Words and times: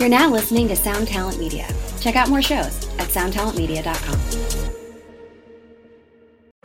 You're 0.00 0.08
now 0.08 0.30
listening 0.30 0.66
to 0.68 0.76
Sound 0.76 1.08
Talent 1.08 1.38
Media. 1.38 1.68
Check 2.00 2.16
out 2.16 2.30
more 2.30 2.40
shows 2.40 2.88
at 2.98 3.08
soundtalentmedia.com. 3.08 4.18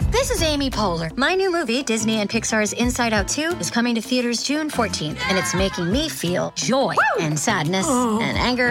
This 0.09 0.31
is 0.31 0.42
Amy 0.42 0.69
Poehler. 0.69 1.15
My 1.18 1.36
new 1.36 1.52
movie, 1.52 1.84
Disney 1.84 2.21
and 2.21 2.29
Pixar's 2.29 2.71
Inside 2.71 3.12
Out 3.12 3.28
2, 3.28 3.58
is 3.60 3.70
coming 3.70 3.94
to 3.96 4.02
theaters 4.02 4.42
June 4.42 4.70
14th, 4.70 5.20
and 5.28 5.38
it's 5.38 5.54
making 5.54 5.92
me 5.92 6.08
feel 6.08 6.54
joy 6.56 6.96
Woo! 6.96 7.26
and 7.26 7.38
sadness 7.38 7.86
oh. 7.90 8.21
and 8.21 8.38
anger, 8.38 8.70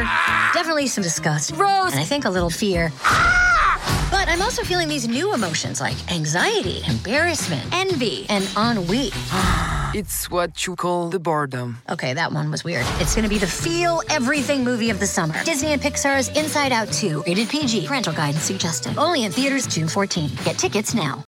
definitely 0.55 0.87
some 0.87 1.05
disgust, 1.05 1.51
Rose, 1.51 1.93
and 1.93 2.01
I 2.01 2.05
think 2.05 2.25
a 2.25 2.31
little 2.31 2.49
fear. 2.49 2.91
But 4.11 4.29
I'm 4.31 4.41
also 4.41 4.63
feeling 4.63 4.89
these 4.89 5.07
new 5.07 5.35
emotions 5.35 5.79
like 5.79 6.11
anxiety, 6.11 6.81
embarrassment, 6.89 7.69
envy, 7.71 8.25
and 8.31 8.49
ennui. 8.57 9.11
It's 9.95 10.29
what 10.29 10.67
you 10.67 10.75
call 10.75 11.09
the 11.09 11.21
boredom. 11.21 11.79
Okay, 11.89 12.15
that 12.15 12.33
one 12.33 12.51
was 12.51 12.65
weird. 12.65 12.85
It's 12.99 13.15
gonna 13.15 13.29
be 13.29 13.39
the 13.39 13.47
feel 13.47 14.03
everything 14.11 14.65
movie 14.65 14.91
of 14.91 14.99
the 14.99 15.07
summer. 15.07 15.41
Disney 15.45 15.73
and 15.73 15.81
Pixar's 15.81 16.29
Inside 16.37 16.73
Out 16.73 16.91
2. 16.91 17.23
Rated 17.29 17.49
PG. 17.49 17.87
Parental 17.87 18.13
guidance 18.13 18.43
suggested. 18.43 18.99
Only 18.99 19.23
in 19.23 19.31
theaters 19.31 19.69
June 19.69 19.87
14. 19.87 20.31
Get 20.45 20.59
tickets 20.59 20.95
now. 20.95 21.23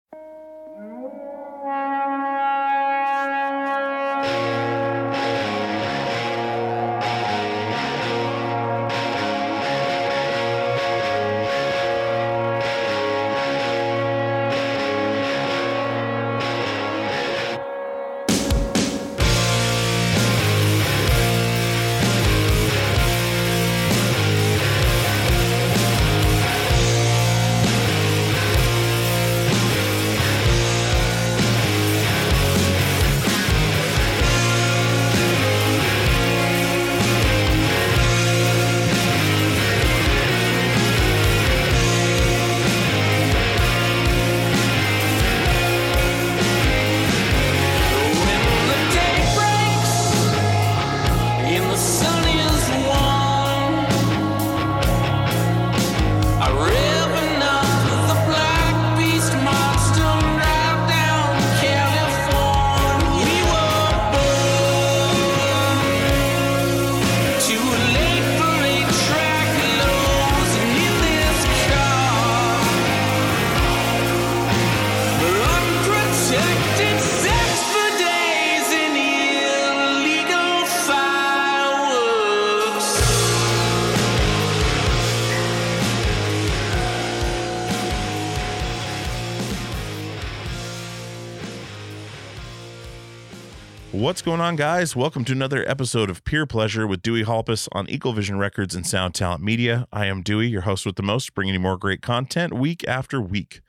Going 94.26 94.42
on, 94.42 94.56
guys? 94.56 94.96
Welcome 94.96 95.24
to 95.26 95.34
another 95.34 95.64
episode 95.70 96.10
of 96.10 96.24
Peer 96.24 96.48
Pleasure 96.48 96.88
with 96.88 97.04
Dewey 97.04 97.26
Halpus 97.26 97.70
on 97.74 97.88
Equal 97.88 98.12
Vision 98.12 98.40
Records 98.40 98.74
and 98.74 98.84
Sound 98.84 99.14
Talent 99.14 99.44
Media. 99.44 99.88
I 99.94 100.08
am 100.08 100.24
Dewey, 100.24 100.48
your 100.48 100.62
host 100.62 100.84
with 100.84 100.96
the 100.96 101.04
most, 101.04 101.36
bringing 101.36 101.54
you 101.54 101.60
more 101.60 101.78
great 101.78 102.02
content 102.02 102.52
week 102.52 102.84
after 102.88 103.22
week. 103.22 103.62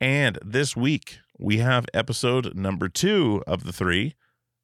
And 0.00 0.38
this 0.42 0.74
week, 0.74 1.18
we 1.38 1.58
have 1.58 1.84
episode 1.92 2.54
number 2.54 2.88
two 2.88 3.44
of 3.46 3.64
the 3.64 3.72
three 3.72 4.14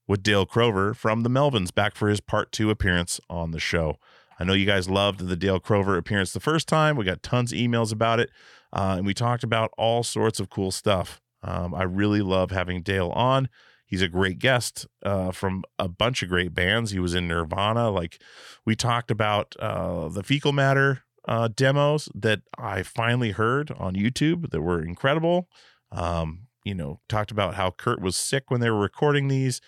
with 0.09 0.23
Dale 0.23 0.47
Crover 0.47 0.95
from 0.95 1.25
the 1.25 1.29
Melvins 1.29 1.75
back 1.75 1.95
for 1.95 2.09
his 2.09 2.21
part 2.21 2.51
two 2.51 2.71
appearance 2.71 3.21
on 3.29 3.51
the 3.51 3.61
show. 3.61 3.99
I 4.41 4.45
know 4.45 4.55
you 4.55 4.65
guys 4.65 4.89
loved 4.89 5.29
the 5.29 5.37
Dale 5.37 5.61
Crover 5.61 5.99
appearance 5.99 6.33
the 6.33 6.41
first 6.41 6.69
time. 6.69 6.97
We 6.97 7.05
got 7.05 7.23
tons 7.23 7.53
of 7.53 7.59
emails 7.59 7.93
about 7.93 8.19
it, 8.19 8.31
uh, 8.73 8.95
and 8.97 9.05
we 9.05 9.13
talked 9.13 9.45
about 9.45 9.73
all 9.77 10.05
sorts 10.05 10.41
of 10.41 10.49
cool 10.49 10.71
stuff. 10.71 11.21
Um, 11.43 11.75
I 11.75 11.83
really 11.83 12.23
love 12.23 12.51
having 12.51 12.81
Dale 12.81 13.11
on. 13.11 13.51
He's 13.95 14.03
a 14.03 14.09
great 14.09 14.41
guest 14.41 14.89
uh, 15.05 15.31
from 15.31 15.63
a 15.79 15.87
bunch 15.87 16.25
of 16.25 16.29
great 16.29 16.53
bands. 16.53 16.91
He 16.91 16.99
was 16.99 17.15
in 17.15 17.29
Nirvana. 17.29 17.91
Like 17.91 18.21
we 18.67 18.75
talked 18.75 19.09
about 19.09 19.55
uh, 19.61 20.09
the 20.09 20.25
Fecal 20.25 20.51
Matter 20.51 21.05
uh, 21.29 21.49
demos 21.55 22.09
that 22.13 22.41
I 22.59 22.83
finally 22.83 23.31
heard 23.31 23.71
on 23.71 23.95
YouTube 23.95 24.51
that 24.51 24.63
were 24.63 24.83
incredible. 24.83 25.49
Um, 25.93 26.49
you 26.65 26.75
know, 26.75 26.99
talked 27.09 27.31
about 27.31 27.55
how 27.55 27.71
Kurt 27.71 28.01
was 28.01 28.17
sick 28.17 28.51
when 28.51 28.61
they 28.61 28.69
were 28.69 28.81
recording 28.81 29.29
these, 29.29 29.61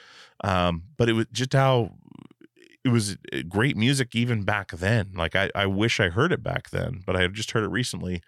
um, 0.43 0.83
but 0.97 1.09
it 1.09 1.13
was 1.13 1.27
just 1.31 1.53
how 1.53 1.93
it 2.85 2.89
was 2.89 3.17
uh, 3.33 3.43
great 3.49 3.77
music 3.77 4.17
even 4.17 4.43
back 4.43 4.73
then. 4.73 5.13
Like 5.15 5.37
I, 5.37 5.53
I 5.55 5.67
wish 5.67 6.01
I 6.01 6.09
heard 6.09 6.33
it 6.33 6.43
back 6.43 6.71
then, 6.71 7.05
but 7.07 7.15
I 7.15 7.29
just 7.29 7.53
heard 7.53 7.63
it 7.63 7.71
recently. 7.71 8.23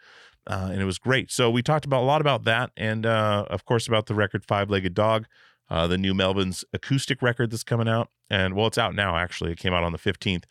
Uh, 0.47 0.69
and 0.71 0.81
it 0.81 0.85
was 0.85 0.99
great. 1.01 1.33
So 1.33 1.51
we 1.51 1.61
talked 1.61 1.85
about 1.87 2.03
a 2.03 2.07
lot 2.07 2.21
about 2.21 2.45
that, 2.45 2.71
and 2.77 3.05
uh, 3.05 3.47
of 3.51 3.65
course 3.65 3.89
about 3.89 4.07
the 4.07 4.15
record 4.15 4.45
Five 4.47 4.71
Legged 4.71 4.95
Dog 4.95 5.27
uh, 5.71 5.87
the 5.87 5.99
new 5.99 6.15
Melvins 6.15 6.65
acoustic 6.73 7.23
record 7.23 7.51
that's 7.51 7.65
coming 7.65 7.89
out. 7.89 8.09
And 8.31 8.55
well, 8.55 8.67
it's 8.67 8.79
out 8.79 8.95
now, 8.95 9.17
actually. 9.17 9.53
It 9.53 9.59
came 9.59 9.73
out 9.73 9.85
on 9.85 9.93
the 9.93 9.99
15th. 9.99 10.45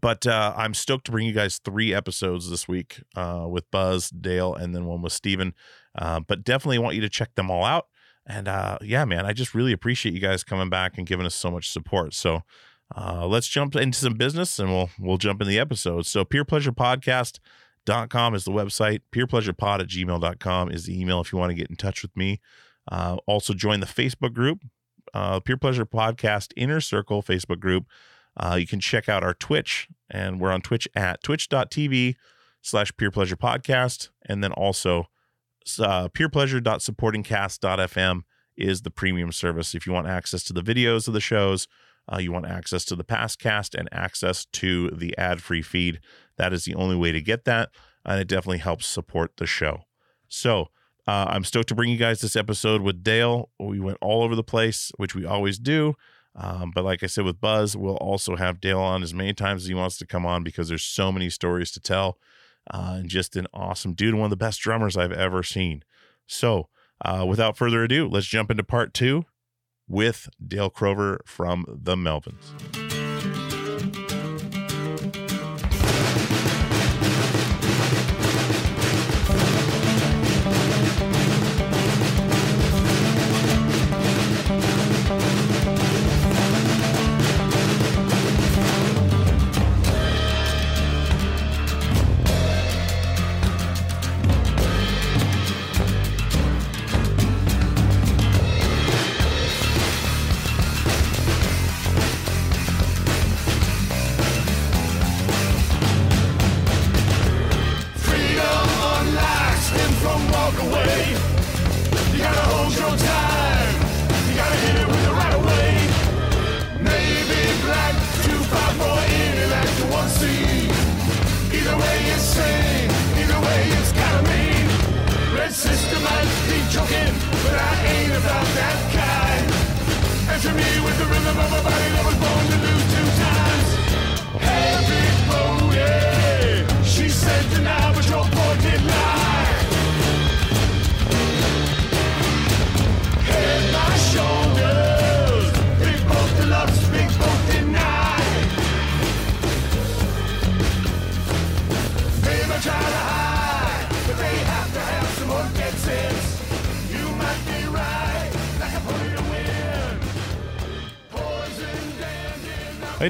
But 0.00 0.26
uh, 0.26 0.54
I'm 0.56 0.72
stoked 0.72 1.04
to 1.06 1.12
bring 1.12 1.26
you 1.26 1.34
guys 1.34 1.58
three 1.58 1.92
episodes 1.92 2.48
this 2.48 2.66
week 2.66 3.02
uh, 3.16 3.46
with 3.48 3.70
Buzz, 3.70 4.08
Dale, 4.08 4.54
and 4.54 4.74
then 4.74 4.86
one 4.86 5.02
with 5.02 5.12
Steven. 5.12 5.52
Uh, 5.94 6.20
but 6.20 6.42
definitely 6.42 6.78
want 6.78 6.94
you 6.94 7.02
to 7.02 7.10
check 7.10 7.34
them 7.34 7.50
all 7.50 7.64
out. 7.64 7.88
And 8.26 8.48
uh, 8.48 8.78
yeah, 8.80 9.04
man, 9.04 9.26
I 9.26 9.34
just 9.34 9.54
really 9.54 9.72
appreciate 9.72 10.14
you 10.14 10.20
guys 10.20 10.42
coming 10.42 10.70
back 10.70 10.96
and 10.96 11.06
giving 11.06 11.26
us 11.26 11.34
so 11.34 11.50
much 11.50 11.70
support. 11.70 12.14
So 12.14 12.40
uh, 12.96 13.26
let's 13.26 13.48
jump 13.48 13.76
into 13.76 13.98
some 13.98 14.14
business 14.14 14.58
and 14.58 14.70
we'll 14.70 14.90
we'll 14.98 15.18
jump 15.18 15.42
in 15.42 15.48
the 15.48 15.58
episode. 15.58 16.06
So 16.06 16.24
peer 16.24 16.44
pleasure 16.44 16.72
podcast 16.72 17.38
dot 17.84 18.08
com 18.08 18.34
is 18.34 18.44
the 18.44 18.50
website 18.50 19.00
peerpleasurepod 19.12 19.80
at 19.80 19.88
gmail.com 19.88 20.70
is 20.70 20.84
the 20.86 20.98
email 20.98 21.20
if 21.20 21.32
you 21.32 21.38
want 21.38 21.50
to 21.50 21.54
get 21.54 21.68
in 21.68 21.76
touch 21.76 22.00
with 22.00 22.16
me 22.16 22.40
uh, 22.90 23.16
also, 23.26 23.54
join 23.54 23.80
the 23.80 23.86
Facebook 23.86 24.32
group, 24.32 24.60
uh, 25.12 25.40
Peer 25.40 25.56
Pleasure 25.56 25.86
Podcast 25.86 26.52
Inner 26.56 26.80
Circle 26.80 27.22
Facebook 27.22 27.60
group. 27.60 27.86
Uh, 28.36 28.56
you 28.58 28.66
can 28.66 28.80
check 28.80 29.08
out 29.08 29.22
our 29.22 29.34
Twitch, 29.34 29.88
and 30.10 30.40
we're 30.40 30.52
on 30.52 30.60
Twitch 30.60 30.88
at 30.94 31.22
twitch.tv 31.22 32.16
slash 32.64 32.96
peer 32.96 33.10
pleasure 33.10 33.36
podcast. 33.36 34.08
And 34.26 34.42
then 34.42 34.52
also 34.52 35.08
uh, 35.78 36.08
peerpleasure.supportingcast.fm 36.08 38.20
is 38.56 38.82
the 38.82 38.90
premium 38.90 39.32
service. 39.32 39.74
If 39.74 39.86
you 39.86 39.92
want 39.92 40.08
access 40.08 40.42
to 40.44 40.52
the 40.52 40.62
videos 40.62 41.06
of 41.06 41.14
the 41.14 41.20
shows, 41.20 41.68
uh, 42.12 42.18
you 42.18 42.32
want 42.32 42.46
access 42.46 42.84
to 42.86 42.96
the 42.96 43.04
past 43.04 43.38
cast 43.38 43.74
and 43.74 43.88
access 43.92 44.46
to 44.46 44.90
the 44.90 45.16
ad 45.16 45.42
free 45.42 45.62
feed, 45.62 46.00
that 46.36 46.52
is 46.52 46.64
the 46.64 46.74
only 46.74 46.96
way 46.96 47.12
to 47.12 47.20
get 47.20 47.44
that. 47.44 47.70
And 48.04 48.20
it 48.20 48.26
definitely 48.28 48.58
helps 48.58 48.86
support 48.86 49.36
the 49.36 49.46
show. 49.46 49.84
So, 50.28 50.68
uh, 51.06 51.26
I'm 51.28 51.44
stoked 51.44 51.68
to 51.68 51.74
bring 51.74 51.90
you 51.90 51.96
guys 51.96 52.20
this 52.20 52.36
episode 52.36 52.82
with 52.82 53.02
Dale. 53.02 53.50
We 53.58 53.80
went 53.80 53.98
all 54.00 54.22
over 54.22 54.34
the 54.34 54.42
place, 54.42 54.90
which 54.96 55.14
we 55.14 55.24
always 55.26 55.58
do. 55.58 55.94
Um, 56.36 56.72
but 56.74 56.84
like 56.84 57.02
I 57.02 57.06
said 57.06 57.24
with 57.24 57.40
Buzz, 57.40 57.76
we'll 57.76 57.96
also 57.96 58.36
have 58.36 58.60
Dale 58.60 58.80
on 58.80 59.02
as 59.02 59.14
many 59.14 59.32
times 59.34 59.62
as 59.62 59.68
he 59.68 59.74
wants 59.74 59.98
to 59.98 60.06
come 60.06 60.26
on 60.26 60.42
because 60.42 60.68
there's 60.68 60.82
so 60.82 61.12
many 61.12 61.30
stories 61.30 61.70
to 61.72 61.80
tell. 61.80 62.18
Uh, 62.70 62.96
and 62.98 63.08
just 63.10 63.36
an 63.36 63.46
awesome 63.52 63.92
dude, 63.92 64.14
one 64.14 64.24
of 64.24 64.30
the 64.30 64.36
best 64.36 64.60
drummers 64.60 64.96
I've 64.96 65.12
ever 65.12 65.42
seen. 65.42 65.84
So, 66.26 66.68
uh, 67.04 67.24
without 67.28 67.58
further 67.58 67.84
ado, 67.84 68.08
let's 68.08 68.26
jump 68.26 68.50
into 68.50 68.64
part 68.64 68.94
two 68.94 69.26
with 69.86 70.30
Dale 70.44 70.70
Crover 70.70 71.20
from 71.26 71.66
the 71.68 71.94
Melvins. 71.94 72.54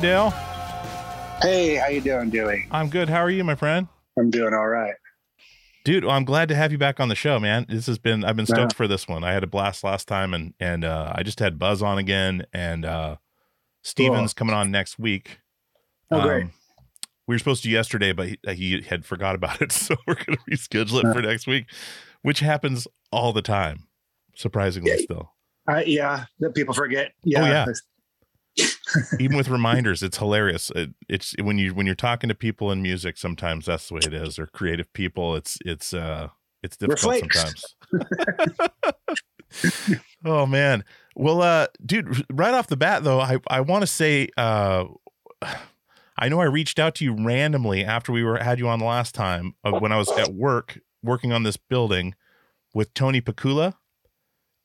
Dale. 0.04 0.28
Hey, 1.40 1.76
how 1.76 1.86
you 1.86 2.02
doing, 2.02 2.28
Dewey? 2.28 2.66
I'm 2.70 2.90
good. 2.90 3.08
How 3.08 3.22
are 3.22 3.30
you, 3.30 3.42
my 3.42 3.54
friend? 3.54 3.88
I'm 4.18 4.28
doing 4.30 4.52
all 4.52 4.66
right. 4.68 4.92
Dude, 5.86 6.04
well, 6.04 6.14
I'm 6.14 6.26
glad 6.26 6.50
to 6.50 6.54
have 6.54 6.70
you 6.70 6.76
back 6.76 7.00
on 7.00 7.08
the 7.08 7.14
show, 7.14 7.40
man. 7.40 7.64
This 7.70 7.86
has 7.86 7.96
been 7.96 8.22
I've 8.22 8.36
been 8.36 8.44
Yeah. 8.46 8.54
stoked 8.56 8.74
for 8.74 8.86
this 8.86 9.08
one. 9.08 9.24
I 9.24 9.32
had 9.32 9.42
a 9.42 9.46
blast 9.46 9.82
last 9.82 10.06
time 10.06 10.34
and 10.34 10.52
and 10.60 10.84
uh 10.84 11.10
I 11.14 11.22
just 11.22 11.38
had 11.38 11.58
Buzz 11.58 11.80
on 11.80 11.96
again 11.96 12.44
and 12.52 12.84
uh 12.84 13.16
Steven's 13.82 14.34
coming 14.34 14.54
on 14.54 14.70
next 14.70 14.98
week. 14.98 15.38
Oh, 16.10 16.20
great. 16.20 16.42
Um, 16.44 16.52
we 17.26 17.34
were 17.34 17.38
supposed 17.38 17.62
to 17.62 17.70
yesterday, 17.70 18.12
but 18.12 18.28
he, 18.28 18.38
he 18.52 18.82
had 18.82 19.06
forgot 19.06 19.34
about 19.34 19.62
it, 19.62 19.72
so 19.72 19.96
we're 20.06 20.16
going 20.16 20.36
to 20.36 20.44
reschedule 20.50 21.02
it 21.02 21.14
for 21.14 21.22
next 21.22 21.46
week, 21.46 21.64
which 22.20 22.40
happens 22.40 22.86
all 23.10 23.32
the 23.32 23.40
time, 23.40 23.84
surprisingly. 24.36 24.98
Still, 24.98 25.32
I, 25.66 25.84
yeah, 25.84 26.26
that 26.40 26.54
people 26.54 26.74
forget. 26.74 27.12
Yeah, 27.22 27.42
Oh, 27.42 27.46
yeah. 27.46 27.64
Even 29.18 29.36
with 29.36 29.48
reminders, 29.48 30.02
it's 30.02 30.18
hilarious. 30.18 30.70
It, 30.74 30.90
it's 31.08 31.34
when 31.42 31.58
you 31.58 31.74
when 31.74 31.86
you're 31.86 31.94
talking 31.94 32.28
to 32.28 32.34
people 32.34 32.70
in 32.70 32.82
music, 32.82 33.16
sometimes 33.16 33.66
that's 33.66 33.88
the 33.88 33.94
way 33.94 34.00
it 34.06 34.14
is, 34.14 34.38
or 34.38 34.46
creative 34.46 34.92
people. 34.92 35.34
It's 35.36 35.58
it's 35.64 35.92
uh 35.94 36.28
it's 36.62 36.76
difficult 36.76 37.18
sometimes. 37.20 37.76
oh 40.24 40.46
man, 40.46 40.84
well, 41.14 41.42
uh, 41.42 41.66
dude, 41.84 42.24
right 42.32 42.54
off 42.54 42.66
the 42.68 42.76
bat 42.76 43.04
though, 43.04 43.20
I 43.20 43.38
I 43.48 43.60
want 43.60 43.82
to 43.82 43.86
say 43.86 44.28
uh. 44.36 44.84
I 46.16 46.28
know 46.28 46.40
I 46.40 46.44
reached 46.44 46.78
out 46.78 46.94
to 46.96 47.04
you 47.04 47.12
randomly 47.12 47.84
after 47.84 48.12
we 48.12 48.22
were 48.22 48.38
had 48.38 48.60
you 48.60 48.68
on 48.68 48.78
the 48.78 48.84
last 48.84 49.16
time 49.16 49.56
uh, 49.64 49.72
when 49.72 49.90
I 49.90 49.98
was 49.98 50.08
at 50.12 50.32
work 50.32 50.78
working 51.02 51.32
on 51.32 51.42
this 51.42 51.56
building 51.56 52.14
with 52.72 52.94
Tony 52.94 53.20
Pakula. 53.20 53.74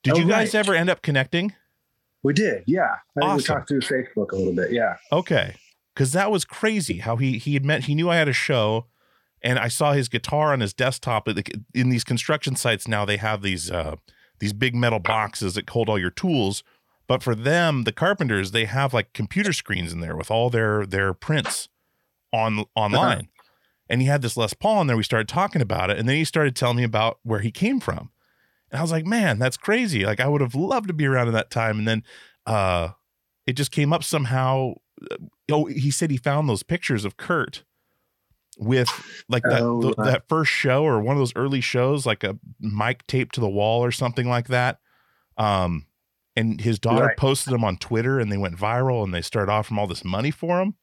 Did 0.04 0.14
Oh, 0.14 0.18
you 0.20 0.28
guys 0.28 0.54
right. 0.54 0.60
ever 0.60 0.76
end 0.76 0.92
up 0.92 1.02
connecting? 1.02 1.56
We 2.24 2.34
did. 2.34 2.64
Yeah, 2.68 2.84
I 2.84 2.88
think 3.14 3.24
we 3.24 3.30
Awesome. 3.32 3.56
talked 3.56 3.68
through 3.70 3.82
Facebook 3.82 4.32
a 4.32 4.36
little 4.36 4.54
bit. 4.54 4.72
Yeah. 4.72 4.98
Okay. 5.12 5.56
Cause 5.96 6.12
that 6.14 6.32
was 6.32 6.46
crazy 6.46 7.00
how 7.00 7.18
he 7.18 7.38
he 7.38 7.54
had 7.56 7.66
met 7.66 7.86
he 7.86 7.96
knew 7.96 8.10
I 8.10 8.16
had 8.16 8.28
a 8.30 8.34
show 8.34 8.86
and 9.42 9.60
I 9.60 9.68
saw 9.68 9.92
his 9.94 10.08
guitar 10.08 10.54
on 10.54 10.60
his 10.62 10.74
desktop. 10.74 11.28
In 11.74 11.90
these 11.90 12.04
construction 12.06 12.56
sites 12.56 12.88
now 12.88 13.04
they 13.06 13.18
have 13.18 13.42
these 13.42 13.70
uh 13.70 13.96
these 14.40 14.54
big 14.54 14.76
metal 14.76 15.00
boxes 15.00 15.56
that 15.56 15.70
hold 15.70 15.90
all 15.90 16.00
your 16.00 16.10
tools. 16.10 16.64
But 17.08 17.22
for 17.24 17.36
them, 17.36 17.84
the 17.84 17.92
carpenters, 17.92 18.52
they 18.52 18.66
have 18.66 18.94
like 18.94 19.12
computer 19.14 19.52
screens 19.52 19.92
in 19.92 20.00
there 20.00 20.16
with 20.16 20.30
all 20.32 20.50
their 20.50 20.86
their 20.86 21.14
prints 21.14 21.68
on 22.32 22.64
online. 22.76 23.28
And 23.90 24.00
he 24.02 24.08
had 24.08 24.22
this 24.22 24.38
Les 24.38 24.54
Paul 24.54 24.82
in 24.82 24.88
there. 24.88 24.96
We 24.96 25.04
started 25.04 25.28
talking 25.28 25.62
about 25.62 25.90
it. 25.90 25.98
And 25.98 26.08
then 26.08 26.16
he 26.16 26.24
started 26.24 26.56
telling 26.56 26.78
me 26.78 26.84
about 26.84 27.18
where 27.24 27.40
he 27.40 27.52
came 27.52 27.80
from. 27.80 28.12
And 28.72 28.80
I 28.80 28.82
was 28.82 28.92
like, 28.92 29.06
man, 29.06 29.40
that's 29.40 29.58
crazy. 29.58 30.06
Like 30.06 30.20
I 30.20 30.28
would 30.28 30.42
have 30.42 30.56
loved 30.56 30.88
to 30.88 30.94
be 30.94 31.06
around 31.06 31.28
in 31.28 31.34
that 31.34 31.50
time. 31.52 31.80
And 31.80 31.88
then 31.88 32.04
uh 32.46 32.90
it 33.48 33.54
just 33.54 33.72
came 33.72 33.92
up 33.94 34.04
somehow. 34.04 34.74
Oh, 35.52 35.66
he 35.66 35.92
said 35.92 36.12
he 36.12 36.18
found 36.18 36.48
those 36.50 36.62
pictures 36.64 37.06
of 37.06 37.18
Kurt 37.18 37.64
with 38.58 38.90
like 39.30 39.44
that 39.44 39.62
Oh, 39.62 39.82
th- 39.82 39.96
that 39.98 40.28
first 40.28 40.52
show 40.52 40.84
or 40.84 41.00
one 41.02 41.16
of 41.16 41.20
those 41.20 41.36
early 41.36 41.62
shows, 41.62 42.06
like 42.06 42.24
a 42.24 42.38
mic 42.60 43.08
taped 43.08 43.36
to 43.36 43.42
the 43.42 43.50
wall 43.50 43.84
or 43.84 43.92
something 43.92 44.28
like 44.28 44.50
that. 44.50 44.80
Um, 45.38 45.86
and 46.36 46.60
his 46.60 46.80
daughter 46.80 47.06
Right. 47.08 47.18
posted 47.18 47.54
them 47.54 47.64
on 47.64 47.78
Twitter, 47.78 48.20
and 48.20 48.32
they 48.32 48.38
went 48.38 48.56
viral, 48.58 49.04
and 49.04 49.14
they 49.14 49.22
started 49.22 49.52
offering 49.52 49.80
all 49.80 49.88
this 49.88 50.04
money 50.06 50.32
for 50.32 50.62
him. 50.62 50.76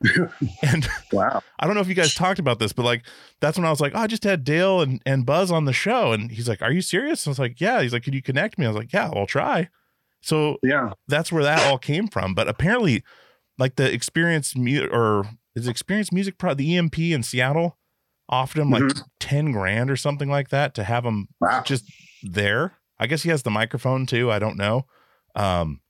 and 0.62 0.88
Wow. 1.12 1.42
I 1.58 1.66
don't 1.66 1.74
know 1.74 1.80
if 1.80 1.88
you 1.88 1.94
guys 1.94 2.14
talked 2.14 2.38
about 2.38 2.58
this, 2.58 2.72
but 2.72 2.84
like 2.84 3.02
that's 3.40 3.56
when 3.58 3.66
I 3.66 3.70
was 3.70 3.80
like, 3.80 3.92
oh, 3.94 4.00
I 4.00 4.06
just 4.06 4.24
had 4.24 4.44
Dale 4.44 4.80
and, 4.80 5.02
and 5.04 5.26
Buzz 5.26 5.50
on 5.50 5.64
the 5.64 5.72
show. 5.72 6.12
And 6.12 6.30
he's 6.30 6.48
like, 6.48 6.62
Are 6.62 6.70
you 6.72 6.82
serious? 6.82 7.24
And 7.26 7.30
I 7.30 7.32
was 7.32 7.38
like, 7.38 7.60
Yeah. 7.60 7.82
He's 7.82 7.92
like, 7.92 8.04
Could 8.04 8.14
you 8.14 8.22
connect 8.22 8.58
me? 8.58 8.64
I 8.66 8.68
was 8.68 8.76
like, 8.76 8.92
Yeah, 8.92 9.10
I'll 9.14 9.26
try. 9.26 9.68
So 10.20 10.58
Yeah. 10.62 10.92
that's 11.08 11.32
where 11.32 11.42
that 11.42 11.66
all 11.66 11.78
came 11.78 12.06
from. 12.08 12.34
But 12.34 12.48
apparently, 12.48 13.02
like 13.58 13.76
the 13.76 13.92
experience 13.92 14.54
mu- 14.56 14.86
or 14.90 15.24
is 15.56 15.66
experience 15.66 16.12
music 16.12 16.38
pro 16.38 16.54
the 16.54 16.76
EMP 16.76 16.98
in 16.98 17.22
Seattle 17.24 17.76
offered 18.28 18.60
him 18.60 18.70
like 18.70 18.82
Mhm. 18.84 19.02
10 19.20 19.52
grand 19.52 19.90
or 19.90 19.96
something 19.96 20.28
like 20.28 20.50
that 20.50 20.74
to 20.74 20.84
have 20.84 21.04
him 21.04 21.28
Wow. 21.40 21.62
just 21.64 21.84
there. 22.22 22.74
I 23.00 23.06
guess 23.06 23.22
he 23.22 23.30
has 23.30 23.42
the 23.42 23.50
microphone 23.50 24.06
too. 24.06 24.30
I 24.30 24.38
don't 24.38 24.56
know. 24.56 24.86
Um, 25.34 25.80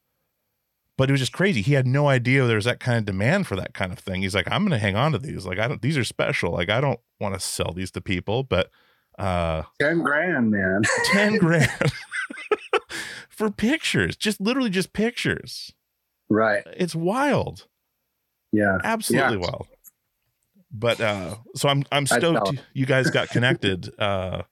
but 0.99 1.09
it 1.09 1.13
was 1.13 1.21
just 1.21 1.33
crazy. 1.33 1.63
He 1.63 1.75
had 1.75 1.87
no 1.87 2.09
idea 2.09 2.45
there 2.45 2.57
was 2.57 2.65
that 2.65 2.81
kind 2.81 2.99
of 2.99 3.05
demand 3.05 3.47
for 3.47 3.55
that 3.55 3.73
kind 3.73 3.93
of 3.93 4.01
thing. 4.01 4.23
He's 4.23 4.35
like, 4.35 4.51
I'm 4.51 4.63
going 4.63 4.73
to 4.73 4.79
hang 4.79 4.97
on 4.97 5.13
to 5.13 5.19
these. 5.19 5.47
Like, 5.47 5.61
I 5.61 5.69
don't, 5.69 5.81
these 5.81 5.97
are 5.97 6.03
special. 6.03 6.53
Like, 6.53 6.69
I 6.69 6.81
don't 6.81 6.99
want 7.21 7.35
to 7.35 7.41
sell 7.41 7.73
these 7.73 7.93
to 7.93 8.01
people, 8.01 8.43
but, 8.43 8.69
uh, 9.17 9.63
Ten 9.81 10.03
grand, 10.03 10.51
man. 10.51 10.83
10 11.13 11.39
grand 11.39 11.71
for 13.29 13.49
pictures, 13.49 14.17
just 14.17 14.41
literally 14.41 14.71
just 14.71 14.93
pictures. 14.93 15.73
right. 16.29 16.65
It's 16.77 16.97
wild. 16.97 17.69
Yeah. 18.51 18.79
Absolutely 18.83 19.37
wild. 19.37 19.69
But, 20.73 21.01
uh, 21.01 21.37
so 21.55 21.69
I'm, 21.69 21.85
I'm 21.93 22.07
stoked 22.07 22.61
you 22.73 22.87
guys 22.87 23.09
got 23.11 23.29
connected, 23.31 23.89
uh, 24.01 24.43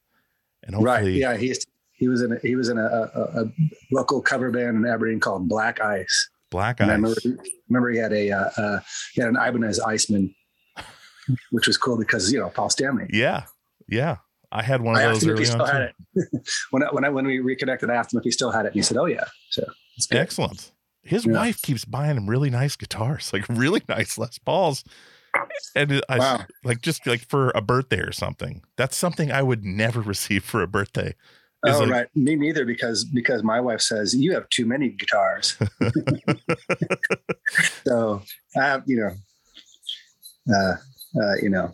and 0.62 0.80
Right. 0.82 1.06
Yeah. 1.06 1.36
He's 1.36 1.66
he 1.96 2.08
was 2.08 2.22
in 2.22 2.32
a, 2.32 2.38
he 2.40 2.56
was 2.56 2.68
in 2.68 2.78
a, 2.78 2.84
a, 2.84 3.42
a 3.42 3.52
local 3.90 4.20
cover 4.20 4.50
band 4.50 4.76
in 4.76 4.86
Aberdeen 4.86 5.18
called 5.18 5.48
Black 5.48 5.80
Ice. 5.80 6.28
Black 6.56 6.80
And 6.80 6.90
I 6.90 6.94
remember, 6.94 7.20
remember 7.68 7.90
he 7.90 7.98
had 7.98 8.12
a 8.12 8.30
uh, 8.30 8.50
uh, 8.56 8.80
he 9.14 9.20
had 9.20 9.28
an 9.30 9.36
Ibanez 9.36 9.78
Iceman, 9.80 10.34
which 11.50 11.66
was 11.66 11.76
cool 11.76 11.96
because 11.98 12.32
you 12.32 12.38
know 12.40 12.48
Paul 12.50 12.70
Stanley. 12.70 13.06
Yeah. 13.10 13.44
Yeah. 13.88 14.16
I 14.52 14.62
had 14.62 14.80
one 14.80 14.94
of 14.94 15.00
I 15.02 15.04
asked 15.04 15.20
those 15.20 15.24
him 15.24 15.30
if 15.30 15.38
he 15.38 15.44
early 15.44 15.60
on. 15.60 15.66
still 15.66 15.80
had 15.80 15.92
too. 16.14 16.22
it. 16.34 16.48
when 16.70 16.82
I, 16.82 16.86
when 16.92 17.04
I, 17.04 17.08
when 17.10 17.26
we 17.26 17.40
reconnected, 17.40 17.90
I 17.90 17.94
asked 17.94 18.14
him 18.14 18.18
if 18.18 18.24
he 18.24 18.30
still 18.30 18.50
had 18.52 18.64
it, 18.64 18.68
and 18.68 18.74
he 18.76 18.82
said, 18.82 18.96
"Oh 18.96 19.06
yeah." 19.06 19.24
So 19.50 19.64
it's 19.96 20.06
good. 20.06 20.18
Excellent. 20.18 20.70
His 21.02 21.26
Yeah. 21.26 21.34
wife 21.34 21.60
keeps 21.62 21.84
buying 21.84 22.16
him 22.16 22.28
really 22.30 22.48
nice 22.50 22.74
guitars, 22.76 23.32
like 23.32 23.44
really 23.48 23.82
nice 23.88 24.16
Les 24.18 24.38
Pauls. 24.38 24.82
And 25.74 26.02
I 26.08 26.18
Wow. 26.18 26.46
like 26.64 26.80
just 26.80 27.06
like 27.06 27.20
for 27.28 27.50
a 27.54 27.60
birthday 27.60 27.98
or 28.00 28.12
something. 28.12 28.62
That's 28.76 28.96
something 28.96 29.30
I 29.30 29.42
would 29.42 29.64
never 29.64 30.00
receive 30.14 30.42
for 30.44 30.62
a 30.62 30.66
birthday. 30.66 31.14
Oh 31.64 31.80
like- 31.80 31.90
right, 31.90 32.06
me 32.14 32.36
neither 32.36 32.64
because 32.64 33.04
because 33.04 33.42
my 33.42 33.60
wife 33.60 33.80
says 33.80 34.14
you 34.14 34.32
have 34.34 34.48
too 34.50 34.66
many 34.66 34.90
guitars. 34.90 35.56
so 37.86 38.22
I 38.56 38.62
have 38.64 38.82
you 38.86 38.96
know, 40.48 40.54
uh, 40.54 40.76
uh, 41.22 41.34
you 41.42 41.48
know, 41.50 41.70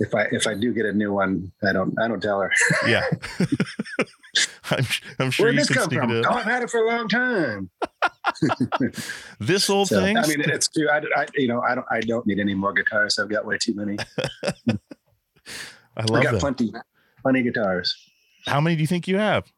if 0.00 0.14
I 0.14 0.22
if 0.32 0.46
I 0.46 0.54
do 0.54 0.72
get 0.74 0.86
a 0.86 0.92
new 0.92 1.12
one, 1.12 1.52
I 1.66 1.72
don't 1.72 1.94
I 2.00 2.08
don't 2.08 2.20
tell 2.20 2.40
her. 2.40 2.50
Yeah. 2.86 3.04
I'm, 4.70 4.84
I'm 5.18 5.30
sure 5.30 5.46
Where 5.46 5.52
did 5.52 5.60
this 5.60 5.68
come 5.76 5.90
from? 5.90 6.10
it 6.10 6.24
Oh. 6.26 6.32
I've 6.32 6.44
had 6.44 6.62
it 6.62 6.70
for 6.70 6.80
a 6.80 6.86
long 6.88 7.06
time. 7.08 7.70
This 9.38 9.68
old 9.68 9.88
So, 9.88 10.00
thing. 10.00 10.16
I 10.16 10.26
mean, 10.26 10.40
it's 10.40 10.68
true. 10.68 10.88
I, 10.88 11.02
I 11.16 11.26
you 11.34 11.48
know 11.48 11.60
I 11.60 11.74
don't 11.74 11.86
I 11.90 12.00
don't 12.00 12.26
need 12.26 12.38
any 12.38 12.54
more 12.54 12.72
guitars. 12.72 13.18
I've 13.18 13.28
got 13.28 13.44
way 13.46 13.58
too 13.58 13.74
many. 13.74 13.98
I 15.96 16.04
love 16.08 16.20
I 16.20 16.22
got 16.22 16.32
that. 16.32 16.40
plenty 16.40 16.72
plenty 17.22 17.40
of 17.40 17.44
guitars. 17.46 17.94
How 18.46 18.60
many 18.60 18.76
do 18.76 18.80
you 18.82 18.86
think 18.86 19.08
you 19.08 19.18
have? 19.18 19.50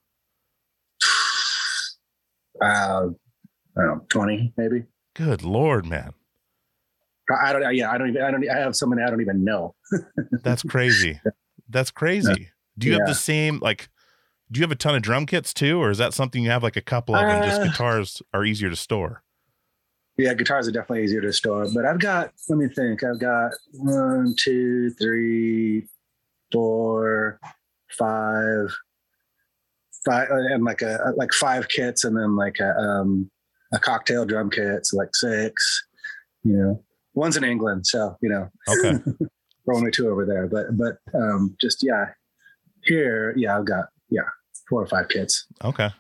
Uh, 2.61 3.09
I 3.76 3.81
don't 3.81 3.87
know, 3.87 4.07
twenty 4.09 4.53
maybe. 4.57 4.85
Good 5.14 5.43
Lord, 5.43 5.87
man. 5.87 6.14
I 7.43 7.53
don't. 7.53 7.75
Yeah, 7.75 7.91
I 7.91 7.99
don't 7.99 8.09
even. 8.11 8.23
I 8.23 8.31
don't. 8.31 8.49
I 8.49 8.59
have 8.59 8.76
so 8.76 8.87
many. 8.87 9.03
I 9.03 9.11
don't 9.11 9.21
even 9.21 9.45
know. 9.45 9.75
That's 10.43 10.62
crazy. 10.62 11.21
That's 11.69 11.91
crazy. 11.91 12.50
Do 12.79 12.88
you 12.88 12.95
have 12.95 13.07
the 13.07 13.14
same 13.14 13.59
like 13.61 13.88
do 14.50 14.61
you 14.61 14.62
have 14.64 14.73
a 14.73 14.76
ton 14.76 14.95
of 14.95 15.03
drum 15.03 15.26
kits 15.26 15.55
too, 15.55 15.81
or 15.81 15.91
is 15.91 15.99
that 15.99 16.14
something 16.14 16.43
you 16.43 16.50
have 16.50 16.62
like 16.62 16.76
a 16.76 16.81
couple 16.83 17.14
of 17.14 17.23
and 17.23 17.45
just 17.45 17.61
Uh, 17.61 17.64
guitars 17.64 18.23
are 18.33 18.45
easier 18.45 18.71
to 18.71 18.76
store? 18.76 19.23
Yeah, 20.17 20.35
guitars 20.35 20.69
are 20.69 20.71
definitely 20.71 21.05
easier 21.05 21.21
to 21.23 21.33
store. 21.33 21.67
But 21.75 21.87
I've 21.87 21.99
got. 21.99 22.33
Let 22.49 22.59
me 22.59 22.69
think. 22.69 23.03
I've 23.03 23.19
got 23.19 23.53
one, 23.73 24.35
two, 24.38 24.91
three, 24.91 25.88
four, 26.53 27.41
five, 27.99 28.75
five 30.05 30.29
and 30.31 30.65
like 30.65 30.83
a 30.83 31.13
like 31.17 31.33
five 31.33 31.69
kits 31.69 32.05
and 32.05 32.17
then 32.17 32.37
like 32.37 32.57
a 32.61 32.71
um 32.79 33.31
a 33.73 33.79
cocktail 33.79 34.25
drum 34.25 34.51
kit, 34.51 34.87
so 34.87 34.97
like 34.97 35.15
six. 35.15 35.87
You 36.43 36.57
know, 36.57 36.85
one's 37.15 37.37
in 37.37 37.45
England, 37.45 37.87
so 37.87 38.17
you 38.23 38.29
know 38.29 38.51
Okay. 38.69 38.99
we're 39.65 39.75
only 39.75 39.91
two 39.91 40.09
over 40.09 40.25
there. 40.27 40.47
But 40.47 40.77
but 40.77 40.99
um 41.15 41.57
just 41.61 41.83
yeah, 41.83 42.07
here 42.83 43.35
yeah 43.37 43.59
I've 43.59 43.67
got 43.67 43.87
yeah 44.11 44.29
four 44.69 44.83
or 44.83 44.87
five 44.87 45.09
kits. 45.09 45.47
Okay. 45.65 45.91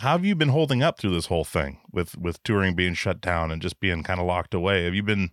How 0.00 0.12
have 0.12 0.24
you 0.24 0.34
been 0.34 0.48
holding 0.48 0.82
up 0.82 0.98
through 0.98 1.14
this 1.14 1.26
whole 1.26 1.44
thing 1.44 1.80
with 1.92 2.16
with 2.18 2.42
touring 2.42 2.74
being 2.74 2.94
shut 2.94 3.20
down 3.20 3.50
and 3.50 3.62
just 3.62 3.78
being 3.80 4.02
kind 4.02 4.18
of 4.20 4.26
locked 4.26 4.54
away? 4.54 4.84
Have 4.84 4.94
you 4.94 5.02
been 5.02 5.30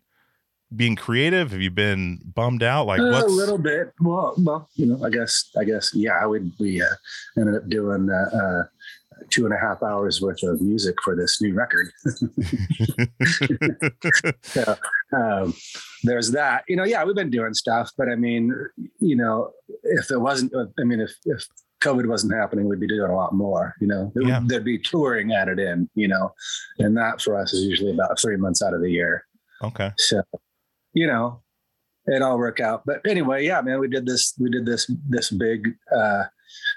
being 0.75 0.95
creative? 0.95 1.51
Have 1.51 1.61
you 1.61 1.71
been 1.71 2.19
bummed 2.33 2.63
out? 2.63 2.87
Like 2.87 3.01
Uh, 3.01 3.11
what's 3.11 3.25
a 3.25 3.35
little 3.35 3.57
bit. 3.57 3.91
Well, 3.99 4.33
well, 4.37 4.69
you 4.75 4.85
know, 4.85 5.03
I 5.05 5.09
guess, 5.09 5.49
I 5.59 5.63
guess, 5.63 5.93
yeah, 5.93 6.25
we 6.25 6.51
we 6.59 6.81
uh, 6.81 6.85
ended 7.37 7.55
up 7.55 7.67
doing 7.69 8.09
uh, 8.09 8.37
uh, 8.37 8.63
two 9.29 9.45
and 9.45 9.53
a 9.53 9.57
half 9.57 9.83
hours 9.83 10.21
worth 10.21 10.41
of 10.43 10.61
music 10.61 10.95
for 11.03 11.15
this 11.15 11.41
new 11.41 11.53
record. 11.53 11.89
so 14.43 14.75
um, 15.15 15.53
there's 16.03 16.31
that. 16.31 16.63
You 16.67 16.75
know, 16.75 16.83
yeah, 16.83 17.03
we've 17.03 17.15
been 17.15 17.29
doing 17.29 17.53
stuff, 17.53 17.91
but 17.97 18.09
I 18.09 18.15
mean, 18.15 18.53
you 18.99 19.15
know, 19.15 19.51
if 19.83 20.11
it 20.11 20.19
wasn't, 20.19 20.53
I 20.79 20.83
mean, 20.83 20.99
if 21.01 21.11
if 21.25 21.45
COVID 21.83 22.07
wasn't 22.07 22.33
happening, 22.33 22.67
we'd 22.67 22.79
be 22.79 22.87
doing 22.87 23.09
a 23.11 23.15
lot 23.15 23.33
more. 23.33 23.75
You 23.81 23.87
know, 23.87 24.11
Yeah. 24.15 24.41
there'd 24.45 24.63
be 24.63 24.79
touring 24.79 25.33
added 25.33 25.59
in. 25.59 25.89
You 25.95 26.07
know, 26.07 26.33
and 26.79 26.95
that 26.97 27.21
for 27.21 27.37
us 27.37 27.53
is 27.53 27.65
usually 27.65 27.93
about 27.93 28.19
three 28.19 28.37
months 28.37 28.61
out 28.61 28.73
of 28.73 28.81
the 28.81 28.91
year. 28.91 29.25
okay? 29.63 29.91
So, 29.97 30.21
you 30.93 31.07
know, 31.07 31.41
it 32.05 32.21
all 32.21 32.37
work 32.37 32.59
out. 32.59 32.83
But 32.85 33.01
anyway, 33.07 33.45
yeah, 33.45 33.61
man, 33.61 33.79
we 33.79 33.87
did 33.87 34.05
this. 34.05 34.33
We 34.39 34.49
did 34.49 34.65
this 34.65 34.91
this 35.07 35.29
big 35.29 35.75
uh, 35.95 36.23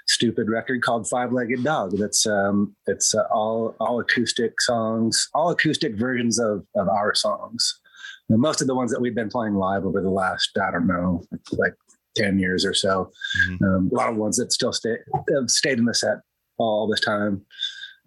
stupid 0.07 0.49
record 0.49 0.81
called 0.81 1.07
Five 1.07 1.31
Legged 1.31 1.63
Dog. 1.63 1.97
That's 1.97 2.25
um, 2.25 2.75
it's 2.87 3.15
uh, 3.15 3.23
all 3.31 3.75
all 3.79 3.99
acoustic 3.99 4.61
songs, 4.61 5.29
all 5.33 5.49
acoustic 5.49 5.95
versions 5.95 6.39
of 6.39 6.65
of 6.75 6.87
our 6.87 7.15
songs. 7.15 7.79
And 8.29 8.39
most 8.39 8.61
of 8.61 8.67
the 8.67 8.75
ones 8.75 8.91
that 8.91 9.01
we've 9.01 9.15
been 9.15 9.29
playing 9.29 9.55
live 9.55 9.85
over 9.85 10.01
the 10.01 10.09
last 10.09 10.57
I 10.61 10.71
don't 10.71 10.87
know 10.87 11.23
like 11.51 11.73
ten 12.15 12.39
years 12.39 12.65
or 12.65 12.73
so. 12.73 13.11
Mhm. 13.49 13.61
Um, 13.61 13.89
a 13.91 13.95
lot 13.95 14.09
of 14.09 14.17
ones 14.17 14.37
that 14.37 14.53
still 14.53 14.73
stay 14.73 14.97
have 15.33 15.49
stayed 15.49 15.79
in 15.79 15.85
the 15.85 15.93
set 15.93 16.19
all 16.57 16.87
this 16.87 17.01
time. 17.01 17.45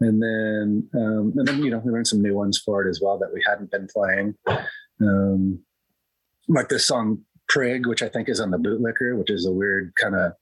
And 0.00 0.22
then, 0.22 0.88
um, 0.94 1.32
and 1.36 1.48
then 1.48 1.62
you 1.64 1.70
know, 1.70 1.78
we 1.78 1.90
learned 1.90 2.06
some 2.06 2.22
new 2.22 2.34
ones 2.34 2.56
for 2.56 2.86
it 2.86 2.88
as 2.88 3.00
well 3.02 3.18
that 3.18 3.32
we 3.34 3.42
hadn't 3.44 3.72
been 3.72 3.88
playing 3.92 4.36
um, 5.00 5.58
like 6.48 6.68
this 6.68 6.86
song 6.86 7.22
Prig, 7.48 7.86
which 7.86 8.02
I 8.02 8.08
think 8.08 8.28
is 8.28 8.40
on 8.40 8.50
the 8.50 8.58
bootlicker, 8.58 9.16
which 9.18 9.30
is 9.30 9.46
a 9.46 9.50
weird 9.52 9.92
kind 10.00 10.14
of 10.14 10.32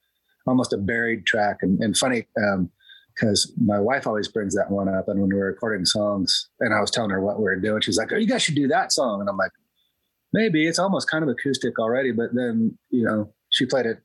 almost 0.46 0.72
a 0.72 0.76
buried 0.76 1.26
track 1.26 1.58
and, 1.62 1.80
and 1.82 1.96
funny 1.96 2.26
because 3.14 3.52
my 3.62 3.78
wife 3.78 4.06
always 4.06 4.28
brings 4.28 4.54
that 4.54 4.70
one 4.70 4.88
up. 4.88 5.08
And 5.08 5.20
when 5.20 5.30
we 5.30 5.36
were 5.36 5.46
recording 5.46 5.84
songs 5.84 6.48
and 6.60 6.74
I 6.74 6.80
was 6.80 6.90
telling 6.90 7.10
her 7.10 7.20
what 7.20 7.38
we 7.38 7.44
were 7.44 7.56
doing, 7.56 7.80
she's 7.80 7.96
like, 7.98 8.12
Oh, 8.12 8.16
you 8.16 8.26
guys 8.26 8.42
should 8.42 8.54
do 8.56 8.68
that 8.68 8.92
song. 8.92 9.20
And 9.20 9.28
I'm 9.28 9.36
like, 9.36 9.52
maybe 10.32 10.66
it's 10.66 10.78
almost 10.78 11.08
kind 11.10 11.22
of 11.24 11.30
acoustic 11.30 11.78
already. 11.78 12.12
But 12.12 12.34
then, 12.34 12.76
you 12.90 13.04
know, 13.04 13.32
she 13.50 13.66
played 13.66 13.86
it. 13.86 13.98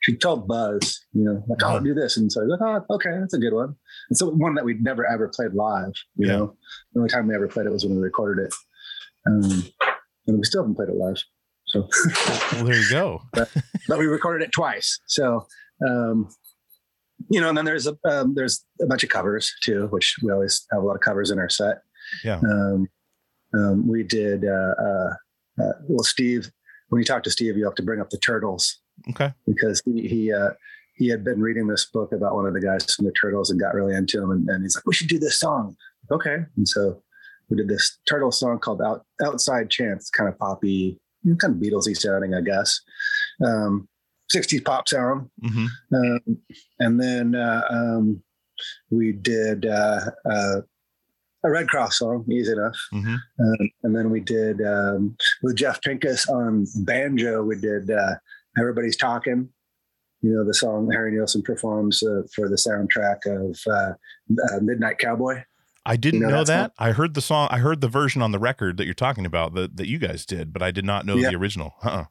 She 0.00 0.16
told 0.16 0.48
Buzz, 0.48 0.98
you 1.12 1.24
know, 1.24 1.44
like, 1.46 1.58
oh, 1.62 1.78
do 1.78 1.92
this. 1.92 2.16
And 2.16 2.32
so 2.32 2.40
I 2.40 2.44
was 2.44 2.58
like, 2.58 2.84
oh, 2.88 2.94
okay, 2.94 3.10
that's 3.20 3.34
a 3.34 3.38
good 3.38 3.52
one. 3.52 3.76
And 4.08 4.16
so 4.16 4.30
one 4.30 4.54
that 4.54 4.64
we'd 4.64 4.82
never 4.82 5.06
ever 5.06 5.28
played 5.28 5.52
live, 5.52 5.92
you 6.16 6.26
Yeah. 6.26 6.36
know, 6.38 6.56
the 6.94 7.00
only 7.00 7.10
time 7.10 7.28
we 7.28 7.34
ever 7.34 7.48
played 7.48 7.66
it 7.66 7.70
was 7.72 7.84
when 7.84 7.96
we 7.96 8.00
recorded 8.02 8.46
it. 8.46 8.54
Um, 9.26 9.62
and 10.30 10.38
we 10.38 10.44
still 10.44 10.62
haven't 10.62 10.76
played 10.76 10.88
it 10.88 10.94
live. 10.96 11.16
So, 11.66 11.88
Well, 12.52 12.64
there 12.64 12.74
you 12.76 12.90
go. 12.90 13.22
but 13.32 13.98
we 13.98 14.06
recorded 14.06 14.44
it 14.44 14.52
twice. 14.52 14.98
So, 15.06 15.46
um, 15.86 16.28
you 17.28 17.40
know, 17.40 17.48
and 17.48 17.56
then 17.58 17.64
there's 17.64 17.86
a 17.86 17.96
um, 18.04 18.34
there's 18.34 18.64
a 18.80 18.86
bunch 18.86 19.04
of 19.04 19.10
covers 19.10 19.52
too, 19.62 19.86
which 19.88 20.16
we 20.22 20.32
always 20.32 20.66
have 20.72 20.82
a 20.82 20.86
lot 20.86 20.94
of 20.94 21.00
covers 21.02 21.30
in 21.30 21.38
our 21.38 21.48
set. 21.50 21.82
Yeah. 22.24 22.38
Um, 22.38 22.88
um, 23.54 23.86
we 23.86 24.02
did. 24.02 24.44
Uh, 24.44 24.74
uh, 24.82 25.10
uh, 25.62 25.72
well, 25.88 26.02
Steve, 26.04 26.50
when 26.88 27.00
you 27.00 27.04
talk 27.04 27.22
to 27.24 27.30
Steve, 27.30 27.56
you 27.56 27.64
have 27.64 27.74
to 27.74 27.82
bring 27.82 28.00
up 28.00 28.10
the 28.10 28.18
Turtles 28.18 28.78
Okay. 29.10 29.32
because 29.46 29.82
he 29.84 30.08
he 30.08 30.32
uh, 30.32 30.50
he 30.94 31.08
had 31.08 31.22
been 31.24 31.40
reading 31.40 31.66
this 31.66 31.84
book 31.84 32.12
about 32.12 32.34
one 32.34 32.46
of 32.46 32.54
the 32.54 32.60
guys 32.60 32.94
from 32.94 33.04
the 33.06 33.12
Turtles 33.12 33.50
and 33.50 33.60
got 33.60 33.74
really 33.74 33.94
into 33.94 34.22
him, 34.22 34.30
and, 34.30 34.48
and 34.48 34.62
he's 34.62 34.74
like, 34.76 34.86
"We 34.86 34.94
should 34.94 35.08
do 35.08 35.18
this 35.18 35.38
song." 35.38 35.76
Okay, 36.10 36.38
and 36.56 36.66
so 36.66 37.02
we 37.50 37.56
did 37.56 37.68
this 37.68 37.98
Turtle 38.08 38.32
song 38.32 38.58
called 38.58 38.80
"Out 38.80 39.04
Outside 39.24 39.70
Chance," 39.70 40.10
kind 40.10 40.28
of 40.28 40.38
poppy, 40.38 40.98
kind 41.38 41.54
of 41.54 41.60
Beatlesy 41.60 41.96
sounding, 41.96 42.34
I 42.34 42.40
guess. 42.40 42.80
Um, 43.44 43.88
60s 44.32 44.64
pop 44.64 44.88
sound. 44.88 45.28
hmm 45.42 45.66
Um, 45.92 46.38
and 46.78 47.00
then 47.00 47.34
uh, 47.34 47.62
um, 47.70 48.22
we 48.90 49.12
did 49.12 49.66
uh, 49.66 50.00
uh, 50.24 50.60
a 51.42 51.50
Red 51.50 51.68
Cross 51.68 51.98
song, 51.98 52.24
easy 52.30 52.52
enough. 52.52 52.76
hmm 52.92 53.16
Um, 53.40 53.70
and 53.82 53.96
then 53.96 54.10
we 54.10 54.20
did 54.20 54.60
um, 54.62 55.16
with 55.42 55.56
Jeff 55.56 55.80
Pinkus 55.80 56.28
on 56.28 56.66
banjo. 56.84 57.42
We 57.42 57.56
did 57.56 57.90
uh, 57.90 58.14
"Everybody's 58.58 58.96
Talking." 58.96 59.48
You 60.22 60.34
know 60.34 60.44
the 60.44 60.52
song 60.54 60.90
Harry 60.92 61.12
Nilsson 61.12 61.42
performs 61.42 62.02
uh, 62.02 62.22
for 62.34 62.48
the 62.48 62.56
soundtrack 62.56 63.24
of 63.26 63.58
uh, 63.66 63.92
uh, 64.52 64.60
Midnight 64.60 64.98
Cowboy. 64.98 65.42
I 65.86 65.96
didn't 65.96 66.20
You 66.20 66.26
know 66.26 66.36
know 66.36 66.44
that. 66.44 66.72
I 66.78 66.92
heard 66.92 67.14
the 67.14 67.20
song. 67.22 67.48
I 67.50 67.58
heard 67.58 67.80
the 67.80 67.88
version 67.88 68.20
on 68.22 68.32
the 68.32 68.38
record 68.38 68.76
that 68.76 68.84
you're 68.84 68.94
talking 68.94 69.24
about 69.26 69.54
that 69.54 69.76
that 69.76 69.88
you 69.88 69.98
guys 69.98 70.26
did, 70.26 70.52
but 70.52 70.62
I 70.62 70.70
did 70.70 70.84
not 70.84 71.06
know 71.06 71.16
Yeah. 71.16 71.30
the 71.30 71.36
original. 71.36 71.74
Uh-uh. 71.82 72.04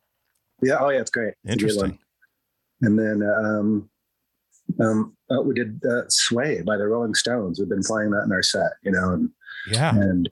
Yeah, 0.61 0.77
oh 0.79 0.89
yeah, 0.89 0.99
it's 1.01 1.11
great. 1.11 1.35
It's 1.45 1.55
a 1.63 1.67
good 1.67 1.75
one. 1.77 1.85
Interesting. 1.91 1.99
And 2.81 2.99
then 2.99 3.29
um, 3.29 3.89
um, 4.81 5.17
uh, 5.31 5.41
we 5.41 5.53
did 5.53 5.81
uh, 5.85 6.03
"Sway" 6.09 6.61
by 6.61 6.77
the 6.77 6.87
Rolling 6.87 7.13
Stones. 7.13 7.59
We've 7.59 7.69
been 7.69 7.83
playing 7.83 8.09
that 8.11 8.23
in 8.23 8.31
our 8.31 8.41
set, 8.43 8.71
you 8.83 8.91
know, 8.91 9.13
and 9.13 9.29
Yeah. 9.71 9.95
and 9.95 10.29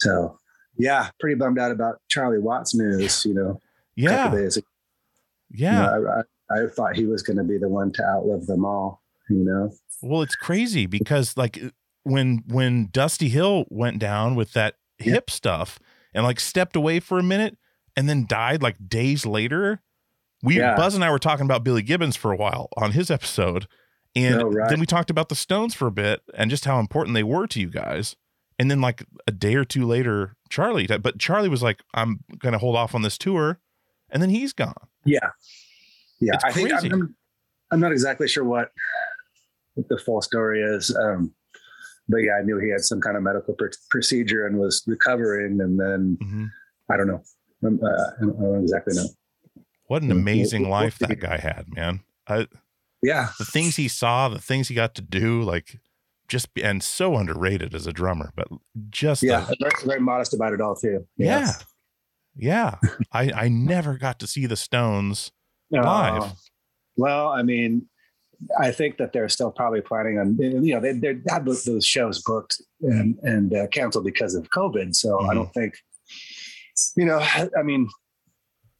so 0.00 0.38
yeah, 0.76 1.10
pretty 1.20 1.36
bummed 1.36 1.58
out 1.58 1.70
about 1.70 2.00
Charlie 2.08 2.38
Watts 2.38 2.74
news. 2.74 3.24
You 3.24 3.34
know, 3.34 3.60
Yeah. 3.96 4.34
Yeah. 4.34 5.96
You 5.96 6.02
know, 6.02 6.06
I, 6.50 6.54
I, 6.54 6.64
I 6.64 6.66
thought 6.68 6.96
he 6.96 7.06
was 7.06 7.22
going 7.22 7.36
to 7.36 7.44
be 7.44 7.58
the 7.58 7.68
one 7.68 7.92
to 7.92 8.02
outlive 8.04 8.46
them 8.46 8.64
all. 8.64 9.02
You 9.28 9.44
know, 9.44 9.72
Well, 10.02 10.22
it's 10.22 10.34
crazy 10.36 10.86
because 10.86 11.36
like 11.36 11.60
when 12.10 12.42
when 12.46 12.88
Dusty 12.92 13.28
Hill 13.28 13.64
went 13.70 13.98
down 13.98 14.34
with 14.34 14.52
that 14.52 14.76
Yeah. 14.98 15.14
hip 15.14 15.30
stuff 15.30 15.78
and 16.14 16.24
like 16.24 16.40
stepped 16.40 16.76
away 16.76 17.00
for 17.00 17.18
a 17.18 17.22
minute 17.22 17.56
and 17.96 18.08
then 18.08 18.26
died 18.26 18.62
like 18.62 18.88
days 18.88 19.24
later. 19.26 19.80
We 20.42 20.58
Yeah. 20.58 20.74
Buzz 20.76 20.94
and 20.94 21.04
I 21.04 21.10
were 21.10 21.18
talking 21.18 21.44
about 21.44 21.64
Billy 21.64 21.82
Gibbons 21.82 22.16
for 22.16 22.32
a 22.32 22.36
while 22.36 22.68
on 22.76 22.92
his 22.92 23.10
episode. 23.10 23.66
And 24.16 24.42
Oh, 24.42 24.50
right. 24.50 24.68
then 24.68 24.80
we 24.80 24.86
talked 24.86 25.10
about 25.10 25.28
the 25.28 25.34
Stones 25.34 25.74
for 25.74 25.86
a 25.86 25.92
bit 25.92 26.22
and 26.34 26.50
just 26.50 26.64
how 26.64 26.80
important 26.80 27.14
they 27.14 27.22
were 27.22 27.46
to 27.46 27.60
you 27.60 27.68
guys. 27.68 28.16
And 28.58 28.70
then 28.70 28.80
like 28.80 29.04
a 29.26 29.32
day 29.32 29.54
or 29.54 29.64
two 29.64 29.86
later, 29.86 30.36
Charlie 30.50 30.86
died. 30.86 31.02
But 31.02 31.18
Charlie 31.18 31.48
was 31.48 31.62
like, 31.62 31.80
I'm 31.94 32.20
gonna 32.38 32.58
hold 32.58 32.76
off 32.76 32.94
on 32.94 33.02
this 33.02 33.16
tour. 33.18 33.58
And 34.10 34.20
then 34.22 34.30
he's 34.30 34.52
gone. 34.52 34.74
yeah, 35.04 35.30
yeah. 36.20 36.32
It's 36.34 36.44
I 36.44 36.50
think. 36.52 36.72
I'm, 36.72 37.14
I'm 37.70 37.78
not 37.80 37.92
exactly 37.92 38.26
sure 38.26 38.42
what, 38.44 38.72
what 39.74 39.88
the 39.88 39.96
full 39.96 40.20
story 40.20 40.60
is. 40.62 40.94
Um, 40.96 41.32
but 42.10 42.18
yeah, 42.18 42.32
I 42.40 42.42
knew 42.42 42.58
he 42.58 42.70
had 42.70 42.80
some 42.80 43.00
kind 43.00 43.16
of 43.16 43.22
medical 43.22 43.54
pr- 43.54 43.66
procedure 43.90 44.46
and 44.46 44.58
was 44.58 44.82
recovering, 44.86 45.60
and 45.60 45.78
then 45.78 46.18
Mhm. 46.22 46.50
I 46.90 46.96
don't 46.96 47.06
know. 47.06 47.22
Um, 47.66 47.80
uh, 47.82 47.88
I 47.88 48.20
don't 48.20 48.62
exactly 48.62 48.94
know. 48.96 49.06
What 49.86 50.02
an 50.02 50.08
Mm, 50.08 50.12
amazing 50.12 50.62
we'll- 50.62 50.70
life 50.70 50.98
we'll 51.00 51.08
that 51.08 51.20
guy 51.20 51.38
had, 51.38 51.66
man. 51.74 52.00
I, 52.26 52.46
Yeah, 53.02 53.30
the 53.38 53.44
things 53.44 53.76
he 53.76 53.88
saw, 53.88 54.28
the 54.28 54.38
things 54.38 54.68
he 54.68 54.74
got 54.74 54.94
to 54.96 55.02
do, 55.02 55.42
like 55.42 55.78
just 56.28 56.48
and 56.62 56.82
so 56.82 57.16
underrated 57.16 57.74
as 57.74 57.86
a 57.86 57.92
drummer, 57.92 58.32
but 58.36 58.46
just 58.90 59.22
yeah. 59.22 59.46
Very, 59.60 59.72
very 59.84 60.00
modest 60.00 60.32
about 60.34 60.52
it 60.52 60.60
all 60.60 60.76
too. 60.76 61.06
yeah, 61.16 61.52
yeah. 62.36 62.76
I 63.12 63.32
I 63.32 63.48
never 63.48 63.96
got 63.98 64.18
to 64.20 64.26
see 64.26 64.46
the 64.46 64.56
Stones 64.56 65.32
live. 65.70 66.34
well, 66.96 67.28
I 67.28 67.42
mean, 67.42 67.88
I 68.58 68.70
think 68.70 68.96
that 68.98 69.12
they're 69.12 69.28
still 69.28 69.50
probably 69.50 69.80
planning 69.80 70.18
on, 70.18 70.36
you 70.38 70.74
know, 70.74 70.80
they 70.80 70.92
they 70.92 71.16
had 71.28 71.44
those, 71.44 71.68
shows 71.84 72.22
booked 72.22 72.60
and 72.80 73.18
and 73.22 73.54
uh, 73.54 73.66
canceled 73.68 74.04
because 74.04 74.34
of 74.34 74.50
COVID. 74.50 74.94
So 74.94 75.18
Mhm. 75.18 75.30
I 75.30 75.34
don't 75.34 75.52
think, 75.52 75.74
you 76.96 77.04
know, 77.04 77.18
I, 77.20 77.48
I 77.58 77.62
mean, 77.62 77.88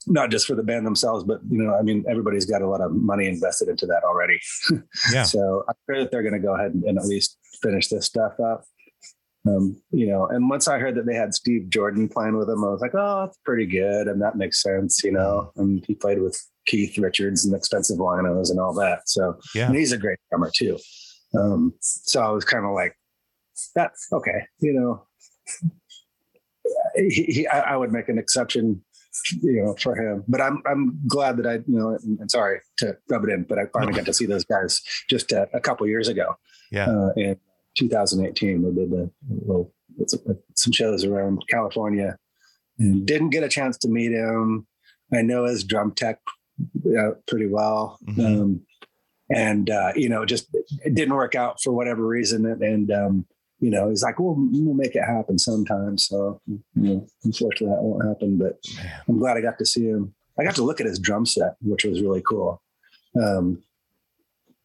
not 0.07 0.31
just 0.31 0.47
for 0.47 0.55
the 0.55 0.63
band 0.63 0.87
themselves, 0.87 1.25
but 1.25 1.41
you 1.51 1.63
know, 1.63 1.75
I 1.75 1.83
mean, 1.83 2.05
everybody's 2.09 2.47
got 2.47 2.63
a 2.63 2.67
lot 2.69 2.81
of 2.81 2.93
money 2.93 3.27
invested 3.27 3.69
into 3.69 3.87
that 3.87 4.03
already. 4.05 4.41
Yeah. 5.13 5.25
So 5.25 5.65
I'm 5.69 5.75
sure 5.89 6.03
that 6.03 6.11
they're 6.11 6.23
going 6.23 6.41
to 6.41 6.47
go 6.47 6.55
ahead 6.55 6.73
and, 6.73 6.85
and 6.85 6.99
at 6.99 7.05
least 7.05 7.39
finish 7.63 7.89
this 7.89 8.07
stuff 8.07 8.39
up. 8.41 8.65
Um, 9.47 9.81
you 9.91 10.07
know, 10.07 10.27
and 10.27 10.51
once 10.51 10.69
I 10.69 10.79
heard 10.79 10.95
that 10.97 11.07
they 11.07 11.15
had 11.15 11.33
Steve 11.35 11.71
Jordan 11.71 12.09
playing 12.09 12.37
with 12.37 12.47
them, 12.49 12.63
I 12.63 12.69
was 12.69 12.81
like, 12.81 12.95
oh, 12.95 13.25
that's 13.25 13.39
pretty 13.45 13.67
good. 13.67 14.07
And 14.07 14.21
that 14.21 14.37
makes 14.37 14.63
sense, 14.63 15.03
you 15.03 15.13
know. 15.13 15.53
And 15.57 15.83
he 15.87 15.95
played 15.95 16.21
with 16.21 16.39
Keith 16.67 16.97
Richards 16.99 17.45
and 17.45 17.55
X-Pensive 17.55 17.99
Winos 17.99 18.51
and 18.51 18.61
all 18.61 18.75
that. 18.75 19.09
So 19.09 19.39
Yeah. 19.55 19.73
he's 19.73 19.93
a 19.93 19.99
great 19.99 20.19
drummer 20.31 20.51
too. 20.55 20.79
Um, 21.39 21.75
so 21.81 22.21
I 22.21 22.31
was 22.31 22.45
kind 22.45 22.65
of 22.65 22.73
like, 22.73 22.97
that's 23.75 24.09
okay, 24.13 24.47
you 24.61 24.73
know. 24.73 25.07
he, 26.97 27.25
he 27.25 27.47
I, 27.47 27.73
I 27.73 27.77
would 27.77 27.93
make 27.93 28.09
an 28.09 28.19
exception, 28.19 28.83
you 29.43 29.63
know, 29.65 29.75
for 29.81 29.95
him. 29.97 30.25
But 30.29 30.41
I'm 30.41 30.63
I'm 30.67 30.99
glad 31.07 31.37
that 31.39 31.47
I 31.47 31.55
you 31.55 31.63
know 31.67 31.91
and, 32.03 32.19
and 32.21 32.31
sorry 32.31 32.61
to 32.79 32.97
rub 33.09 33.25
it 33.25 33.31
in, 33.31 33.45
but 33.45 33.59
I 33.59 33.63
finally 33.73 33.93
got 33.93 34.07
to 34.07 34.13
see 34.13 34.27
those 34.27 34.45
guys 34.45 34.81
just 35.09 35.33
a, 35.33 35.49
a 35.53 35.61
couple 35.61 35.87
years 35.87 36.09
ago. 36.09 36.37
Yeah. 36.71 36.87
Uh, 36.89 37.11
in 37.17 37.37
2018, 37.77 38.63
we 38.63 38.75
did 38.75 38.91
the 38.91 39.11
little 39.47 39.73
some 40.55 40.73
shows 40.73 41.05
around 41.05 41.45
California, 41.49 42.17
and 42.79 43.07
didn't 43.07 43.31
get 43.31 43.45
a 43.45 43.49
chance 43.49 43.77
to 43.79 43.89
meet 43.89 44.13
him. 44.13 44.67
I 45.13 45.23
know 45.23 45.45
his 45.45 45.65
drum 45.65 45.93
tech 45.93 46.21
uh, 46.99 47.13
pretty 47.27 47.47
well. 47.47 47.99
Mhm. 48.07 48.41
Um, 48.41 48.61
and 49.31 49.71
uh, 49.71 49.93
you 49.95 50.09
know, 50.09 50.25
just 50.25 50.49
it 50.85 50.95
didn't 50.95 51.15
work 51.15 51.35
out 51.35 51.63
for 51.63 51.73
whatever 51.73 52.05
reason. 52.05 52.47
And, 52.47 52.63
and 52.63 52.91
um, 52.91 53.27
you 53.61 53.71
know, 53.71 53.89
he's 53.89 54.03
like, 54.03 54.19
"Well, 54.19 54.35
we'll 54.37 54.75
make 54.75 54.97
it 54.97 55.05
happen 55.05 55.39
sometime." 55.39 55.99
So, 55.99 56.41
you 56.47 56.61
know, 56.75 57.07
unfortunately, 57.25 57.75
that 57.77 57.83
won't 57.83 58.09
happen. 58.09 58.39
But 58.39 58.59
I'm 59.09 59.19
glad 59.19 59.37
I 59.37 59.41
got 59.41 59.59
to 59.59 59.67
see 59.67 59.87
him. 59.87 60.15
I 60.39 60.45
got 60.45 60.55
to 60.57 60.65
look 60.65 60.81
at 60.81 60.87
his 60.87 60.99
drum 60.99 61.27
set, 61.27 61.55
which 61.61 61.85
was 61.85 62.03
really 62.03 62.23
cool. 62.23 62.63
Um, 63.21 63.63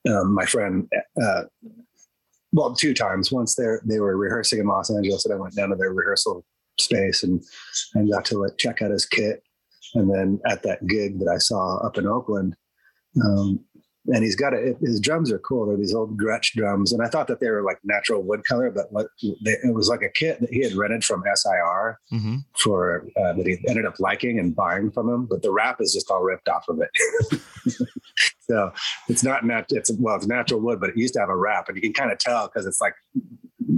um, 0.10 0.34
my 0.34 0.46
friend, 0.46 0.88
uh, 1.22 1.44
well, 2.52 2.74
two 2.74 2.94
times. 2.94 3.32
Once 3.32 3.56
they 3.56 3.66
they 3.86 4.00
were 4.00 4.18
rehearsing 4.18 4.60
in 4.60 4.68
Los 4.68 4.90
Angeles, 4.90 5.26
and 5.26 5.34
I 5.34 5.38
went 5.38 5.56
down 5.56 5.70
to 5.70 5.76
their 5.76 5.94
rehearsal 5.94 6.46
space 6.80 7.24
and 7.24 7.44
and 7.94 8.12
got 8.12 8.26
to 8.26 8.40
like 8.40 8.58
check 8.58 8.82
out 8.82 8.92
his 8.92 9.06
kit. 9.06 9.44
And 9.96 10.14
then 10.14 10.40
at 10.46 10.64
that 10.64 10.86
gig 10.88 11.20
that 11.20 11.30
I 11.34 11.38
saw 11.38 11.78
up 11.78 11.98
in 11.98 12.06
Oakland, 12.06 12.56
um, 13.24 13.64
and 14.08 14.24
he's 14.24 14.36
got 14.36 14.54
a, 14.54 14.76
his 14.82 15.00
drums 15.00 15.32
are 15.32 15.40
cool. 15.40 15.66
They're 15.66 15.78
these 15.78 15.96
old 15.96 16.18
Gretsch 16.18 16.52
drums, 16.54 16.94
and 16.94 17.02
I 17.02 17.08
thought 17.08 17.28
that 17.28 17.40
they 17.40 17.50
were 17.50 17.64
like 17.64 17.80
natural 17.84 18.22
wood 18.22 18.44
color, 18.46 18.70
but 18.70 18.92
what 18.92 19.08
they, 19.22 19.52
it 19.64 19.74
was 19.74 19.90
like 19.90 20.02
a 20.04 20.10
kit 20.10 20.40
that 20.42 20.52
he 20.52 20.62
had 20.62 20.74
rented 20.74 21.04
from 21.04 21.24
SIR 21.34 22.00
hmm 22.10 22.36
for 22.58 23.08
uh, 23.18 23.34
that 23.34 23.48
he 23.48 23.58
ended 23.68 23.86
up 23.86 24.00
liking 24.00 24.38
and 24.40 24.56
buying 24.56 24.92
from 24.92 25.10
him. 25.10 25.26
But 25.26 25.42
the 25.42 25.52
wrap 25.52 25.82
is 25.82 25.94
just 25.94 26.12
all 26.12 26.22
ripped 26.22 26.50
off 26.50 26.68
of 26.70 26.80
it, 26.82 27.40
so 28.42 28.72
it's 29.08 29.24
not 29.24 29.46
nat. 29.46 29.66
It's 29.70 29.92
well, 29.98 30.16
it's 30.16 30.28
natural 30.28 30.60
wood, 30.60 30.80
but 30.80 30.92
it 30.92 30.98
used 30.98 31.16
to 31.16 31.20
have 31.20 31.30
a 31.30 31.36
wrap, 31.36 31.68
and 31.68 31.76
you 31.76 31.82
can 31.82 31.94
kind 31.94 32.12
of 32.12 32.20
tell 32.20 32.48
because 32.48 32.68
it's 32.68 32.82
like 32.82 32.94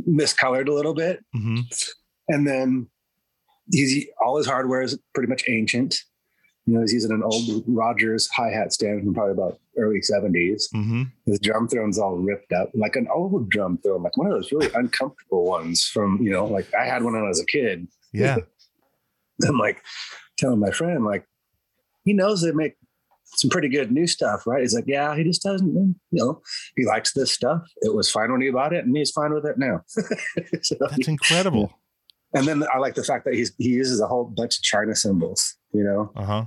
miscolored 0.08 0.68
a 0.68 0.74
little 0.74 0.94
bit. 0.94 1.24
hmm 1.34 1.62
And 2.28 2.46
then 2.46 2.90
he's 3.72 4.06
all 4.24 4.38
his 4.38 4.48
hardware 4.48 4.82
is 4.82 4.98
pretty 5.14 5.30
much 5.30 5.44
ancient. 5.48 6.04
You 6.66 6.74
know, 6.74 6.82
he's 6.82 6.94
using 6.94 7.12
an 7.12 7.24
old 7.24 7.64
Rogers 7.66 8.30
hi 8.36 8.50
hat 8.50 8.74
stand 8.74 9.02
from 9.02 9.14
probably 9.14 9.32
about 9.32 9.60
early 9.78 10.02
70s. 10.02 10.64
hmm 10.74 11.04
His 11.26 11.40
drum 11.40 11.68
throne's 11.68 11.98
all 11.98 12.18
ripped 12.18 12.52
up, 12.52 12.72
like 12.74 12.98
an 12.98 13.08
old 13.14 13.50
drum 13.50 13.78
throne, 13.78 14.04
like 14.04 14.18
one 14.18 14.28
of 14.28 14.34
those 14.34 14.52
really 14.52 14.70
uncomfortable 14.74 15.46
ones 15.46 15.84
from, 15.86 16.22
you 16.22 16.30
know, 16.30 16.46
like 16.46 16.68
I 16.74 16.86
had 16.86 17.04
one 17.04 17.14
when 17.14 17.24
I 17.24 17.28
was 17.28 17.40
a 17.40 17.46
kid. 17.46 17.88
Yeah. 18.14 18.38
I'm 19.48 19.58
like 19.58 19.82
telling 20.38 20.60
my 20.60 20.72
friend, 20.72 21.06
like, 21.06 21.26
he 22.04 22.14
knows 22.14 22.42
they 22.42 22.52
make 22.52 22.76
some 23.36 23.50
pretty 23.50 23.70
good 23.70 23.92
new 23.92 24.08
stuff, 24.08 24.48
right? 24.48 24.62
He's 24.62 24.74
like, 24.74 24.86
yeah, 24.88 25.16
he 25.16 25.24
just 25.24 25.44
doesn't, 25.44 25.74
you 25.76 25.96
know, 26.12 26.42
he 26.76 26.86
likes 26.86 27.14
this 27.14 27.32
stuff. 27.32 27.62
It 27.82 27.94
was 27.94 28.10
fine 28.10 28.32
when 28.32 28.42
he 28.42 28.50
bought 28.50 28.74
it, 28.74 28.84
and 28.86 28.96
he's 28.96 29.12
fine 29.12 29.34
with 29.34 29.46
it 29.46 29.58
now. 29.58 29.84
So 30.64 30.76
That's 30.80 31.08
incredible. 31.08 31.72
And 32.38 32.48
then 32.48 32.64
I 32.74 32.78
like 32.78 32.96
the 32.96 33.04
fact 33.04 33.26
that 33.26 33.34
he's 33.34 33.54
he 33.58 33.70
uses 33.70 34.00
a 34.02 34.08
whole 34.08 34.26
bunch 34.26 34.58
of 34.58 34.64
China 34.64 34.96
cymbals, 34.96 35.56
you 35.74 35.84
know, 35.84 36.12
Uh 36.16 36.26
huh. 36.26 36.46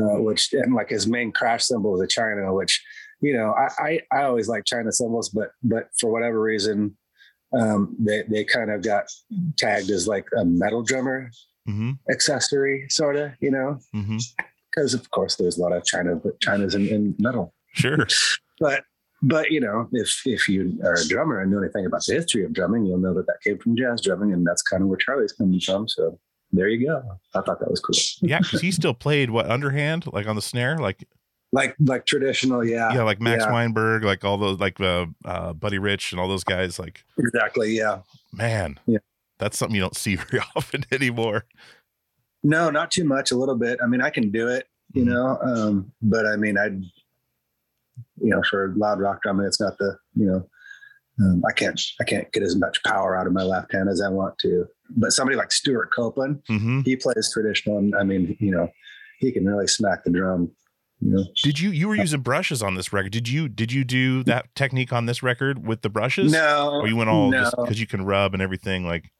uh, 0.00 0.20
which 0.22 0.52
and 0.52 0.74
like 0.74 0.90
his 0.90 1.06
main 1.06 1.32
crash 1.32 1.64
cymbal 1.64 1.94
is 1.96 2.00
a 2.00 2.06
China, 2.06 2.52
which 2.54 2.82
you 3.20 3.34
know 3.36 3.52
I, 3.52 3.68
I 3.88 4.00
I 4.18 4.22
always 4.24 4.48
like 4.48 4.64
China 4.64 4.90
cymbals, 4.92 5.28
but 5.30 5.50
but 5.62 5.88
for 5.98 6.10
whatever 6.10 6.40
reason, 6.40 6.96
um, 7.52 7.96
they 7.98 8.22
they 8.28 8.44
kind 8.44 8.70
of 8.70 8.82
got 8.82 9.04
tagged 9.56 9.90
as 9.90 10.06
like 10.08 10.26
a 10.38 10.44
metal 10.44 10.82
drummer 10.82 11.30
hmm 11.66 11.92
accessory, 12.10 12.86
sort 12.88 13.16
of, 13.16 13.32
you 13.40 13.50
know, 13.50 13.78
because 14.70 14.94
of 14.94 15.10
course 15.10 15.36
there's 15.36 15.58
a 15.58 15.62
lot 15.62 15.72
of 15.72 15.84
China, 15.84 16.14
but 16.14 16.38
China's 16.40 16.74
in, 16.74 16.86
in 16.88 17.14
metal, 17.18 17.52
Sure. 17.72 18.06
but. 18.60 18.84
But 19.28 19.50
you 19.50 19.60
know, 19.60 19.88
if 19.92 20.22
if 20.26 20.48
you 20.48 20.78
are 20.84 20.94
a 20.94 21.08
drummer 21.08 21.40
and 21.40 21.50
know 21.50 21.58
anything 21.62 21.84
about 21.86 22.04
the 22.06 22.14
history 22.14 22.44
of 22.44 22.52
drumming, 22.52 22.86
you'll 22.86 22.98
know 22.98 23.12
that 23.14 23.26
that 23.26 23.40
came 23.42 23.58
from 23.58 23.76
jazz 23.76 24.00
drumming, 24.00 24.32
and 24.32 24.46
that's 24.46 24.62
kind 24.62 24.82
of 24.82 24.88
where 24.88 24.98
Charlie's 24.98 25.32
coming 25.32 25.58
from. 25.60 25.88
So 25.88 26.18
there 26.52 26.68
you 26.68 26.86
go. 26.86 27.02
I 27.34 27.40
thought 27.40 27.58
that 27.60 27.70
was 27.70 27.80
cool. 27.80 27.96
Yeah, 28.28 28.38
because 28.38 28.60
he 28.60 28.70
still 28.70 28.94
played 28.94 29.30
what 29.30 29.50
underhand, 29.50 30.06
like 30.12 30.26
on 30.28 30.36
the 30.36 30.42
snare, 30.42 30.78
like 30.78 31.08
like 31.52 31.74
like 31.80 32.06
traditional 32.06 32.64
yeah 32.64 32.92
yeah, 32.94 33.02
like 33.02 33.20
Max 33.20 33.44
yeah. 33.44 33.52
Weinberg, 33.52 34.04
like 34.04 34.24
all 34.24 34.36
those, 34.36 34.60
like 34.60 34.80
uh, 34.80 35.06
uh, 35.24 35.52
Buddy 35.54 35.78
Rich 35.78 36.12
and 36.12 36.20
all 36.20 36.28
those 36.28 36.44
guys. 36.44 36.78
Like, 36.78 37.04
exactly 37.18 37.76
yeah 37.76 38.00
man, 38.32 38.78
Yeah. 38.86 38.98
that's 39.38 39.56
something 39.58 39.74
you 39.74 39.80
don't 39.80 39.96
see 39.96 40.16
very 40.30 40.42
often 40.54 40.84
anymore. 40.92 41.46
no 42.44 42.70
not 42.70 42.90
too 42.90 43.04
much 43.04 43.30
a 43.30 43.36
little 43.36 43.56
bit 43.56 43.78
i 43.82 43.86
mean 43.86 44.00
i 44.02 44.10
can 44.10 44.30
do 44.30 44.46
it 44.48 44.68
you 44.92 45.04
Mhm. 45.04 45.06
know 45.08 45.38
um 45.42 45.92
but 46.02 46.26
i 46.26 46.36
mean 46.36 46.58
i 46.58 46.68
you 48.20 48.30
know 48.30 48.42
for 48.48 48.72
loud 48.76 49.00
rock 49.00 49.22
drumming 49.22 49.46
it's 49.46 49.60
not 49.60 49.76
the 49.78 49.96
you 50.14 50.26
know 50.26 50.46
um, 51.20 51.42
i 51.48 51.52
can't 51.52 51.80
i 52.00 52.04
can't 52.04 52.30
get 52.32 52.42
as 52.42 52.56
much 52.56 52.82
power 52.84 53.16
out 53.16 53.26
of 53.26 53.32
my 53.32 53.42
left 53.42 53.72
hand 53.72 53.88
as 53.88 54.00
i 54.00 54.08
want 54.08 54.36
to 54.38 54.66
but 54.96 55.12
somebody 55.12 55.36
like 55.36 55.52
stewart 55.52 55.90
copeland 55.94 56.42
hmm 56.46 56.80
he 56.84 56.96
plays 56.96 57.30
traditional 57.32 57.78
and 57.78 57.94
i 57.96 58.02
mean 58.02 58.36
you 58.40 58.50
know 58.50 58.68
he 59.20 59.32
can 59.32 59.44
really 59.46 59.66
smack 59.66 60.04
the 60.04 60.10
drum 60.10 60.50
you 61.00 61.10
know 61.12 61.24
Did 61.42 61.60
you 61.60 61.70
you 61.70 61.88
were 61.88 61.94
using 61.94 62.20
brushes 62.20 62.62
on 62.62 62.74
this 62.74 62.90
record? 62.90 63.12
Did 63.12 63.28
you 63.28 63.48
did 63.50 63.70
you 63.70 63.84
do 63.84 64.22
that 64.24 64.54
technique 64.54 64.94
on 64.94 65.04
this 65.04 65.22
record 65.22 65.66
with 65.66 65.82
the 65.82 65.90
brushes? 65.90 66.32
no 66.32 66.80
Or 66.80 66.88
you 66.88 66.96
went 66.96 67.10
all 67.10 67.30
no. 67.30 67.50
because 67.58 67.78
you 67.78 67.86
can 67.86 68.02
rub 68.06 68.32
and 68.32 68.42
everything. 68.42 68.86
Like, 68.86 69.10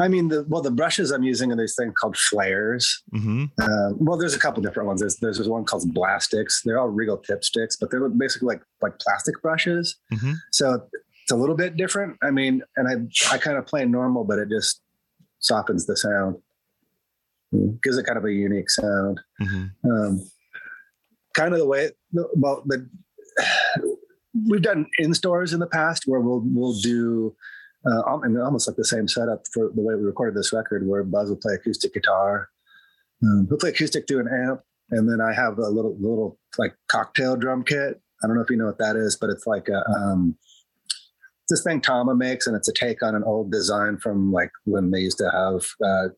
i 0.00 0.08
mean 0.08 0.28
the 0.28 0.44
well 0.48 0.62
the 0.62 0.70
brushes 0.70 1.10
i'm 1.10 1.22
using 1.22 1.52
are 1.52 1.56
these 1.56 1.74
things 1.76 1.92
called 2.00 2.16
flares 2.16 3.02
hmm 3.12 3.44
Uh, 3.60 3.90
well, 3.98 4.16
there's 4.18 4.34
a 4.34 4.38
couple 4.38 4.62
different 4.62 4.86
ones. 4.86 5.00
There's 5.00 5.16
there's 5.16 5.48
one 5.48 5.64
called 5.64 5.92
Blasticks. 5.92 6.62
They're 6.64 6.78
all 6.80 6.88
Regal 6.88 7.18
tip 7.18 7.44
sticks, 7.44 7.76
but 7.76 7.90
they're 7.90 8.08
basically 8.08 8.46
like 8.46 8.62
like 8.80 8.98
plastic 8.98 9.40
brushes. 9.42 9.96
hmm 10.10 10.32
So 10.52 10.66
it's 11.22 11.32
a 11.32 11.36
little 11.36 11.54
bit 11.56 11.76
different. 11.76 12.16
I 12.22 12.30
mean, 12.30 12.62
and 12.76 12.88
I 12.88 12.94
I 13.34 13.38
kind 13.38 13.58
of 13.58 13.66
play 13.66 13.84
normal, 13.84 14.24
but 14.24 14.38
it 14.38 14.48
just 14.48 14.80
softens 15.40 15.84
the 15.86 15.96
sound, 15.96 16.36
gives 17.82 17.98
it 17.98 18.06
kind 18.06 18.18
of 18.18 18.24
a 18.24 18.32
unique 18.32 18.70
sound. 18.70 19.20
hmm 19.38 19.64
Um, 19.84 20.12
kind 21.36 21.52
of 21.52 21.58
the 21.60 21.66
way 21.66 21.90
well 22.12 22.62
the 22.66 22.88
we've 24.48 24.62
done 24.62 24.86
in 24.98 25.12
stores 25.14 25.52
in 25.52 25.60
the 25.60 25.66
past 25.66 26.04
where 26.06 26.20
we'll 26.20 26.42
we'll 26.44 26.78
do. 26.80 27.34
Uh, 27.90 28.18
and 28.22 28.40
almost 28.42 28.68
like 28.68 28.76
the 28.76 28.84
same 28.84 29.08
setup 29.08 29.42
for 29.52 29.70
the 29.74 29.80
way 29.80 29.94
we 29.94 30.02
recorded 30.02 30.34
this 30.36 30.52
record, 30.52 30.86
where 30.86 31.02
Buzz 31.04 31.28
will 31.30 31.36
play 31.36 31.54
acoustic 31.54 31.94
guitar, 31.94 32.48
um, 33.22 33.46
he'll 33.48 33.56
play 33.58 33.70
acoustic 33.70 34.06
through 34.06 34.20
an 34.20 34.28
amp, 34.28 34.60
and 34.90 35.08
then 35.10 35.20
I 35.20 35.32
have 35.32 35.58
a 35.58 35.68
little 35.68 35.96
little 35.98 36.38
like 36.58 36.74
cocktail 36.88 37.36
drum 37.36 37.64
kit. 37.64 38.00
I 38.22 38.26
don't 38.26 38.36
know 38.36 38.42
if 38.42 38.50
you 38.50 38.56
know 38.56 38.66
what 38.66 38.78
that 38.78 38.96
is, 38.96 39.16
but 39.20 39.30
it's 39.30 39.46
like 39.46 39.68
a 39.68 39.88
um, 39.90 40.36
this 41.48 41.62
thing 41.62 41.80
Tama 41.80 42.14
makes, 42.14 42.46
and 42.46 42.54
it's 42.56 42.68
a 42.68 42.72
take 42.74 43.02
on 43.02 43.14
an 43.14 43.24
old 43.24 43.50
design 43.50 43.96
from 43.98 44.32
like 44.32 44.50
when 44.64 44.90
they 44.90 44.98
used 45.00 45.18
to 45.18 45.30
have 45.30 45.64
uh, 45.82 46.08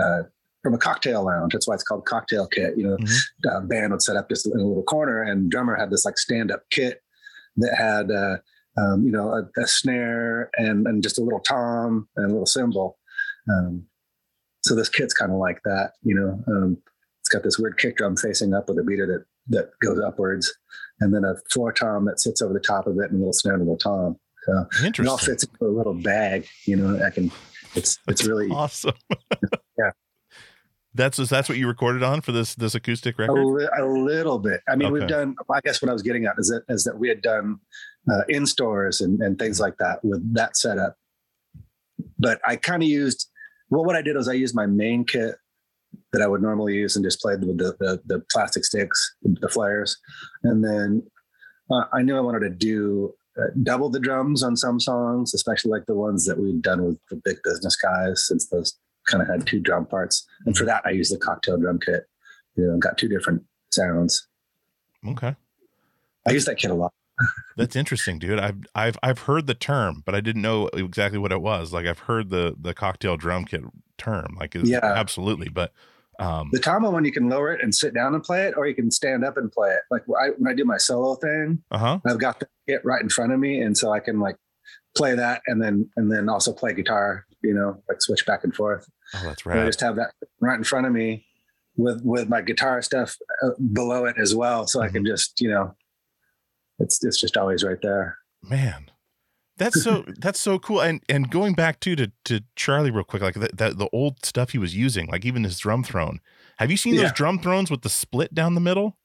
uh, 0.00 0.22
from 0.62 0.74
a 0.74 0.78
cocktail 0.78 1.24
lounge. 1.24 1.52
That's 1.54 1.66
why 1.66 1.74
it's 1.74 1.82
called 1.82 2.04
cocktail 2.04 2.46
kit. 2.46 2.74
You 2.76 2.84
know, 2.88 2.96
Mhm. 2.98 3.20
uh, 3.50 3.60
band 3.62 3.92
would 3.92 4.02
set 4.02 4.16
up 4.16 4.28
just 4.28 4.46
in 4.46 4.52
a 4.52 4.56
little 4.64 4.82
corner, 4.84 5.22
and 5.22 5.50
drummer 5.50 5.74
had 5.76 5.90
this 5.90 6.04
like 6.04 6.18
stand 6.18 6.52
up 6.52 6.62
kit 6.70 7.02
that 7.56 7.74
had. 7.76 8.10
Um, 8.78 9.04
you 9.04 9.10
know, 9.10 9.30
a, 9.32 9.60
a 9.60 9.66
snare 9.66 10.50
and, 10.58 10.86
and 10.86 11.02
just 11.02 11.18
a 11.18 11.22
little 11.22 11.40
tom 11.40 12.08
and 12.16 12.26
a 12.26 12.28
little 12.28 12.44
cymbal. 12.46 12.98
Um, 13.48 13.84
so 14.62 14.74
this 14.74 14.88
kit's 14.88 15.14
kind 15.14 15.32
of 15.32 15.38
like 15.38 15.60
that, 15.64 15.92
you 16.02 16.14
know. 16.14 16.42
Um, 16.46 16.78
it's 17.20 17.28
got 17.28 17.42
this 17.42 17.58
weird 17.58 17.78
kick 17.78 17.96
drum 17.96 18.16
facing 18.16 18.52
up 18.54 18.68
with 18.68 18.78
a 18.78 18.82
beater 18.82 19.06
that 19.06 19.24
that 19.48 19.70
goes 19.80 19.98
upwards, 20.00 20.52
and 21.00 21.14
then 21.14 21.24
a 21.24 21.34
floor 21.52 21.72
tom 21.72 22.04
that 22.06 22.20
sits 22.20 22.42
over 22.42 22.52
the 22.52 22.60
top 22.60 22.86
of 22.86 22.98
it, 22.98 23.10
and 23.10 23.14
a 23.14 23.18
little 23.18 23.32
snare 23.32 23.54
and 23.54 23.62
a 23.62 23.64
little 23.64 23.78
tom. 23.78 24.16
So 24.44 24.66
it 24.84 25.06
all 25.08 25.18
fits 25.18 25.44
into 25.44 25.64
a 25.64 25.74
little 25.76 25.94
bag, 25.94 26.46
you 26.66 26.76
know. 26.76 27.04
I 27.04 27.10
can. 27.10 27.30
It's 27.74 27.76
it's 27.76 27.98
That's 28.06 28.24
really 28.26 28.48
awesome. 28.50 28.94
Yeah. 29.78 29.90
That's 30.94 31.18
that's 31.18 31.48
what 31.50 31.58
you 31.58 31.66
recorded 31.68 32.02
on 32.02 32.22
for 32.22 32.32
this 32.32 32.54
this 32.54 32.74
acoustic 32.74 33.18
a, 33.18 33.22
record. 33.22 33.44
li- 33.44 33.68
a 33.78 33.84
little 33.84 34.38
bit. 34.38 34.62
I 34.68 34.74
mean, 34.76 34.88
Okay. 34.88 35.00
we've 35.00 35.08
done. 35.08 35.36
I 35.52 35.60
guess 35.62 35.82
what 35.82 35.90
I 35.90 35.92
was 35.92 36.02
getting 36.02 36.24
at 36.24 36.34
is 36.38 36.48
that 36.48 36.62
is 36.72 36.84
that 36.84 36.98
we 36.98 37.08
had 37.08 37.20
done 37.20 37.58
uh, 38.10 38.22
in 38.28 38.46
stores 38.46 39.00
and, 39.00 39.20
and 39.20 39.38
things 39.38 39.60
like 39.60 39.76
that 39.78 40.04
with 40.04 40.34
that 40.34 40.56
setup. 40.56 40.96
But 42.18 42.40
I 42.46 42.56
kind 42.56 42.82
of 42.82 42.88
used. 42.88 43.30
Well, 43.68 43.84
what 43.84 43.96
I 43.96 44.02
did 44.02 44.16
was 44.16 44.28
I 44.28 44.34
used 44.34 44.54
my 44.54 44.66
main 44.66 45.04
kit 45.04 45.36
that 46.12 46.22
I 46.22 46.28
would 46.28 46.42
normally 46.42 46.74
use 46.74 46.94
and 46.94 47.04
just 47.04 47.20
played 47.20 47.40
with 47.40 47.58
the 47.58 47.76
the, 47.78 48.00
the 48.06 48.24
plastic 48.30 48.64
sticks, 48.64 49.16
the 49.22 49.48
flares, 49.48 49.98
and 50.44 50.64
then 50.64 51.02
uh, 51.70 51.84
I 51.92 52.02
knew 52.02 52.16
I 52.16 52.20
wanted 52.20 52.40
to 52.40 52.50
do 52.50 53.14
uh, 53.38 53.48
double 53.62 53.90
the 53.90 54.00
drums 54.00 54.42
on 54.42 54.56
some 54.56 54.80
songs, 54.80 55.34
especially 55.34 55.70
like 55.70 55.86
the 55.86 55.94
ones 55.94 56.24
that 56.26 56.38
we'd 56.38 56.62
done 56.62 56.84
with 56.84 56.98
the 57.10 57.20
big 57.24 57.36
business 57.44 57.76
guys, 57.76 58.26
since 58.26 58.48
those 58.48 58.78
kind 59.06 59.22
of 59.22 59.28
had 59.28 59.46
two 59.46 59.60
drum 59.60 59.86
parts. 59.86 60.26
And 60.46 60.56
for 60.56 60.64
that, 60.64 60.82
I 60.84 60.90
used 60.90 61.12
the 61.12 61.18
cocktail 61.18 61.58
drum 61.58 61.78
kit. 61.78 62.04
You 62.56 62.66
know, 62.66 62.78
got 62.78 62.98
two 62.98 63.08
different 63.08 63.42
sounds. 63.70 64.26
Okay. 65.06 65.34
I 66.26 66.32
use 66.32 66.44
that 66.46 66.56
kit 66.56 66.70
a 66.70 66.74
lot. 66.74 66.92
That's 67.56 67.76
interesting, 67.76 68.18
dude. 68.18 68.38
I've 68.38 68.58
I've 68.74 68.98
I've 69.02 69.20
heard 69.20 69.46
the 69.46 69.54
term, 69.54 70.02
but 70.04 70.14
I 70.14 70.20
didn't 70.20 70.42
know 70.42 70.68
exactly 70.68 71.18
what 71.18 71.32
it 71.32 71.40
was. 71.40 71.72
Like 71.72 71.86
I've 71.86 72.00
heard 72.00 72.30
the 72.30 72.54
the 72.60 72.74
cocktail 72.74 73.16
drum 73.16 73.44
kit 73.44 73.62
term. 73.98 74.36
Like 74.38 74.54
Yeah. 74.54 74.80
absolutely. 74.82 75.48
But 75.48 75.72
um 76.18 76.50
The 76.52 76.58
Tama 76.60 76.90
one, 76.90 77.04
you 77.04 77.12
can 77.12 77.28
lower 77.28 77.52
it 77.52 77.62
and 77.62 77.74
sit 77.74 77.94
down 77.94 78.14
and 78.14 78.22
play 78.22 78.46
it, 78.46 78.54
or 78.56 78.66
you 78.66 78.74
can 78.74 78.90
stand 78.90 79.24
up 79.24 79.36
and 79.36 79.50
play 79.50 79.70
it. 79.70 79.80
Like 79.90 80.02
when 80.06 80.22
I, 80.22 80.28
when 80.36 80.52
I 80.52 80.54
do 80.54 80.64
my 80.64 80.76
solo 80.76 81.14
thing, 81.16 81.62
uh-huh. 81.70 82.00
I've 82.06 82.18
got 82.18 82.40
the 82.40 82.48
kit 82.68 82.84
right 82.84 83.02
in 83.02 83.08
front 83.08 83.32
of 83.32 83.40
me, 83.40 83.60
and 83.60 83.76
so 83.76 83.92
I 83.92 84.00
can 84.00 84.20
like 84.20 84.36
play 84.96 85.14
that 85.14 85.42
and 85.46 85.62
then 85.62 85.88
and 85.96 86.10
then 86.10 86.28
also 86.28 86.52
play 86.52 86.72
guitar. 86.74 87.26
You 87.42 87.54
know, 87.54 87.82
like 87.88 88.02
switch 88.02 88.26
back 88.26 88.44
and 88.44 88.54
forth. 88.54 88.88
Oh, 89.14 89.22
that's 89.24 89.44
And 89.44 89.60
I 89.60 89.66
just 89.66 89.80
have 89.80 89.96
that 89.96 90.12
right 90.40 90.58
in 90.58 90.64
front 90.64 90.86
of 90.86 90.92
me 90.92 91.26
with 91.76 92.00
with 92.04 92.28
my 92.28 92.40
guitar 92.40 92.82
stuff 92.82 93.16
uh, 93.42 93.50
below 93.72 94.06
it 94.06 94.16
as 94.18 94.34
well, 94.34 94.66
so 94.66 94.80
I 94.80 94.88
can 94.88 95.04
just 95.04 95.40
you 95.40 95.50
know, 95.50 95.74
it's 96.78 97.02
it's 97.04 97.20
just 97.20 97.36
always 97.36 97.64
right 97.64 97.80
there. 97.82 98.18
Man. 98.42 98.90
That's 99.58 99.82
so 99.82 100.04
that's 100.18 100.40
so 100.40 100.58
cool. 100.58 100.80
And 100.80 101.02
and 101.08 101.30
going 101.30 101.54
back 101.54 101.80
to 101.80 101.96
to 101.96 102.12
to 102.26 102.40
Charlie 102.56 102.90
real 102.90 103.04
quick, 103.04 103.22
like 103.22 103.34
that, 103.34 103.56
that 103.56 103.78
the 103.78 103.88
old 103.92 104.24
stuff 104.24 104.50
he 104.50 104.58
was 104.58 104.76
using, 104.76 105.06
like 105.06 105.24
even 105.24 105.44
his 105.44 105.58
drum 105.58 105.82
throne. 105.82 106.20
Have 106.58 106.70
you 106.70 106.76
seen 106.76 106.96
those 106.96 107.12
drum 107.12 107.38
thrones 107.38 107.70
with 107.70 107.82
the 107.82 107.88
split 107.88 108.34
down 108.34 108.54
the 108.54 108.60
middle? 108.60 108.96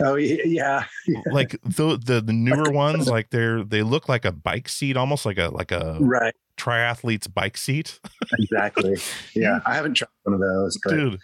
Oh 0.00 0.14
y- 0.14 0.40
yeah, 0.44 0.84
Like 1.30 1.52
the 1.62 1.98
the, 2.04 2.20
the 2.20 2.32
newer 2.32 2.70
ones, 2.70 3.08
like 3.08 3.30
they're 3.30 3.62
they 3.62 3.82
look 3.82 4.08
like 4.08 4.24
a 4.24 4.32
bike 4.32 4.68
seat, 4.68 4.96
almost 4.96 5.24
like 5.24 5.38
a 5.38 5.48
like 5.48 5.70
a 5.72 5.98
right, 6.00 6.34
triathlete's 6.56 7.28
bike 7.28 7.56
seat. 7.56 8.00
exactly. 8.38 8.96
Yeah, 9.34 9.60
I 9.66 9.74
haven't 9.74 9.94
tried 9.94 10.08
one 10.24 10.34
of 10.34 10.40
those, 10.40 10.78
but 10.82 10.90
dude. 10.90 11.20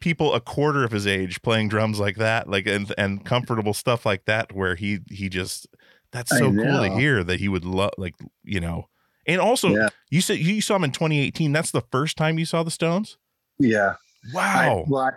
People 0.00 0.32
a 0.34 0.40
quarter 0.40 0.84
of 0.84 0.92
his 0.92 1.06
age 1.06 1.42
playing 1.42 1.68
drums 1.68 1.98
like 1.98 2.16
that 2.16 2.48
like 2.48 2.66
and 2.66 2.92
and 2.96 3.24
comfortable 3.24 3.74
stuff 3.74 4.06
like 4.06 4.24
that 4.24 4.52
where 4.52 4.76
he 4.76 5.00
he 5.10 5.28
just 5.28 5.66
that's 6.12 6.30
so 6.30 6.52
cool 6.52 6.80
to 6.80 6.90
hear 6.90 7.24
that 7.24 7.40
he 7.40 7.48
would 7.48 7.64
love 7.64 7.90
like 7.98 8.14
you 8.44 8.60
know 8.60 8.88
and 9.26 9.40
also 9.40 9.74
Yeah. 9.74 9.88
you 10.08 10.20
said 10.20 10.38
you 10.38 10.60
saw 10.60 10.76
him 10.76 10.84
in 10.84 10.92
2018 10.92 11.50
that's 11.52 11.72
the 11.72 11.82
first 11.90 12.16
time 12.16 12.38
you 12.38 12.44
saw 12.44 12.62
the 12.62 12.70
stones 12.70 13.18
yeah. 13.58 13.94
I, 14.36 14.68
wow 14.68 14.84
well, 14.86 15.02
I, 15.02 15.10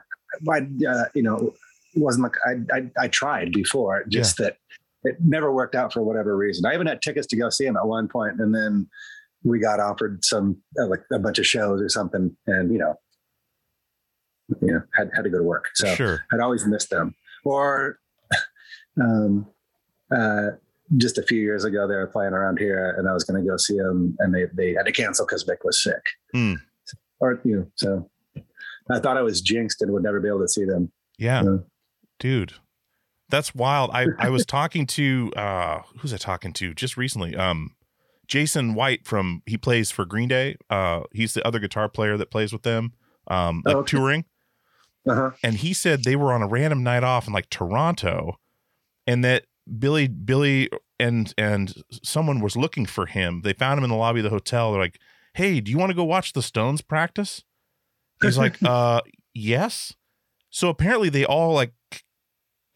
I 0.50 0.60
uh, 0.88 1.06
you 1.14 1.24
know, 1.24 1.54
wasn't 1.96 2.24
like 2.24 2.36
I, 2.46 2.78
I 2.78 3.06
I 3.06 3.08
tried 3.08 3.52
before, 3.52 4.04
just 4.08 4.38
that 4.38 4.58
it 5.04 5.18
never 5.20 5.52
worked 5.52 5.76
out 5.76 5.94
for 5.94 6.04
whatever 6.04 6.38
reason. 6.38 6.66
I 6.66 6.74
even 6.74 6.88
had 6.88 7.02
tickets 7.02 7.28
to 7.28 7.36
go 7.36 7.50
see 7.50 7.66
him 7.66 7.78
at 7.78 7.88
one 7.88 8.08
point, 8.08 8.40
and 8.40 8.54
then 8.54 8.88
we 9.44 9.60
got 9.60 9.80
offered 9.80 10.24
some 10.24 10.58
uh, 10.80 10.88
like 10.88 11.02
a 11.12 11.20
bunch 11.20 11.40
of 11.40 11.48
shows 11.48 11.82
or 11.82 11.90
something, 11.90 12.36
and 12.48 12.72
you 12.72 12.78
know, 12.78 12.96
you 14.62 14.74
know, 14.74 14.82
had 14.96 15.10
had 15.16 15.24
to 15.24 15.30
go 15.30 15.38
to 15.38 15.44
work. 15.44 15.66
So 15.76 15.94
sure 15.96 16.26
I'd 16.32 16.40
always 16.40 16.66
missed 16.66 16.90
them. 16.90 17.16
Or 17.46 18.00
um, 19.02 19.48
uh, 20.16 20.52
just 20.98 21.18
a 21.18 21.24
few 21.24 21.40
years 21.40 21.64
ago, 21.66 21.88
they 21.88 21.96
were 21.96 22.08
playing 22.08 22.34
around 22.34 22.58
here, 22.60 22.96
and 22.98 23.08
I 23.08 23.14
was 23.14 23.24
going 23.24 23.42
to 23.44 23.48
go 23.50 23.58
see 23.58 23.78
them, 23.78 24.16
and 24.20 24.34
they 24.34 24.46
they 24.54 24.74
had 24.74 24.86
to 24.86 24.92
cancel 24.92 25.26
because 25.26 25.46
Mick 25.46 25.64
was 25.64 25.82
sick. 25.82 26.02
Hmm. 26.34 26.54
Or 27.20 27.40
you 27.44 27.56
know, 27.58 27.68
so 27.76 28.10
I 28.90 29.00
thought 29.00 29.18
I 29.18 29.22
was 29.22 29.42
jinxed 29.42 29.82
and 29.82 29.92
would 29.92 30.04
never 30.04 30.20
be 30.20 30.28
able 30.28 30.42
to 30.42 30.48
see 30.48 30.66
them. 30.66 30.92
yeah 31.18 31.44
Yeah. 31.44 31.58
dude 32.18 32.54
that's 33.32 33.54
wild 33.54 33.92
i 33.94 34.08
i 34.18 34.28
was 34.30 34.44
talking 34.46 34.88
to 34.88 35.32
uh 35.36 35.82
who's 36.00 36.12
i 36.14 36.18
talking 36.18 36.52
to 36.54 36.74
just 36.74 36.98
recently 36.98 37.36
um 37.36 37.76
jason 38.28 38.74
white 38.74 39.06
from 39.06 39.44
he 39.46 39.56
plays 39.58 39.92
for 39.92 40.04
green 40.06 40.28
day 40.28 40.56
uh 40.72 41.02
he's 41.14 41.36
the 41.36 41.46
other 41.46 41.60
guitar 41.60 41.88
player 41.88 42.18
that 42.18 42.32
plays 42.32 42.52
with 42.52 42.64
them 42.64 42.94
um 43.28 43.62
like 43.66 43.76
Oh, 43.76 43.80
okay. 43.82 43.92
touring 43.98 44.26
Uh-huh. 45.08 45.32
and 45.44 45.56
he 45.58 45.74
said 45.74 46.04
they 46.04 46.16
were 46.16 46.34
on 46.34 46.42
a 46.42 46.48
random 46.48 46.84
night 46.84 47.04
off 47.04 47.26
in 47.28 47.34
like 47.34 47.50
Toronto 47.50 48.38
and 49.08 49.24
that 49.24 49.46
Billy 49.78 50.08
Billy 50.08 50.70
and 51.00 51.34
and 51.38 51.74
someone 52.04 52.40
was 52.42 52.56
looking 52.58 52.86
for 52.86 53.06
him. 53.06 53.42
They 53.44 53.54
found 53.54 53.78
him 53.78 53.84
in 53.86 53.90
the 53.90 53.96
lobby 53.96 54.20
of 54.20 54.24
the 54.26 54.30
hotel. 54.30 54.72
They're 54.72 54.82
like, 54.82 55.00
"Hey, 55.36 55.60
do 55.62 55.72
you 55.72 55.78
want 55.78 55.90
to 55.92 55.96
go 55.96 56.04
watch 56.04 56.34
the 56.34 56.42
Stones 56.42 56.82
practice?" 56.82 57.44
He's 58.22 58.38
like, 58.38 58.58
"Uh, 58.64 59.02
yes." 59.34 59.94
So 60.50 60.68
apparently 60.70 61.10
they 61.10 61.24
all 61.26 61.54
like 61.54 61.74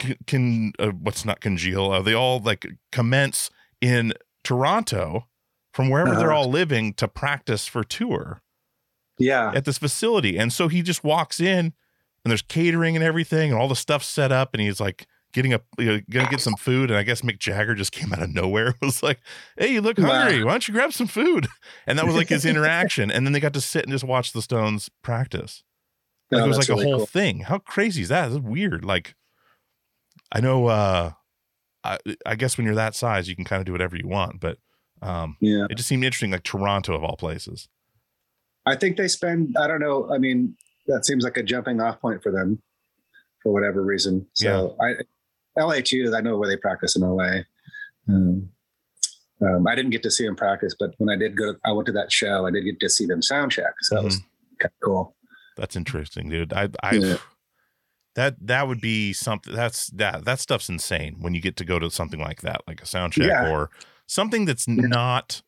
c- 0.01 0.15
can 0.27 0.71
uh, 0.79 0.89
what's 0.91 1.25
not 1.25 1.41
congeal. 1.41 1.91
Uh, 1.91 2.01
they 2.01 2.13
all 2.13 2.39
like 2.39 2.65
commence 2.91 3.49
in 3.81 4.13
Toronto 4.43 5.27
from 5.73 5.89
wherever 5.89 6.15
they're 6.15 6.31
Uh-huh. 6.31 6.41
all 6.43 6.49
living 6.49 6.93
to 6.93 7.07
practice 7.07 7.65
for 7.67 7.83
tour 7.83 8.41
Yeah. 9.17 9.51
at 9.55 9.65
this 9.65 9.79
facility. 9.79 10.37
And 10.37 10.53
so 10.53 10.67
he 10.67 10.81
just 10.83 11.03
walks 11.03 11.39
in 11.39 11.73
and 12.23 12.31
there's 12.31 12.41
catering 12.41 12.95
and 12.95 13.03
everything 13.03 13.51
and 13.51 13.59
all 13.59 13.67
the 13.67 13.75
stuff 13.75 14.03
set 14.03 14.31
up 14.31 14.53
and 14.53 14.61
he's 14.61 14.79
like 14.79 15.05
getting 15.33 15.53
a 15.53 15.59
you 15.79 15.85
know, 15.85 15.99
gonna 16.09 16.27
get 16.27 16.39
some 16.41 16.55
food 16.55 16.89
and 16.91 16.97
I 16.97 17.03
guess 17.03 17.21
Mick 17.21 17.39
Jagger 17.39 17.75
just 17.75 17.91
came 17.93 18.13
out 18.13 18.21
of 18.21 18.29
nowhere 18.33 18.75
was 18.81 19.01
like 19.03 19.19
hey 19.57 19.73
you 19.73 19.81
look 19.81 19.97
Wow. 19.97 20.05
hungry 20.11 20.43
why 20.43 20.51
don't 20.51 20.67
you 20.67 20.73
grab 20.73 20.93
some 20.93 21.07
food 21.07 21.47
and 21.87 21.97
that 21.99 22.05
was 22.05 22.15
like 22.15 22.29
his 22.29 22.45
interaction 22.53 23.11
and 23.11 23.25
then 23.25 23.33
they 23.33 23.39
got 23.39 23.53
to 23.53 23.61
sit 23.61 23.83
and 23.83 23.91
just 23.91 24.03
watch 24.03 24.31
the 24.33 24.41
Stones 24.41 24.89
practice 25.01 25.63
like 26.31 26.39
No, 26.39 26.45
it 26.45 26.47
was 26.47 26.57
like 26.57 26.69
a 26.69 26.75
whole 26.81 26.97
cool. 26.99 27.05
thing 27.05 27.39
how 27.41 27.57
crazy 27.59 28.01
is 28.03 28.09
that 28.09 28.31
it's 28.31 28.39
weird 28.39 28.85
like 28.85 29.15
I 30.31 30.39
know 30.39 30.67
uh 30.67 31.11
I, 31.83 31.97
I 32.25 32.35
guess 32.35 32.57
when 32.57 32.65
you're 32.65 32.75
that 32.75 32.95
size 32.95 33.27
you 33.27 33.35
can 33.35 33.43
kind 33.45 33.59
of 33.59 33.65
do 33.65 33.71
whatever 33.73 33.97
you 33.97 34.07
want 34.07 34.39
but 34.39 34.57
um 35.01 35.35
Yeah. 35.41 35.65
it 35.69 35.75
just 35.75 35.89
seemed 35.89 36.03
interesting 36.05 36.31
like 36.31 36.43
Toronto 36.43 36.93
of 36.95 37.03
all 37.03 37.17
places 37.17 37.67
I 38.65 38.77
think 38.77 38.95
they 38.95 39.09
spend, 39.09 39.57
I 39.59 39.67
don't 39.67 39.81
know. 39.81 40.09
I 40.09 40.17
mean, 40.17 40.55
that 40.87 41.05
seems 41.05 41.23
like 41.23 41.37
a 41.37 41.43
jumping 41.43 41.79
off 41.81 41.99
point 42.01 42.21
for 42.23 42.31
them 42.31 42.61
for 43.41 43.51
whatever 43.53 43.83
reason. 43.83 44.25
So 44.33 44.75
I, 44.81 45.61
LA 45.61 45.79
too, 45.83 46.13
I 46.15 46.21
know 46.21 46.37
where 46.37 46.49
they 46.49 46.57
practice 46.57 46.95
in 46.95 47.01
LA. 47.03 47.41
Um, 48.09 48.49
um, 49.41 49.67
I 49.67 49.75
didn't 49.75 49.91
get 49.91 50.03
to 50.03 50.11
see 50.11 50.25
them 50.25 50.35
practice, 50.35 50.75
but 50.79 50.91
when 50.97 51.09
I 51.09 51.17
did 51.19 51.35
go, 51.37 51.55
I 51.65 51.71
went 51.73 51.85
to 51.87 51.91
that 51.93 52.11
show. 52.11 52.45
I 52.45 52.51
did 52.51 52.63
get 52.63 52.79
to 52.79 52.89
see 52.89 53.05
them 53.05 53.21
sound 53.21 53.51
check. 53.51 53.73
So 53.81 53.95
that 53.95 54.03
was 54.03 54.17
kind 54.59 54.71
of 54.81 54.83
cool. 54.83 55.15
That's 55.57 55.75
interesting, 55.75 56.29
dude. 56.29 56.53
I 56.53 56.69
I 56.81 56.95
Yeah. 56.95 57.17
that 58.15 58.35
that 58.41 58.67
would 58.67 58.79
be 58.81 59.11
something 59.13 59.53
that's 59.53 59.87
that 59.87 60.23
that 60.25 60.39
stuff's 60.39 60.69
insane 60.69 61.17
when 61.19 61.33
you 61.33 61.41
get 61.41 61.57
to 61.57 61.65
go 61.65 61.77
to 61.79 61.89
something 61.91 62.19
like 62.19 62.41
that, 62.41 62.61
like 62.67 62.81
a 62.81 62.85
sound 62.85 63.13
check 63.13 63.27
Yeah. 63.27 63.49
or 63.51 63.69
something 64.07 64.45
that's 64.45 64.67
not 64.67 65.41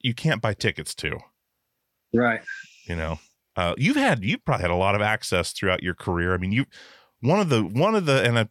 you 0.00 0.14
can't 0.14 0.40
buy 0.42 0.54
tickets 0.54 0.94
to, 0.96 1.18
Right. 2.14 2.40
you 2.86 2.96
know. 2.96 3.18
Uh 3.56 3.74
you've 3.78 3.96
had 3.96 4.24
you've 4.24 4.44
probably 4.44 4.62
had 4.62 4.70
a 4.70 4.76
lot 4.76 4.94
of 4.94 5.00
access 5.02 5.52
throughout 5.52 5.82
your 5.82 5.94
career. 5.94 6.34
I 6.34 6.38
mean, 6.38 6.52
you 6.52 6.64
one 7.20 7.40
of 7.40 7.48
the 7.48 7.62
one 7.62 7.94
of 7.94 8.06
the 8.06 8.22
and 8.24 8.38
I 8.38 8.48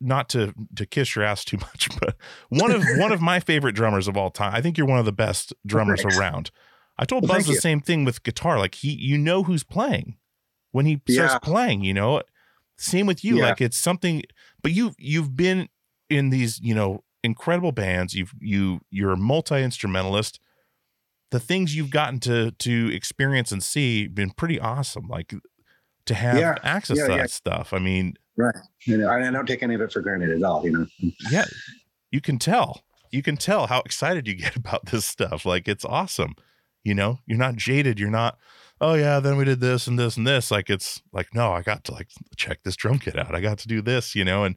not 0.00 0.28
to 0.30 0.52
to 0.76 0.84
kiss 0.86 1.14
your 1.16 1.24
ass 1.24 1.44
too 1.44 1.56
much, 1.60 1.88
but 2.00 2.16
one 2.48 2.70
of 2.70 2.82
one 2.98 3.12
of 3.12 3.20
my 3.20 3.40
favorite 3.40 3.74
drummers 3.74 4.08
of 4.08 4.16
all 4.16 4.30
time. 4.30 4.54
I 4.54 4.60
think 4.60 4.76
you're 4.76 4.86
one 4.86 4.98
of 4.98 5.04
the 5.06 5.12
best 5.12 5.52
drummers 5.66 6.02
Thanks. 6.02 6.18
around. 6.18 6.50
I 6.98 7.04
told 7.04 7.24
Well, 7.28 7.38
Buzz 7.38 7.46
the 7.46 7.52
you. 7.54 7.58
same 7.60 7.80
thing 7.80 8.04
with 8.04 8.22
guitar. 8.22 8.58
Like 8.58 8.76
he, 8.76 8.92
you 8.92 9.18
know 9.18 9.42
who's 9.42 9.64
playing 9.64 10.16
when 10.72 10.86
he 10.86 11.00
starts 11.08 11.34
Yeah. 11.34 11.38
playing. 11.38 11.82
You 11.82 11.94
know, 11.94 12.22
same 12.78 13.06
with 13.06 13.24
you. 13.24 13.38
Yeah. 13.38 13.44
Like 13.48 13.60
it's 13.60 13.78
something. 13.78 14.22
But 14.62 14.72
you 14.72 14.94
you've 14.98 15.36
been 15.36 15.68
in 16.10 16.30
these 16.30 16.60
you 16.60 16.74
know 16.74 17.02
incredible 17.22 17.72
bands. 17.72 18.14
You've 18.14 18.32
you 18.40 18.80
you're 18.90 19.12
a 19.12 19.16
multi 19.16 19.62
instrumentalist. 19.62 20.38
The 21.34 21.40
things 21.40 21.74
you've 21.74 21.90
gotten 21.90 22.20
to 22.20 22.52
to 22.52 22.90
experience 22.94 23.50
and 23.50 23.60
see 23.60 24.06
been 24.06 24.30
pretty 24.30 24.60
awesome. 24.60 25.08
Like 25.08 25.34
to 26.06 26.14
have 26.14 26.38
Yeah. 26.38 26.54
access 26.62 26.96
Yeah, 26.98 27.08
to 27.08 27.14
that 27.14 27.30
stuff. 27.32 27.72
I 27.72 27.80
mean, 27.80 28.14
Right. 28.36 28.54
You 28.86 28.98
know, 28.98 29.08
I, 29.08 29.26
I 29.26 29.30
don't 29.32 29.46
take 29.46 29.62
any 29.64 29.74
of 29.74 29.80
it 29.80 29.90
for 29.92 30.00
granted 30.00 30.30
at 30.30 30.42
all. 30.44 30.64
You 30.64 30.70
know. 30.72 30.86
yeah, 31.32 31.44
you 32.12 32.20
can 32.20 32.38
tell. 32.38 32.82
You 33.10 33.20
can 33.22 33.36
tell 33.36 33.66
how 33.66 33.80
excited 33.80 34.28
you 34.28 34.34
get 34.36 34.54
about 34.62 34.86
this 34.86 35.04
stuff. 35.06 35.44
Like 35.44 35.66
it's 35.66 35.84
awesome. 35.84 36.34
You 36.84 36.94
know, 36.94 37.18
you're 37.26 37.38
not 37.38 37.56
jaded. 37.56 37.98
You're 37.98 38.10
not, 38.10 38.38
oh 38.80 38.94
yeah, 38.94 39.18
then 39.18 39.36
we 39.36 39.44
did 39.44 39.58
this 39.60 39.88
and 39.88 39.98
this 39.98 40.16
and 40.16 40.24
this. 40.26 40.50
Like 40.52 40.70
it's 40.70 41.02
like, 41.12 41.34
no, 41.34 41.50
I 41.52 41.62
got 41.62 41.82
to 41.84 41.92
like 41.92 42.08
check 42.36 42.60
this 42.62 42.76
drum 42.76 42.98
kit 43.00 43.18
out. 43.18 43.34
I 43.34 43.40
got 43.40 43.58
to 43.58 43.68
do 43.68 43.82
this, 43.82 44.14
you 44.14 44.24
know, 44.24 44.44
and 44.44 44.54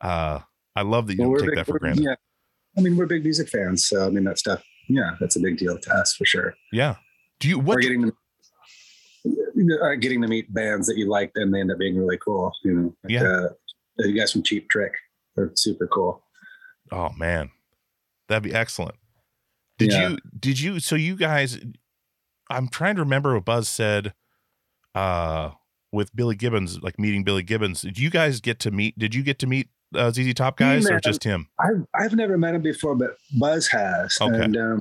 uh 0.00 0.40
I 0.74 0.82
love 0.82 1.06
that 1.06 1.14
you 1.18 1.22
Well, 1.22 1.38
don't 1.38 1.38
take 1.46 1.50
big- 1.50 1.56
that 1.58 1.66
for 1.72 1.78
granted. 1.78 2.02
Yeah. 2.04 2.14
I 2.76 2.80
mean, 2.80 2.96
we're 2.96 3.06
big 3.06 3.22
music 3.22 3.48
fans, 3.48 3.86
so 3.86 4.06
I 4.06 4.10
mean 4.10 4.24
that 4.24 4.38
stuff. 4.38 4.62
Yeah, 4.88 5.16
that's 5.20 5.36
a 5.36 5.40
big 5.40 5.56
deal 5.58 5.78
to 5.78 5.94
us 5.94 6.14
for 6.14 6.24
sure. 6.24 6.54
Yeah. 6.72 6.96
Do 7.40 7.48
you 7.48 7.58
what 7.58 7.78
Or 7.78 7.80
getting 7.80 8.02
to 8.04 8.12
uh, 9.82 9.94
getting 9.96 10.22
to 10.22 10.28
meet 10.28 10.52
bands 10.52 10.86
that 10.86 10.96
you 10.96 11.08
liked 11.08 11.36
and 11.36 11.52
they 11.52 11.60
end 11.60 11.72
up 11.72 11.78
being 11.78 11.96
really 11.98 12.18
cool. 12.18 12.52
You 12.64 12.74
know, 12.74 12.94
like, 13.04 13.12
Yeah. 13.12 13.22
uh, 13.24 13.48
you 13.98 14.16
guys 14.18 14.32
from 14.32 14.42
Cheap 14.42 14.68
Trick, 14.68 14.92
they're 15.34 15.50
super 15.56 15.86
cool. 15.86 16.22
Oh 16.92 17.10
man, 17.18 17.50
that'd 18.28 18.42
be 18.44 18.54
excellent. 18.54 18.94
Did 19.78 19.92
Yeah. 19.92 20.08
you? 20.10 20.18
Did 20.38 20.60
you? 20.60 20.80
So 20.80 20.94
you 20.94 21.16
guys, 21.16 21.58
I'm 22.48 22.68
trying 22.68 22.94
to 22.96 23.02
remember 23.02 23.34
what 23.34 23.44
Buzz 23.44 23.68
said. 23.68 24.14
Uh, 24.94 25.50
with 25.92 26.14
Billy 26.16 26.34
Gibbons, 26.36 26.82
like 26.82 26.98
meeting 26.98 27.22
Billy 27.22 27.42
Gibbons. 27.42 27.82
Did 27.82 27.98
you 27.98 28.10
guys 28.10 28.40
get 28.40 28.58
to 28.60 28.70
meet? 28.70 28.98
Did 28.98 29.14
you 29.14 29.22
get 29.22 29.38
to 29.40 29.46
meet 29.46 29.68
uh, 29.94 30.10
ZZ 30.10 30.34
Top 30.34 30.56
guys 30.56 30.88
or 30.88 31.00
just 31.00 31.22
him? 31.24 31.48
I've 31.60 31.86
I've 31.94 32.14
never 32.14 32.36
met 32.38 32.54
him 32.54 32.62
before, 32.62 32.94
but 32.94 33.16
Buzz 33.38 33.66
has, 33.68 34.16
Okay. 34.20 34.42
and 34.44 34.56
um, 34.56 34.78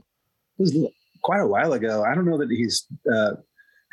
it 0.57 0.61
was 0.61 0.77
quite 1.23 1.39
a 1.41 1.47
while 1.47 1.73
ago. 1.73 2.03
I 2.03 2.15
don't 2.15 2.25
know 2.25 2.37
that 2.37 2.49
he's 2.49 2.85
uh, 3.13 3.31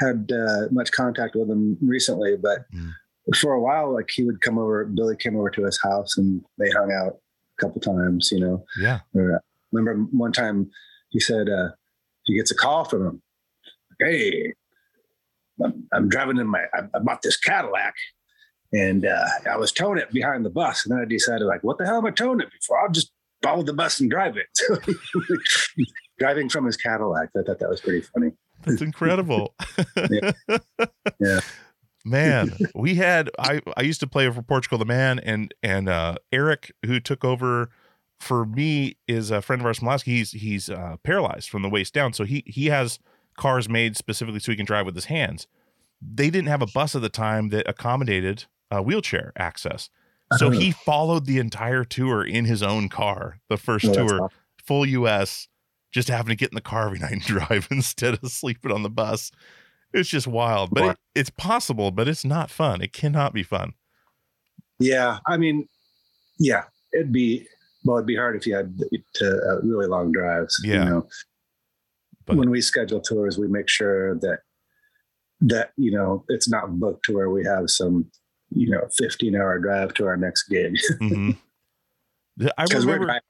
had 0.01 0.31
uh, 0.33 0.69
much 0.71 0.93
contact 0.93 1.35
with 1.35 1.49
him 1.51 1.77
recently, 1.81 2.37
but 2.37 2.61
Mm. 2.75 2.91
for 3.37 3.53
a 3.53 3.61
while, 3.61 3.93
like 3.93 4.11
he 4.13 4.25
would 4.25 4.41
come 4.41 4.59
over. 4.59 4.85
Billy 4.85 5.17
came 5.17 5.37
over 5.37 5.51
to 5.51 5.65
his 5.65 5.81
house, 5.83 6.17
and 6.19 6.43
they 6.59 6.71
hung 6.71 6.91
out 6.93 7.19
a 7.59 7.61
couple 7.61 7.81
times, 7.81 8.31
you 8.33 8.41
know. 8.41 8.65
Yeah. 8.81 9.01
Or, 9.15 9.37
uh, 9.37 9.39
remember 9.73 10.05
one 10.11 10.33
time 10.33 10.71
he 11.11 11.21
said 11.21 11.49
uh, 11.49 11.69
he 12.25 12.35
gets 12.37 12.51
a 12.51 12.55
call 12.55 12.85
from 12.85 13.07
him. 13.07 13.23
Hey, 14.01 14.53
I'm, 15.63 15.87
I'm 15.93 16.09
driving 16.09 16.39
in 16.39 16.47
my, 16.49 16.65
I, 16.75 16.81
I 16.95 16.99
bought 16.99 17.23
this 17.23 17.37
Cadillac 17.37 17.95
and 18.73 19.05
uh, 19.05 19.25
I 19.51 19.57
was 19.57 19.73
towing 19.73 19.99
it 19.99 20.11
behind 20.13 20.45
the 20.45 20.51
bus. 20.51 20.85
And 20.85 20.93
then 20.93 21.03
I 21.03 21.05
decided, 21.05 21.45
like, 21.45 21.63
what 21.63 21.79
the 21.79 21.85
hell 21.85 21.99
am 21.99 22.07
I 22.07 22.11
towing 22.11 22.41
it 22.41 22.51
before? 22.51 22.81
I'll 22.81 22.91
just 22.91 23.13
follow 23.43 23.63
the 23.63 23.73
bus 23.73 24.01
and 24.01 24.11
drive 24.11 24.37
it. 24.37 24.47
So 24.55 24.77
driving 26.19 26.49
from 26.49 26.67
his 26.67 26.77
Cadillac. 26.77 27.31
I 27.37 27.43
thought 27.43 27.59
that 27.59 27.69
was 27.69 27.81
pretty 27.81 28.01
funny. 28.01 28.33
That's 28.65 28.83
incredible. 28.83 29.55
Yeah. 30.11 30.33
Yeah. 31.19 31.41
Man, 32.05 32.57
we 32.75 32.97
had 32.97 33.31
I 33.39 33.61
I 33.77 33.83
used 33.83 34.01
to 34.01 34.07
play 34.07 34.29
for 34.31 34.43
Portugal 34.43 34.79
the 34.79 34.85
Man 34.85 35.19
and 35.21 35.55
and 35.63 35.89
uh 35.89 36.17
Eric 36.33 36.73
who 36.85 37.01
took 37.01 37.25
over 37.25 37.71
for 38.19 38.45
me 38.45 38.97
is 39.07 39.31
a 39.31 39.43
friend 39.43 39.61
of 39.61 39.67
ours 39.67 39.79
from 39.79 39.89
Alaska. 39.89 40.11
He's 40.11 40.33
he's 40.33 40.69
uh 40.71 40.97
paralyzed 41.05 41.49
from 41.49 41.63
the 41.63 41.69
waist 41.69 41.95
down. 41.95 42.13
So 42.13 42.25
he 42.25 42.43
he 42.47 42.67
has 42.67 42.99
cars 43.37 43.69
made 43.69 43.97
specifically 43.97 44.41
so 44.41 44.53
he 44.53 44.57
can 44.57 44.67
drive 44.67 44.87
with 44.87 44.95
his 44.95 45.07
hands. 45.07 45.47
They 46.01 46.31
didn't 46.31 46.49
have 46.49 46.63
a 46.63 46.67
bus 46.67 46.97
at 46.97 47.03
the 47.03 47.09
time 47.09 47.51
that 47.51 47.69
accommodated 47.69 48.47
uh, 48.73 48.81
wheelchair 48.83 49.33
access. 49.37 49.91
So 50.39 50.47
Oh. 50.47 50.51
he 50.51 50.71
followed 50.71 51.27
the 51.27 51.39
entire 51.39 51.85
tour 51.85 52.25
in 52.25 52.47
his 52.47 52.63
own 52.63 52.89
car, 52.89 53.39
the 53.49 53.57
first 53.59 53.85
Oh, 53.85 53.93
that's 53.93 54.11
tour, 54.13 54.31
full 54.65 54.87
US, 54.87 55.47
just 55.93 56.09
having 56.09 56.31
to 56.31 56.37
get 56.37 56.51
in 56.51 56.55
the 56.55 56.61
car 56.63 56.87
every 56.87 56.99
night 56.99 57.13
and 57.13 57.21
drive 57.35 57.69
instead 57.71 58.15
of 58.23 58.31
sleeping 58.33 58.73
on 58.73 58.83
the 58.83 58.89
bus. 58.91 59.31
It's 59.93 60.09
just 60.09 60.27
wild, 60.27 60.71
but 60.73 60.91
it, 60.93 60.99
it's 61.15 61.29
possible, 61.31 61.91
but 61.91 62.09
it's 62.09 62.25
not 62.25 62.49
fun. 62.51 62.81
It 62.81 62.95
cannot 62.95 63.35
be 63.35 63.43
fun. 63.43 63.75
Yeah. 64.79 65.19
I 65.27 65.37
mean, 65.37 65.69
yeah, 66.39 66.63
it'd 66.95 67.13
be, 67.13 67.47
well, 67.85 67.99
it'd 67.99 68.07
be 68.07 68.17
hard 68.17 68.35
if 68.37 68.47
you 68.47 68.55
had 68.55 68.75
to 69.17 69.27
uh, 69.51 69.61
really 69.61 69.87
long 69.87 70.11
drives. 70.13 70.57
Yeah. 70.65 70.85
You 70.85 70.91
know, 70.91 71.09
But- 72.27 72.37
when 72.37 72.49
we 72.49 72.63
schedule 72.63 73.03
tours, 73.03 73.37
we 73.37 73.49
make 73.49 73.69
sure 73.69 74.15
that, 74.21 74.39
that, 75.43 75.73
you 75.77 75.91
know, 75.91 76.25
it's 76.29 76.49
not 76.49 76.71
booked 76.81 77.05
to 77.07 77.13
where 77.13 77.29
we 77.29 77.45
have 77.45 77.69
some, 77.69 78.11
you 78.55 78.71
know, 78.71 78.87
15 78.99 79.35
hour 79.37 79.59
drive 79.59 79.95
to 79.95 80.07
our 80.07 80.17
next 80.17 80.45
gig. 80.49 80.77
Mhm. 81.01 81.37
I 82.59 82.65
remember. 82.65 83.21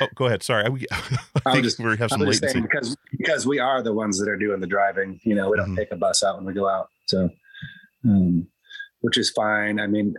Oh, 0.00 0.08
go 0.16 0.26
ahead. 0.26 0.42
Sorry, 0.42 0.64
I, 0.64 0.68
we, 0.68 0.84
I 0.90 1.18
I 1.46 1.52
think 1.52 1.64
just- 1.64 1.78
we 1.84 1.96
have 1.96 2.10
some 2.10 2.20
latency. 2.20 2.60
because 2.60 2.96
because 3.16 3.46
we 3.46 3.58
are 3.58 3.82
the 3.82 3.92
ones 3.92 4.18
that 4.18 4.28
are 4.28 4.36
doing 4.36 4.60
the 4.60 4.66
driving. 4.66 5.20
You 5.24 5.34
know, 5.34 5.48
we 5.50 5.56
don't 5.56 5.72
Mhm. 5.72 5.76
take 5.76 5.92
a 5.92 5.96
bus 5.96 6.22
out 6.22 6.36
when 6.36 6.44
we 6.46 6.52
go 6.54 6.68
out, 6.68 6.88
so 7.06 7.28
um, 8.04 8.46
which 9.00 9.16
is 9.18 9.30
fine. 9.30 9.78
I 9.80 9.86
mean, 9.86 10.14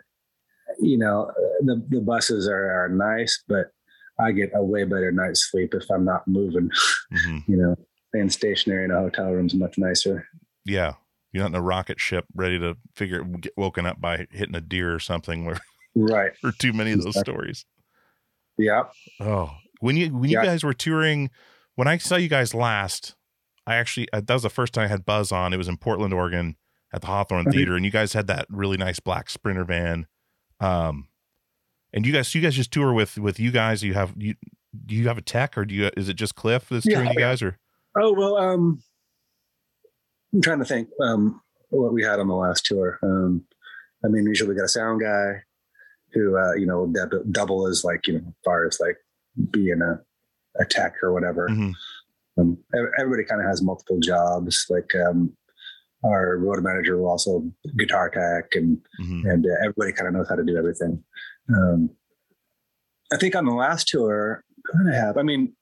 you 0.80 0.98
know, 0.98 1.32
the 1.62 1.84
the 1.90 2.00
buses 2.02 2.48
are, 2.48 2.84
are 2.86 2.90
nice, 2.90 3.44
but 3.48 3.72
I 4.20 4.32
get 4.32 4.52
a 4.54 4.64
way 4.64 4.84
better 4.86 5.12
night's 5.12 5.50
sleep 5.50 5.74
if 5.74 5.90
I'm 5.92 6.06
not 6.06 6.28
moving. 6.28 6.70
Mhm. 7.14 7.44
You 7.48 7.58
know, 7.58 7.76
staying 8.10 8.30
stationary 8.30 8.86
in 8.86 8.92
a 8.92 9.00
hotel 9.00 9.32
room 9.32 9.48
is 9.48 9.54
much 9.54 9.78
nicer. 9.78 10.26
Yeah, 10.66 10.94
you're 11.32 11.44
not 11.44 11.52
in 11.52 11.56
a 11.56 11.62
rocket 11.62 12.00
ship 12.00 12.26
ready 12.36 12.60
to 12.60 12.76
figure 12.96 13.24
get 13.24 13.54
woken 13.58 13.86
up 13.86 14.00
by 14.02 14.28
hitting 14.32 14.56
a 14.56 14.62
deer 14.62 14.94
or 14.94 15.00
something. 15.00 15.46
Where 15.46 15.60
Right. 15.96 16.32
or 16.44 16.52
too 16.52 16.74
many 16.74 16.92
of 16.92 17.04
those 17.04 17.20
stories. 17.20 17.66
Yeah. 18.58 18.84
Oh, 19.20 19.52
when 19.80 19.98
you 19.98 20.08
when 20.14 20.30
you 20.30 20.38
guys 20.42 20.64
were 20.64 20.74
touring, 20.74 21.30
when 21.76 21.88
I 21.88 21.98
saw 21.98 22.16
you 22.16 22.28
guys 22.30 22.54
last, 22.54 23.16
I 23.66 23.76
actually 23.76 24.08
that 24.14 24.30
was 24.30 24.44
the 24.44 24.50
first 24.50 24.74
time 24.74 24.86
I 24.86 24.88
had 24.88 25.06
Buzz 25.06 25.32
on. 25.32 25.54
It 25.54 25.58
was 25.58 25.68
in 25.68 25.78
Portland, 25.78 26.14
Oregon, 26.14 26.56
at 26.94 27.02
the 27.02 27.08
Hawthorne 27.08 27.46
Mhm. 27.46 27.52
Theater, 27.54 27.76
and 27.76 27.84
you 27.86 27.92
guys 27.92 28.14
had 28.14 28.28
that 28.28 28.46
really 28.50 28.78
nice 28.78 29.00
black 29.00 29.30
Sprinter 29.30 29.64
van. 29.66 30.08
Um, 30.60 31.08
and 31.94 32.06
you 32.06 32.14
guys, 32.14 32.34
you 32.36 32.42
guys 32.42 32.56
just 32.56 32.72
tour 32.72 32.94
with 32.94 33.18
with 33.18 33.40
you 33.40 33.52
guys. 33.52 33.84
You 33.84 33.94
have 33.96 34.14
you 34.18 34.36
do 34.86 34.96
you 34.96 35.08
have 35.08 35.18
a 35.18 35.22
tech 35.22 35.58
or 35.58 35.66
do 35.66 35.74
you 35.76 35.90
is 35.98 36.08
it 36.08 36.14
just 36.14 36.36
Cliff 36.36 36.70
that's 36.70 36.86
Yeah, 36.86 36.96
touring 36.96 37.12
you 37.14 37.20
guys 37.20 37.42
or 37.42 37.58
Oh 38.00 38.14
well, 38.14 38.38
um, 38.38 38.82
I'm 40.34 40.42
trying 40.42 40.60
to 40.60 40.66
think 40.66 40.90
um, 41.02 41.42
what 41.70 41.94
we 41.94 42.04
had 42.04 42.20
on 42.20 42.28
the 42.28 42.36
last 42.36 42.66
tour. 42.66 43.00
Um, 43.04 43.44
I 44.04 44.08
mean, 44.08 44.26
usually 44.26 44.50
we 44.50 44.56
got 44.56 44.66
a 44.66 44.70
sound 44.70 45.02
guy 45.02 45.44
who 46.14 46.38
uh, 46.38 46.54
you 46.54 46.66
know 46.66 46.88
deb- 46.88 47.32
double 47.32 47.68
as 47.68 47.84
like 47.84 48.08
you 48.08 48.14
know 48.14 48.26
as 48.28 48.34
far 48.44 48.66
as 48.66 48.80
like 48.80 48.98
being 49.52 49.82
a, 49.82 50.00
a 50.62 50.66
tech 50.66 50.96
or 51.04 51.14
whatever. 51.14 51.48
Mhm. 51.50 51.74
Um, 52.38 52.58
everybody 52.98 53.24
kind 53.26 53.42
of 53.42 53.48
has 53.48 53.62
multiple 53.62 54.00
jobs. 54.00 54.66
Like 54.70 54.92
um, 54.96 55.36
our 56.04 56.38
road 56.38 56.64
manager 56.64 56.98
will 56.98 57.10
also 57.10 57.44
guitar 57.78 58.10
tech, 58.10 58.56
and 58.56 58.78
Mhm. 59.02 59.32
and 59.32 59.46
uh, 59.46 59.56
everybody 59.64 59.92
kind 59.94 60.08
of 60.08 60.14
knows 60.14 60.30
how 60.30 60.36
to 60.36 60.44
do 60.44 60.58
everything. 60.58 61.04
Um, 61.54 61.90
I 63.14 63.18
think 63.18 63.36
on 63.36 63.46
the 63.46 63.52
last 63.54 63.88
tour, 63.90 64.44
kind 64.72 64.88
of 64.88 64.96
have. 64.96 65.18
I 65.18 65.24
mean, 65.24 65.54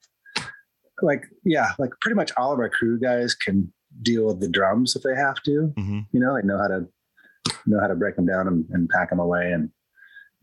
like 1.02 1.24
yeah, 1.44 1.72
like 1.80 1.92
pretty 2.02 2.16
much 2.16 2.32
all 2.38 2.54
of 2.54 2.60
our 2.60 2.70
crew 2.70 3.00
guys 3.00 3.34
can 3.34 3.74
deal 4.02 4.28
with 4.28 4.40
the 4.40 4.48
drums 4.48 4.96
if 4.96 5.04
they 5.04 5.16
have 5.16 5.42
to. 5.44 5.74
Mhm. 5.78 6.06
You 6.12 6.20
know, 6.20 6.36
they 6.36 6.46
know 6.48 6.58
how 6.58 6.68
to 6.68 6.88
know 7.66 7.80
how 7.80 7.88
to 7.88 7.96
break 7.96 8.16
them 8.16 8.26
down 8.26 8.48
and, 8.48 8.66
and 8.72 8.90
pack 8.90 9.10
them 9.10 9.20
away. 9.20 9.52
And 9.52 9.70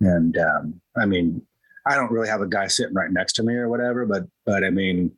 and 0.00 0.37
um, 0.38 0.80
I 0.96 1.06
mean, 1.06 1.42
I 1.87 1.94
don't 1.94 2.11
really 2.11 2.28
have 2.28 2.40
a 2.40 2.46
guy 2.48 2.66
sitting 2.66 2.94
right 2.94 3.11
next 3.11 3.35
to 3.35 3.42
me 3.42 3.54
or 3.54 3.68
whatever, 3.68 4.04
but 4.06 4.24
but 4.44 4.64
I 4.64 4.70
mean, 4.70 5.12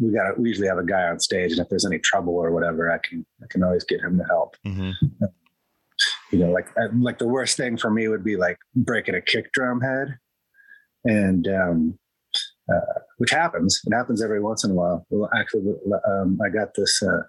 we 0.00 0.12
got 0.12 0.38
we 0.38 0.48
usually 0.48 0.68
have 0.68 0.78
a 0.78 0.84
guy 0.84 1.02
on 1.08 1.20
stage, 1.20 1.52
and 1.52 1.60
if 1.60 1.68
there's 1.68 1.86
any 1.86 1.98
trouble 1.98 2.34
or 2.34 2.50
whatever, 2.50 2.90
I 2.90 2.98
can 2.98 3.24
I 3.42 3.46
can 3.48 3.62
always 3.62 3.84
get 3.84 4.00
him 4.00 4.18
to 4.18 4.24
help 4.24 4.56
Mhm. 4.66 4.94
you 6.32 6.38
know, 6.38 6.50
like 6.50 6.68
uh, 6.80 6.88
like 6.98 7.18
the 7.18 7.28
worst 7.28 7.56
thing 7.56 7.76
for 7.76 7.90
me 7.90 8.08
would 8.08 8.24
be 8.24 8.36
like 8.36 8.58
breaking 8.74 9.14
a 9.14 9.20
kick 9.20 9.52
drum 9.52 9.80
head, 9.80 10.16
and 11.04 11.46
um, 11.48 11.98
uh, 12.72 13.00
which 13.18 13.30
happens. 13.30 13.80
It 13.86 13.94
happens 13.94 14.22
every 14.22 14.40
once 14.40 14.64
in 14.64 14.70
a 14.70 14.74
while. 14.74 15.06
Well, 15.10 15.28
actually, 15.36 15.72
um, 16.08 16.38
I 16.44 16.48
got 16.48 16.74
this. 16.74 17.02
Uh, 17.02 17.22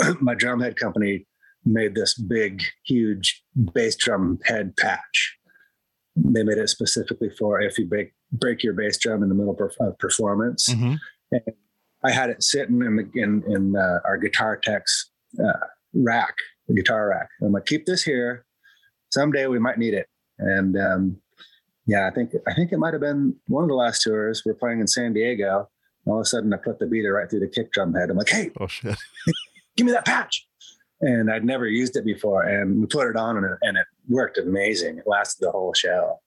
my 0.20 0.34
drum 0.34 0.60
head 0.60 0.76
company 0.76 1.26
made 1.64 1.94
this 1.94 2.14
big, 2.14 2.62
huge 2.84 3.42
bass 3.74 3.96
drum 3.96 4.38
head 4.44 4.76
patch. 4.76 5.36
They 6.16 6.42
made 6.42 6.58
it 6.58 6.68
specifically 6.68 7.30
for 7.38 7.60
if 7.60 7.78
you 7.78 7.86
break 7.86 8.12
break 8.32 8.62
your 8.62 8.72
bass 8.74 8.98
drum 8.98 9.22
in 9.22 9.28
the 9.28 9.34
middle 9.34 9.56
of 9.80 9.98
performance. 9.98 10.68
Mhm. 10.68 10.98
I 12.04 12.10
had 12.10 12.30
it 12.30 12.42
sitting 12.42 12.82
in 12.82 12.96
the 12.96 13.10
in 13.14 13.42
in 13.46 13.76
uh, 13.76 14.00
our 14.04 14.18
guitar 14.18 14.56
tech's 14.56 15.10
uh, 15.42 15.66
rack, 15.94 16.34
the 16.68 16.74
guitar 16.74 17.08
rack. 17.08 17.28
I'm 17.40 17.52
like, 17.52 17.66
keep 17.66 17.86
this 17.86 18.02
here. 18.02 18.44
Someday 19.10 19.46
we 19.46 19.58
might 19.58 19.78
need 19.78 19.94
it. 19.94 20.06
And 20.38 20.76
um, 20.76 21.16
yeah, 21.86 22.08
I 22.08 22.10
think 22.14 22.32
I 22.46 22.54
think 22.54 22.72
it 22.72 22.78
might 22.78 22.92
have 22.92 23.00
been 23.00 23.36
one 23.46 23.62
of 23.64 23.68
the 23.68 23.74
last 23.74 24.02
tours. 24.02 24.42
We're 24.44 24.54
playing 24.54 24.80
in 24.80 24.86
San 24.88 25.12
Diego. 25.12 25.68
All 26.06 26.18
of 26.18 26.22
a 26.22 26.24
sudden, 26.24 26.52
I 26.52 26.56
put 26.56 26.80
the 26.80 26.86
beater 26.86 27.12
right 27.12 27.30
through 27.30 27.40
the 27.40 27.48
kick 27.48 27.70
drum 27.72 27.94
head. 27.94 28.10
I'm 28.10 28.16
like, 28.16 28.28
hey, 28.28 28.50
Oh 28.60 28.66
shit. 28.66 28.98
give 29.76 29.86
me 29.86 29.92
that 29.92 30.04
patch. 30.06 30.46
And 31.00 31.32
I'd 31.32 31.44
never 31.44 31.66
used 31.66 31.96
it 31.96 32.04
before, 32.04 32.44
and 32.44 32.80
we 32.80 32.86
put 32.86 33.08
it 33.10 33.16
on, 33.16 33.36
and 33.36 33.44
it, 33.46 33.58
and 33.62 33.76
it 33.76 33.86
worked 34.08 34.38
amazing. 34.38 34.98
It 34.98 35.04
lasted 35.06 35.44
the 35.44 35.50
whole 35.50 35.74
show. 35.74 36.20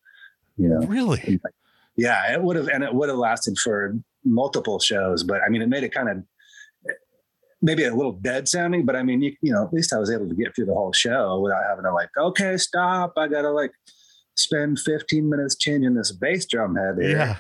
You 0.58 0.67
know, 0.69 0.79
Really? 0.88 1.39
yeah, 1.95 2.34
it 2.34 2.41
would 2.43 2.58
have, 2.58 2.67
and 2.67 2.84
it 2.84 2.93
would 2.93 3.08
have 3.10 3.17
lasted 3.17 3.58
for 3.58 3.95
multiple 4.25 4.79
shows. 4.79 5.23
But 5.23 5.39
I 5.45 5.49
mean, 5.49 5.62
it 5.62 5.69
made 5.69 5.84
it 5.84 5.93
kind 5.93 6.10
of 6.10 6.23
maybe 7.62 7.84
a 7.86 7.95
little 7.95 8.12
dead 8.13 8.47
sounding. 8.49 8.86
But 8.86 8.95
I 8.97 9.03
mean, 9.03 9.21
you, 9.21 9.34
you 9.41 9.53
know, 9.53 9.63
at 9.65 9.73
least 9.73 9.93
I 9.93 9.97
was 9.97 10.12
able 10.12 10.27
to 10.27 10.36
get 10.36 10.53
through 10.55 10.65
the 10.65 10.73
whole 10.73 10.91
show 10.93 11.39
without 11.39 11.63
having 11.67 11.86
to 11.86 11.93
like, 11.93 12.10
okay, 12.17 12.58
stop. 12.58 13.13
I 13.17 13.27
gotta 13.27 13.51
like 13.51 13.71
spend 14.36 14.79
15 14.79 15.29
minutes 15.29 15.55
changing 15.55 15.93
this 15.93 16.12
bass 16.12 16.45
drum 16.45 16.75
head. 16.75 16.95
Here. 16.99 17.17
Yeah. 17.17 17.38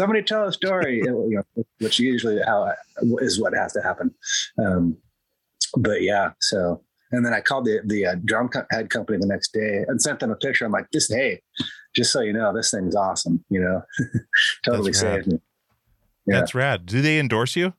Somebody 0.00 0.22
tell 0.22 0.48
a 0.48 0.52
story, 0.52 0.96
you 1.04 1.42
know, 1.54 1.64
which 1.80 1.98
usually 1.98 2.40
how 2.46 2.72
is 3.18 3.38
what 3.38 3.52
has 3.52 3.74
to 3.74 3.82
happen. 3.82 4.14
Um, 4.58 4.96
but 5.76 6.00
yeah, 6.00 6.30
so 6.40 6.82
and 7.12 7.26
then 7.26 7.34
I 7.34 7.42
called 7.42 7.66
the 7.66 7.82
the 7.84 8.06
uh, 8.06 8.14
drum 8.24 8.48
co- 8.48 8.64
head 8.70 8.88
company 8.88 9.18
the 9.18 9.26
next 9.26 9.52
day 9.52 9.84
and 9.86 10.00
sent 10.00 10.20
them 10.20 10.30
a 10.30 10.36
picture. 10.36 10.64
I'm 10.64 10.72
like, 10.72 10.86
this 10.90 11.12
hey, 11.12 11.42
just 11.94 12.12
so 12.12 12.22
you 12.22 12.32
know, 12.32 12.50
this 12.54 12.70
thing's 12.70 12.96
awesome. 12.96 13.44
You 13.50 13.60
know, 13.60 13.82
totally 14.64 14.92
That's 14.92 15.02
rad. 15.02 15.16
saved 15.16 15.26
me. 15.26 15.38
Yeah. 16.26 16.38
That's 16.38 16.54
rad. 16.54 16.86
Do 16.86 17.02
they 17.02 17.18
endorse 17.18 17.54
you? 17.54 17.74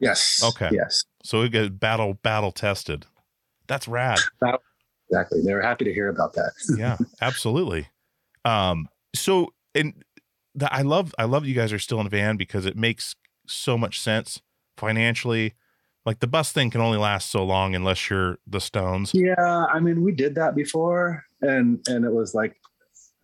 Yes. 0.00 0.40
Okay. 0.42 0.70
Yes. 0.72 1.04
So 1.24 1.42
we 1.42 1.50
get 1.50 1.78
battle 1.78 2.14
battle 2.22 2.52
tested. 2.52 3.04
That's 3.66 3.86
rad. 3.86 4.18
Exactly. 5.10 5.42
They 5.42 5.52
were 5.52 5.60
happy 5.60 5.84
to 5.84 5.92
hear 5.92 6.08
about 6.08 6.32
that. 6.36 6.52
yeah, 6.78 6.96
absolutely. 7.20 7.88
Um, 8.46 8.88
so 9.14 9.52
and 9.74 9.92
the, 10.54 10.72
I 10.72 10.82
love 10.82 11.14
I 11.18 11.24
love 11.24 11.46
you 11.46 11.54
guys 11.54 11.72
are 11.72 11.78
still 11.78 12.00
in 12.00 12.06
a 12.06 12.10
van 12.10 12.36
because 12.36 12.66
it 12.66 12.76
makes 12.76 13.16
so 13.46 13.76
much 13.76 14.00
sense 14.00 14.40
financially. 14.76 15.54
Like 16.06 16.20
the 16.20 16.26
bus 16.26 16.52
thing 16.52 16.70
can 16.70 16.80
only 16.80 16.98
last 16.98 17.30
so 17.30 17.44
long 17.44 17.74
unless 17.74 18.10
you're 18.10 18.38
the 18.46 18.60
Stones. 18.60 19.12
Yeah, 19.14 19.66
I 19.66 19.80
mean, 19.80 20.02
we 20.02 20.12
did 20.12 20.34
that 20.34 20.54
before, 20.54 21.24
and 21.40 21.80
and 21.88 22.04
it 22.04 22.12
was 22.12 22.34
like, 22.34 22.56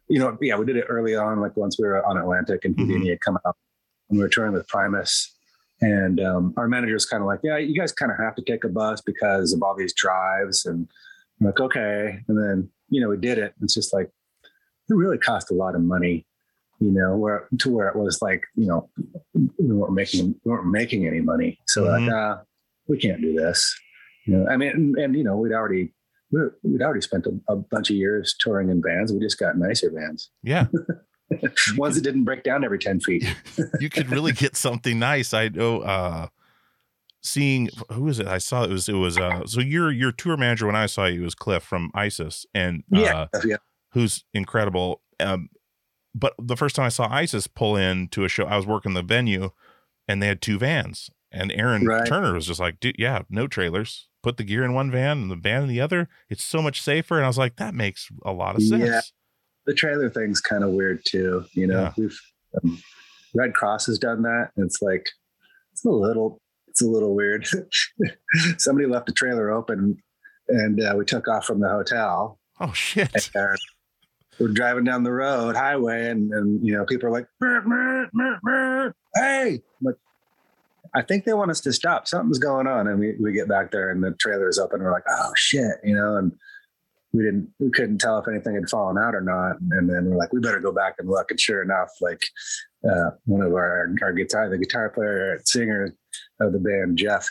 you 0.08 0.18
know, 0.18 0.36
yeah, 0.40 0.56
we 0.56 0.64
did 0.64 0.76
it 0.76 0.86
early 0.88 1.14
on, 1.14 1.40
like 1.40 1.56
once 1.56 1.78
we 1.78 1.86
were 1.86 2.04
on 2.06 2.16
Atlantic 2.16 2.64
and 2.64 2.78
Houdini 2.78 3.10
had 3.10 3.20
come 3.20 3.38
out, 3.46 3.56
and 4.08 4.18
we 4.18 4.24
were 4.24 4.30
touring 4.30 4.52
with 4.52 4.66
Primus, 4.66 5.34
and 5.82 6.20
um, 6.20 6.54
our 6.56 6.68
manager 6.68 6.94
was 6.94 7.06
kind 7.06 7.22
of 7.22 7.26
like, 7.26 7.40
yeah, 7.42 7.58
you 7.58 7.78
guys 7.78 7.92
kind 7.92 8.10
of 8.10 8.18
have 8.18 8.34
to 8.36 8.42
take 8.42 8.64
a 8.64 8.68
bus 8.68 9.02
because 9.02 9.52
of 9.52 9.62
all 9.62 9.76
these 9.76 9.92
drives, 9.92 10.64
and 10.64 10.88
I'm 11.38 11.46
like, 11.46 11.60
okay, 11.60 12.20
and 12.28 12.38
then 12.38 12.70
you 12.88 13.00
know, 13.00 13.10
we 13.10 13.18
did 13.18 13.38
it. 13.38 13.54
It's 13.60 13.74
just 13.74 13.92
like 13.92 14.10
it 14.88 14.94
really 14.94 15.18
cost 15.18 15.50
a 15.50 15.54
lot 15.54 15.74
of 15.74 15.82
money 15.82 16.26
you 16.80 16.90
know, 16.90 17.16
where 17.16 17.46
to 17.58 17.70
where 17.70 17.88
it 17.88 17.96
was 17.96 18.20
like, 18.22 18.42
you 18.56 18.66
know, 18.66 18.88
we 19.34 19.66
weren't 19.66 19.92
making 19.94 20.34
we 20.44 20.50
weren't 20.50 20.66
making 20.70 21.06
any 21.06 21.20
money. 21.20 21.58
So 21.66 21.84
Mhm. 21.84 22.06
like, 22.06 22.12
uh, 22.12 22.42
we 22.88 22.98
can't 22.98 23.20
do 23.20 23.34
this. 23.34 23.78
You 24.26 24.36
know, 24.38 24.48
I 24.48 24.56
mean, 24.56 24.70
and, 24.70 24.96
and 24.96 25.14
you 25.16 25.22
know, 25.24 25.36
we'd 25.36 25.52
already 25.52 25.92
we 26.32 26.40
were, 26.40 26.56
we'd 26.62 26.82
already 26.82 27.00
spent 27.00 27.26
a, 27.26 27.38
a 27.52 27.56
bunch 27.56 27.90
of 27.90 27.96
years 27.96 28.34
touring 28.38 28.68
in 28.70 28.80
vans. 28.82 29.12
We 29.12 29.18
just 29.20 29.38
got 29.38 29.58
nicer 29.58 29.90
vans, 29.94 30.30
Yeah. 30.42 30.66
ones 31.76 31.94
that 31.96 32.02
didn't 32.02 32.24
break 32.24 32.42
down 32.42 32.64
every 32.64 32.78
ten 32.78 32.98
feet. 33.00 33.24
you 33.80 33.88
could 33.90 34.10
really 34.10 34.32
get 34.32 34.56
something 34.56 34.98
nice. 34.98 35.32
I 35.34 35.48
know 35.48 35.80
uh 35.80 36.28
seeing 37.22 37.68
who 37.92 38.08
is 38.08 38.18
it? 38.18 38.26
I 38.26 38.38
saw 38.38 38.64
it 38.64 38.70
was 38.70 38.88
it 38.88 38.94
was 38.94 39.18
uh 39.18 39.44
so 39.46 39.60
your 39.60 39.90
your 39.92 40.12
tour 40.12 40.36
manager 40.36 40.66
when 40.66 40.76
I 40.76 40.86
saw 40.86 41.04
you 41.06 41.22
was 41.22 41.34
Cliff 41.34 41.62
from 41.62 41.90
ISIS 41.94 42.46
and 42.54 42.82
uh 42.94 42.98
yeah, 43.00 43.26
yeah, 43.44 43.56
who's 43.92 44.24
incredible. 44.34 45.02
Um 45.20 45.50
but 46.14 46.34
the 46.38 46.56
first 46.56 46.76
time 46.76 46.86
I 46.86 46.90
saw 46.90 47.08
ISIS 47.10 47.46
pull 47.46 47.76
in 47.76 48.08
to 48.08 48.24
a 48.24 48.28
show, 48.28 48.44
I 48.44 48.56
was 48.56 48.66
working 48.66 48.94
the 48.94 49.02
venue 49.02 49.50
and 50.08 50.22
they 50.22 50.26
had 50.26 50.40
two 50.42 50.58
vans. 50.58 51.10
And 51.32 51.52
Aaron 51.52 51.86
Right. 51.86 52.06
Turner 52.06 52.32
was 52.34 52.46
just 52.46 52.58
like, 52.58 52.80
dude, 52.80 52.96
yeah, 52.98 53.22
no 53.30 53.46
trailers. 53.46 54.08
Put 54.22 54.36
the 54.36 54.44
gear 54.44 54.64
in 54.64 54.74
one 54.74 54.90
van 54.90 55.18
and 55.18 55.30
the 55.30 55.36
van 55.36 55.62
in 55.62 55.68
the 55.68 55.80
other. 55.80 56.08
It's 56.28 56.42
so 56.44 56.60
much 56.60 56.82
safer. 56.82 57.16
And 57.16 57.24
I 57.24 57.28
was 57.28 57.38
like, 57.38 57.56
that 57.56 57.74
makes 57.74 58.08
a 58.24 58.32
lot 58.32 58.56
of 58.56 58.62
sense. 58.62 58.84
Yeah. 58.84 59.00
the 59.66 59.74
trailer 59.74 60.10
thing's 60.10 60.40
kind 60.40 60.64
of 60.64 60.70
weird 60.70 61.04
too. 61.04 61.44
You 61.52 61.68
know, 61.68 61.80
Yeah. 61.82 61.92
we've 61.96 62.20
um, 62.64 62.82
Redd 63.34 63.52
Kross 63.52 63.86
has 63.86 63.98
done 63.98 64.22
that. 64.22 64.50
And 64.56 64.66
it's 64.66 64.82
like 64.82 65.08
it's 65.72 65.84
a 65.84 65.88
little 65.90 66.40
it's 66.66 66.82
a 66.82 66.86
little 66.86 67.14
weird. 67.14 67.46
Somebody 68.58 68.86
left 68.88 69.06
the 69.06 69.12
trailer 69.12 69.50
open, 69.50 69.96
and 70.48 70.80
uh, 70.80 70.94
we 70.96 71.04
took 71.04 71.28
off 71.28 71.44
from 71.44 71.60
the 71.60 71.68
hotel. 71.68 72.38
Oh 72.60 72.72
shit. 72.72 73.10
And 73.34 73.56
we're 74.40 74.48
driving 74.48 74.84
down 74.84 75.04
the 75.04 75.12
road 75.12 75.54
highway, 75.54 76.08
and 76.08 76.32
and 76.32 76.66
you 76.66 76.76
know 76.76 76.84
people 76.84 77.08
are 77.08 77.12
like, 77.12 77.26
"Meow, 77.40 77.62
meow, 77.64 78.06
meow, 78.12 78.38
meow." 78.42 78.92
"Hey!" 79.14 79.62
Like, 79.82 79.96
I 80.94 81.02
think 81.02 81.24
they 81.24 81.34
want 81.34 81.50
us 81.50 81.60
to 81.60 81.72
stop. 81.72 82.08
Something's 82.08 82.38
going 82.38 82.66
on, 82.66 82.88
and 82.88 82.98
we 82.98 83.14
we 83.20 83.32
get 83.32 83.48
back 83.48 83.70
there, 83.70 83.90
and 83.90 84.02
the 84.02 84.12
trailer 84.12 84.48
is 84.48 84.58
open. 84.58 84.82
We're 84.82 84.92
like, 84.92 85.04
"Oh 85.08 85.32
shit!" 85.36 85.76
You 85.84 85.94
know, 85.94 86.16
and 86.16 86.32
we 87.12 87.24
didn't 87.24 87.48
we 87.58 87.70
couldn't 87.70 87.98
tell 87.98 88.18
if 88.18 88.28
anything 88.28 88.54
had 88.54 88.68
fallen 88.68 88.96
out 88.96 89.14
or 89.14 89.20
not 89.20 89.60
and 89.72 89.88
then 89.90 90.08
we're 90.08 90.16
like 90.16 90.32
we 90.32 90.40
better 90.40 90.60
go 90.60 90.72
back 90.72 90.94
and 90.98 91.08
look 91.08 91.30
and 91.30 91.40
sure 91.40 91.62
enough 91.62 91.88
like 92.00 92.22
uh, 92.88 93.10
one 93.24 93.40
of 93.40 93.52
our 93.52 93.92
our 94.02 94.12
guitar 94.12 94.48
the 94.48 94.58
guitar 94.58 94.90
player 94.90 95.40
singer 95.44 95.94
of 96.40 96.52
the 96.52 96.58
band 96.58 96.96
jeff 96.96 97.28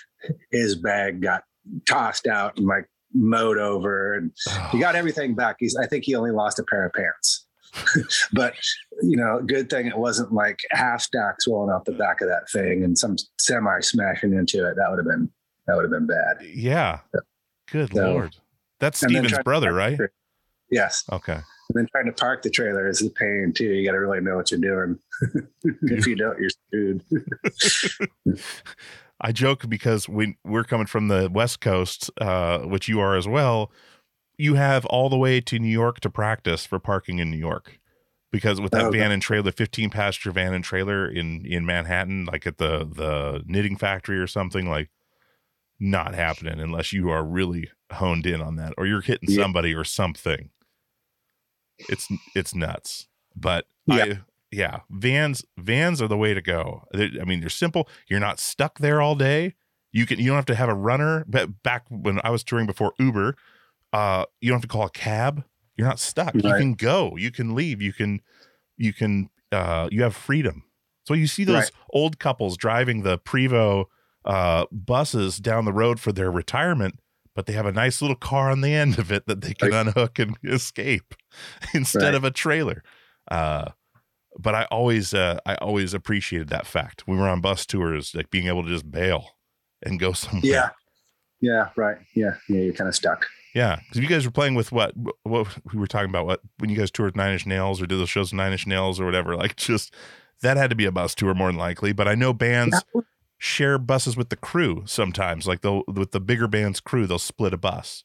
his 0.51 0.75
bag 0.75 1.21
got 1.21 1.43
tossed 1.87 2.27
out 2.27 2.57
and 2.57 2.67
like 2.67 2.89
mowed 3.13 3.57
over 3.57 4.15
and 4.15 4.31
he 4.71 4.79
got 4.79 4.95
oh. 4.95 4.99
everything 4.99 5.33
back 5.33 5.55
he's 5.59 5.75
i 5.75 5.85
think 5.85 6.03
he 6.03 6.15
only 6.15 6.31
lost 6.31 6.59
a 6.59 6.63
pair 6.63 6.85
of 6.85 6.93
pants 6.93 7.47
but 8.33 8.53
you 9.01 9.17
know 9.17 9.41
good 9.45 9.69
thing 9.69 9.87
it 9.87 9.97
wasn't 9.97 10.31
like 10.31 10.59
half 10.71 11.01
stacks 11.01 11.47
rolling 11.47 11.73
off 11.73 11.83
the 11.85 11.91
back 11.91 12.21
of 12.21 12.27
that 12.27 12.49
thing 12.51 12.83
and 12.83 12.97
some 12.97 13.15
semi 13.39 13.79
smashing 13.79 14.33
into 14.33 14.67
it 14.67 14.75
that 14.75 14.89
would 14.89 14.97
have 14.97 15.07
been 15.07 15.29
that 15.69 15.75
would 15.75 15.83
have 15.83 15.91
been 15.91 16.07
bad 16.07 16.37
Yeah. 16.41 16.99
Good 17.71 17.93
So- 17.93 18.11
lord. 18.11 18.35
That's 18.79 18.97
Steven's 18.97 19.37
brother, 19.43 19.73
right? 19.73 19.99
Yes. 20.71 21.03
Okay. 21.11 21.33
And 21.33 21.43
then 21.73 21.87
trying 21.91 22.05
to 22.05 22.13
park 22.13 22.41
the 22.41 22.49
trailer 22.49 22.87
is 22.87 23.01
a 23.01 23.09
pain 23.09 23.51
too. 23.53 23.65
You 23.65 23.85
got 23.85 23.91
to 23.91 23.99
really 23.99 24.21
know 24.21 24.37
what 24.37 24.51
you're 24.51 24.59
doing. 24.59 24.97
if 25.63 26.07
you 26.07 26.15
don't, 26.15 26.39
you're 26.39 26.49
screwed. 26.49 27.03
I 29.21 29.31
joke 29.31 29.67
because 29.69 30.07
we 30.07 30.37
we're 30.45 30.63
coming 30.63 30.87
from 30.87 31.07
the 31.09 31.29
West 31.31 31.59
Coast, 31.61 32.09
uh, 32.21 32.59
which 32.59 32.87
you 32.87 32.99
are 32.99 33.15
as 33.15 33.27
well. 33.27 33.71
You 34.37 34.55
have 34.55 34.85
all 34.85 35.09
the 35.09 35.17
way 35.17 35.41
to 35.41 35.59
New 35.59 35.67
York 35.71 35.99
to 36.01 36.09
practice 36.09 36.65
for 36.65 36.79
parking 36.79 37.19
in 37.19 37.29
New 37.29 37.37
York, 37.37 37.79
because 38.31 38.61
with 38.61 38.71
that 38.71 38.85
Oh, 38.85 38.91
van 38.91 39.11
and 39.11 39.21
trailer, 39.21 39.51
fifteen 39.51 39.89
passenger 39.89 40.31
van 40.31 40.53
and 40.53 40.63
trailer 40.63 41.07
in 41.09 41.45
in 41.45 41.65
Manhattan, 41.65 42.25
like 42.25 42.47
at 42.47 42.57
the 42.57 42.79
the 42.85 43.43
knitting 43.45 43.75
factory 43.77 44.17
or 44.19 44.27
something, 44.27 44.69
like 44.69 44.89
not 45.79 46.13
happening 46.15 46.59
unless 46.59 46.93
you 46.93 47.09
are 47.09 47.23
really 47.25 47.69
honed 47.91 48.25
in 48.25 48.41
on 48.41 48.55
that, 48.57 48.73
or 48.77 48.85
you're 48.85 49.01
hitting 49.01 49.29
Yeah. 49.29 49.43
somebody 49.43 49.73
or 49.73 49.83
something. 49.83 50.49
It's 51.77 52.07
it's 52.35 52.53
nuts, 52.55 53.07
but 53.35 53.65
Yeah. 53.85 54.03
I 54.05 54.19
yeah, 54.51 54.79
vans 54.89 55.43
vans 55.57 56.01
are 56.01 56.07
the 56.07 56.17
way 56.17 56.33
to 56.33 56.41
go. 56.41 56.83
I 56.93 57.23
mean, 57.25 57.39
they're 57.39 57.49
simple. 57.49 57.87
You're 58.09 58.19
not 58.19 58.39
stuck 58.39 58.79
there 58.79 59.01
all 59.01 59.15
day. 59.15 59.55
You 59.91 60.05
can 60.05 60.19
you 60.19 60.27
don't 60.27 60.35
have 60.35 60.45
to 60.45 60.55
have 60.55 60.69
a 60.69 60.73
runner. 60.75 61.25
But 61.27 61.61
back 61.63 61.85
when 61.89 62.19
I 62.23 62.29
was 62.29 62.43
touring 62.43 62.65
before 62.65 62.93
Uber, 62.99 63.35
uh, 63.93 64.25
you 64.41 64.49
don't 64.49 64.57
have 64.57 64.61
to 64.63 64.67
call 64.67 64.85
a 64.85 64.89
cab. 64.89 65.43
You're 65.77 65.87
not 65.87 65.99
stuck. 65.99 66.35
You 66.35 66.53
can 66.55 66.73
go. 66.73 67.15
You 67.17 67.31
can 67.31 67.55
leave. 67.55 67.81
You 67.81 67.93
can 67.93 68.21
you 68.77 68.93
can 68.93 69.29
uh 69.51 69.87
you 69.91 70.03
have 70.03 70.15
freedom. 70.15 70.63
So 71.07 71.13
you 71.13 71.25
see 71.27 71.43
those 71.43 71.55
Right. 71.55 71.71
old 71.91 72.19
couples 72.19 72.57
driving 72.57 73.03
the 73.03 73.17
Prevost 73.17 73.85
uh 74.25 74.65
buses 74.71 75.37
down 75.37 75.65
the 75.65 75.73
road 75.73 75.99
for 75.99 76.11
their 76.11 76.29
retirement, 76.31 76.99
but 77.35 77.45
they 77.45 77.53
have 77.53 77.65
a 77.65 77.71
nice 77.71 78.01
little 78.01 78.17
car 78.17 78.51
on 78.51 78.61
the 78.61 78.73
end 78.73 78.99
of 78.99 79.11
it 79.11 79.25
that 79.27 79.41
they 79.41 79.53
can 79.53 79.71
Right. 79.71 79.87
unhook 79.87 80.19
and 80.19 80.37
escape 80.43 81.13
instead 81.73 82.03
Right. 82.03 82.13
of 82.15 82.23
a 82.23 82.31
trailer. 82.31 82.83
Uh 83.31 83.69
but 84.39 84.55
I 84.55 84.63
always 84.65 85.13
uh 85.13 85.39
I 85.45 85.55
always 85.55 85.93
appreciated 85.93 86.49
that 86.49 86.65
fact. 86.65 87.03
We 87.07 87.17
were 87.17 87.27
on 87.27 87.41
bus 87.41 87.65
tours, 87.65 88.15
like 88.15 88.29
being 88.29 88.47
able 88.47 88.63
to 88.63 88.69
just 88.69 88.89
bail 88.89 89.35
and 89.83 89.99
go 89.99 90.13
somewhere. 90.13 90.41
Yeah. 90.43 90.69
Yeah. 91.41 91.69
Right. 91.75 91.97
Yeah. 92.15 92.35
Yeah. 92.47 92.61
You're 92.61 92.73
kind 92.73 92.87
of 92.87 92.95
stuck. 92.95 93.25
Yeah, 93.55 93.79
because 93.87 94.01
you 94.01 94.07
guys 94.07 94.25
were 94.25 94.31
playing 94.31 94.53
with 94.53 94.71
what? 94.71 94.93
What 95.23 95.47
we 95.73 95.79
were 95.79 95.87
talking 95.87 96.09
about? 96.09 96.27
What 96.27 96.41
when 96.59 96.69
you 96.69 96.77
guys 96.77 96.91
toured 96.91 97.15
Nine 97.15 97.33
Inch 97.33 97.47
Nails 97.47 97.81
or 97.81 97.87
did 97.87 97.99
those 97.99 98.09
shows 98.09 98.31
with 98.31 98.37
Nine 98.37 98.51
Inch 98.51 98.67
Nails 98.67 98.99
or 98.99 99.05
whatever? 99.05 99.35
Like, 99.35 99.55
just 99.55 99.93
that 100.41 100.55
had 100.55 100.69
to 100.69 100.75
be 100.75 100.85
a 100.85 100.91
bus 100.91 101.15
tour 101.15 101.33
more 101.33 101.47
than 101.47 101.57
likely. 101.57 101.91
But 101.91 102.07
I 102.07 102.13
know 102.15 102.31
bands 102.31 102.83
share 103.39 103.77
buses 103.79 104.15
with 104.15 104.29
the 104.29 104.35
crew 104.35 104.83
sometimes. 104.85 105.47
Like 105.47 105.61
they'll 105.61 105.83
with 105.87 106.11
the 106.11 106.19
bigger 106.19 106.47
band's 106.47 106.79
crew, 106.79 107.07
they'll 107.07 107.17
split 107.17 107.53
a 107.53 107.57
bus 107.57 108.03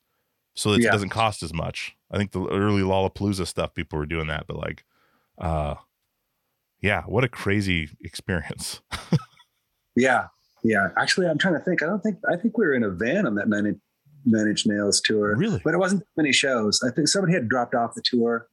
so 0.54 0.72
that 0.72 0.80
it 0.80 0.90
doesn't 0.90 1.10
cost 1.10 1.42
as 1.42 1.52
much. 1.52 1.94
I 2.10 2.16
think 2.16 2.32
the 2.32 2.46
early 2.46 2.82
Lollapalooza 2.82 3.46
stuff, 3.46 3.74
people 3.74 3.98
were 3.98 4.06
doing 4.06 4.28
that. 4.28 4.46
But 4.46 4.56
like, 4.56 4.84
uh, 5.36 5.74
yeah, 6.84 7.02
what 7.06 7.24
a 7.24 7.28
crazy 7.28 7.88
experience. 8.02 8.80
Yeah. 9.96 10.26
Yeah. 10.64 10.88
Actually, 10.98 11.28
I'm 11.28 11.38
trying 11.38 11.54
to 11.54 11.60
think. 11.60 11.80
I 11.80 11.86
don't 11.86 12.00
think, 12.00 12.16
I 12.28 12.36
think 12.36 12.58
we 12.58 12.66
were 12.66 12.74
in 12.74 12.82
a 12.82 12.90
van 12.90 13.28
on 13.28 13.36
that 13.36 13.48
nine 13.48 13.64
inch, 13.66 13.78
nine 14.24 14.48
inch 14.48 14.66
nails 14.66 15.00
tour. 15.00 15.36
Really? 15.36 15.60
But 15.64 15.72
it 15.72 15.78
wasn't 15.78 16.02
many 16.16 16.32
shows. 16.32 16.82
I 16.84 16.90
think 16.90 17.06
somebody 17.06 17.32
had 17.32 17.48
dropped 17.48 17.76
off 17.76 17.94
the 17.94 18.02
tour. 18.04 18.48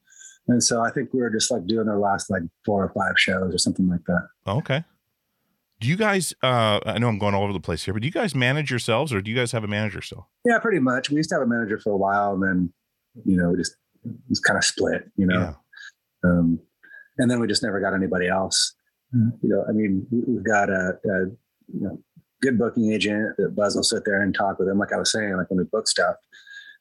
And 0.48 0.63
so 0.63 0.82
I 0.82 0.91
think 0.91 1.13
we 1.13 1.20
were 1.20 1.32
just 1.32 1.50
like 1.50 1.65
doing 1.65 1.88
our 1.88 1.98
last 1.98 2.30
like 2.30 2.44
four 2.63 2.84
or 2.84 2.89
five 2.89 3.17
shows 3.17 3.56
or 3.56 3.58
something 3.58 3.88
like 3.88 4.04
that. 4.06 4.28
Okay. 4.48 4.84
Do 5.80 5.88
you 5.88 5.98
guys? 5.98 6.32
uh 6.44 6.80
I 6.86 7.00
know 7.00 7.08
I'm 7.08 7.17
going 7.17 7.34
all 7.34 7.44
over 7.44 7.54
the 7.54 7.60
place 7.60 7.86
here, 7.86 7.94
but 7.96 8.04
do 8.04 8.08
you 8.08 8.13
guys 8.13 8.36
manage 8.36 8.70
yourselves, 8.70 9.12
or 9.12 9.20
do 9.20 9.32
you 9.32 9.38
guys 9.38 9.52
have 9.52 9.63
a 9.63 9.67
manager 9.67 10.04
still? 10.04 10.28
Yeah, 10.46 10.60
pretty 10.60 10.78
much. 10.80 11.10
We 11.10 11.17
used 11.17 11.30
to 11.30 11.36
have 11.38 11.41
a 11.41 11.48
manager 11.48 11.80
for 11.80 11.91
a 11.91 11.98
while 11.98 12.34
and 12.34 12.44
then, 12.44 12.74
you 13.26 13.36
know, 13.36 13.50
we 13.50 13.58
just, 13.58 13.76
just 14.30 14.44
kind 14.44 14.58
of 14.58 14.63
split, 14.63 15.10
you 15.17 15.26
know. 15.26 15.56
Yeah. 16.24 16.30
Um, 16.30 16.60
and 17.17 17.30
then 17.30 17.39
we 17.39 17.47
just 17.47 17.63
never 17.63 17.80
got 17.80 17.93
anybody 17.93 18.28
else. 18.28 18.74
You 19.13 19.32
know, 19.43 19.65
I 19.67 19.71
mean, 19.74 20.08
we- 20.10 20.24
we've 20.36 20.43
got 20.43 20.69
a, 20.69 20.97
a 21.06 21.26
you 21.74 21.82
know, 21.82 22.00
good 22.41 22.58
booking 22.58 22.91
agent 22.93 23.36
that 23.38 23.56
Buzz 23.56 23.76
will 23.76 23.84
sit 23.84 24.04
there 24.06 24.21
and 24.21 24.34
talk 24.34 24.58
with 24.58 24.67
him. 24.69 24.78
Like 24.80 24.93
I 24.93 24.97
was 24.97 25.12
saying, 25.12 25.36
like 25.36 25.50
when 25.50 25.58
we 25.60 25.65
book 25.65 25.88
stuff, 25.88 26.15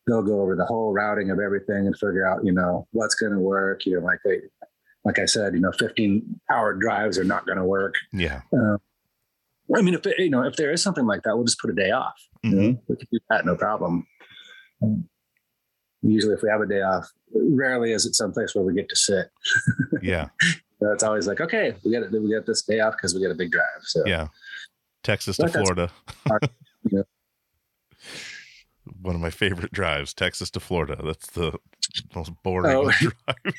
they'll 0.07 0.23
go 0.23 0.41
over 0.41 0.55
the 0.57 0.65
whole 0.65 0.93
routing 0.93 1.31
of 1.31 1.39
everything 1.41 1.87
and 1.87 1.95
figure 1.97 2.27
out, 2.27 2.45
you 2.45 2.53
know, 2.53 2.87
what's 2.93 3.15
going 3.17 3.33
to 3.33 3.39
work. 3.41 3.85
You 3.85 3.99
know, 3.99 4.07
like 4.07 4.21
they, 4.25 4.39
like 5.05 5.19
I 5.19 5.25
said, 5.25 5.55
you 5.55 5.61
know, 5.61 5.73
15 5.73 6.41
hour 6.53 6.75
drives 6.75 7.19
are 7.19 7.25
not 7.25 7.47
going 7.47 7.59
to 7.59 7.65
work. 7.65 7.95
Yeah. 8.13 8.43
I 9.77 9.83
mean, 9.83 9.95
if 9.95 10.05
it, 10.07 10.19
you 10.19 10.31
know, 10.31 10.43
if 10.45 10.57
there 10.57 10.71
is 10.73 10.83
something 10.83 11.07
like 11.07 11.23
that, 11.23 11.37
we'll 11.37 11.45
just 11.45 11.61
put 11.61 11.71
a 11.71 11.75
day 11.75 11.91
off. 11.91 12.15
You 12.43 12.51
Mhm. 12.51 12.73
know, 12.75 12.83
we 12.89 12.97
can 12.97 13.07
do 13.13 13.19
that, 13.29 13.45
no 13.47 13.57
problem. 13.57 14.07
Um, 14.83 15.09
usually, 16.03 16.35
if 16.35 16.43
we 16.43 16.49
have 16.49 16.61
a 16.61 16.67
day 16.67 16.83
off, 16.83 17.11
rarely 17.35 17.93
is 17.93 18.07
it 18.07 18.15
someplace 18.15 18.55
where 18.55 18.65
we 18.65 18.75
get 18.75 18.89
to 18.89 18.97
sit. 18.97 19.29
Yeah. 20.03 20.29
So 20.81 20.91
it's 20.93 21.03
always 21.03 21.27
like, 21.27 21.41
okay, 21.43 21.75
we 21.85 21.93
got 21.93 22.11
we 22.11 22.31
get 22.31 22.47
this 22.47 22.63
day 22.63 22.81
off 22.81 22.95
because 22.97 23.15
we 23.15 23.21
got 23.23 23.31
a 23.31 23.35
big 23.35 23.51
drive. 23.51 23.65
So 23.83 24.03
Yeah. 24.07 24.29
Texas 25.03 25.37
to 25.39 25.49
Florida. 25.49 25.91
One 29.03 29.15
of 29.15 29.21
my 29.21 29.31
favorite 29.31 29.73
drives, 29.73 30.15
Texas 30.15 30.51
to 30.51 30.61
Florida. 30.61 30.99
That's 31.05 31.27
the 31.33 31.53
most 32.15 32.33
boring 32.43 32.75
Oh. 32.77 32.91
drive. 32.99 33.55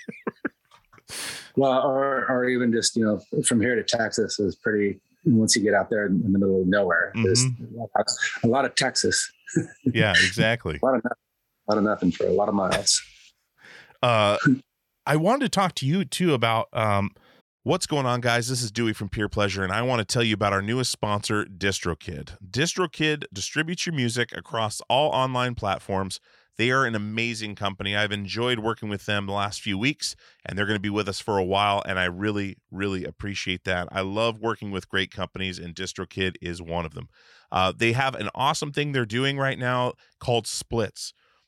well, 1.56 1.82
or 1.88 2.26
or 2.30 2.46
even 2.46 2.72
just 2.72 2.96
you 2.96 3.04
know, 3.06 3.22
from 3.46 3.62
here 3.62 3.76
to 3.76 3.84
Texas 3.84 4.40
is 4.40 4.56
pretty. 4.56 5.00
Once 5.24 5.56
you 5.56 5.62
get 5.62 5.76
out 5.76 5.92
there 5.92 6.08
in, 6.08 6.24
the 6.24 6.40
middle 6.40 6.62
of 6.62 6.68
nowhere, 6.68 7.12
there's 7.24 7.46
Mm-hmm. 7.46 7.76
a 7.76 7.78
lot- 7.78 7.92
a 8.44 8.48
lot 8.48 8.66
of 8.66 8.74
Texas, 8.74 9.32
yeah, 9.86 10.12
exactly. 10.14 10.80
a 10.82 10.86
lot 10.86 10.96
of 10.96 11.04
lot 11.72 11.78
of 11.78 11.84
nothing 11.84 12.12
for 12.12 12.26
a 12.26 12.32
lot 12.32 12.50
of 12.50 12.56
miles. 12.56 13.02
Uh, 14.04 14.36
I 15.06 15.16
wanted 15.16 15.46
to 15.46 15.50
talk 15.50 15.76
to 15.76 15.86
you 15.86 16.06
too 16.06 16.34
about 16.34 16.70
um, 16.74 17.12
what's 17.62 17.86
going 17.86 18.08
on, 18.08 18.20
guys. 18.20 18.50
This 18.50 18.64
is 18.64 18.72
Dewey 18.72 18.94
from 18.94 19.10
Peer 19.10 19.30
Pleasure, 19.30 19.64
and 19.64 19.72
I 19.72 19.84
want 19.84 20.00
to 20.00 20.12
tell 20.12 20.24
you 20.24 20.34
about 20.34 20.54
our 20.54 20.62
newest 20.64 20.92
sponsor, 20.92 21.46
DistroKid. 21.46 22.36
DistroKid 22.44 23.26
distributes 23.32 23.86
your 23.86 23.94
music 23.94 24.36
across 24.36 24.82
all 24.90 25.12
online 25.12 25.54
platforms. 25.54 26.20
They 26.58 26.72
are 26.72 26.84
an 26.86 26.96
amazing 26.96 27.54
company. 27.54 27.96
I've 27.96 28.12
enjoyed 28.12 28.58
working 28.58 28.90
with 28.90 29.06
them 29.06 29.28
the 29.28 29.34
last 29.34 29.62
few 29.62 29.78
weeks, 29.78 30.16
and 30.44 30.58
they're 30.58 30.66
going 30.66 30.78
to 30.78 30.82
be 30.82 30.90
with 30.90 31.08
us 31.08 31.20
for 31.20 31.38
a 31.38 31.46
while. 31.46 31.84
And 31.86 32.00
I 32.00 32.06
really, 32.06 32.58
really 32.72 33.06
appreciate 33.06 33.66
that. 33.66 33.88
I 33.92 34.02
love 34.02 34.40
working 34.40 34.72
with 34.72 34.90
great 34.90 35.12
companies, 35.12 35.60
and 35.60 35.76
DistroKid 35.76 36.38
is 36.42 36.60
one 36.60 36.88
of 36.88 36.96
them. 36.96 37.08
Uh, 37.52 37.72
they 37.76 37.92
have 37.92 38.16
an 38.16 38.30
awesome 38.34 38.72
thing 38.72 38.94
they're 38.94 39.06
doing 39.06 39.38
right 39.38 39.60
now 39.60 39.94
called 40.20 40.48
splits. 40.48 41.14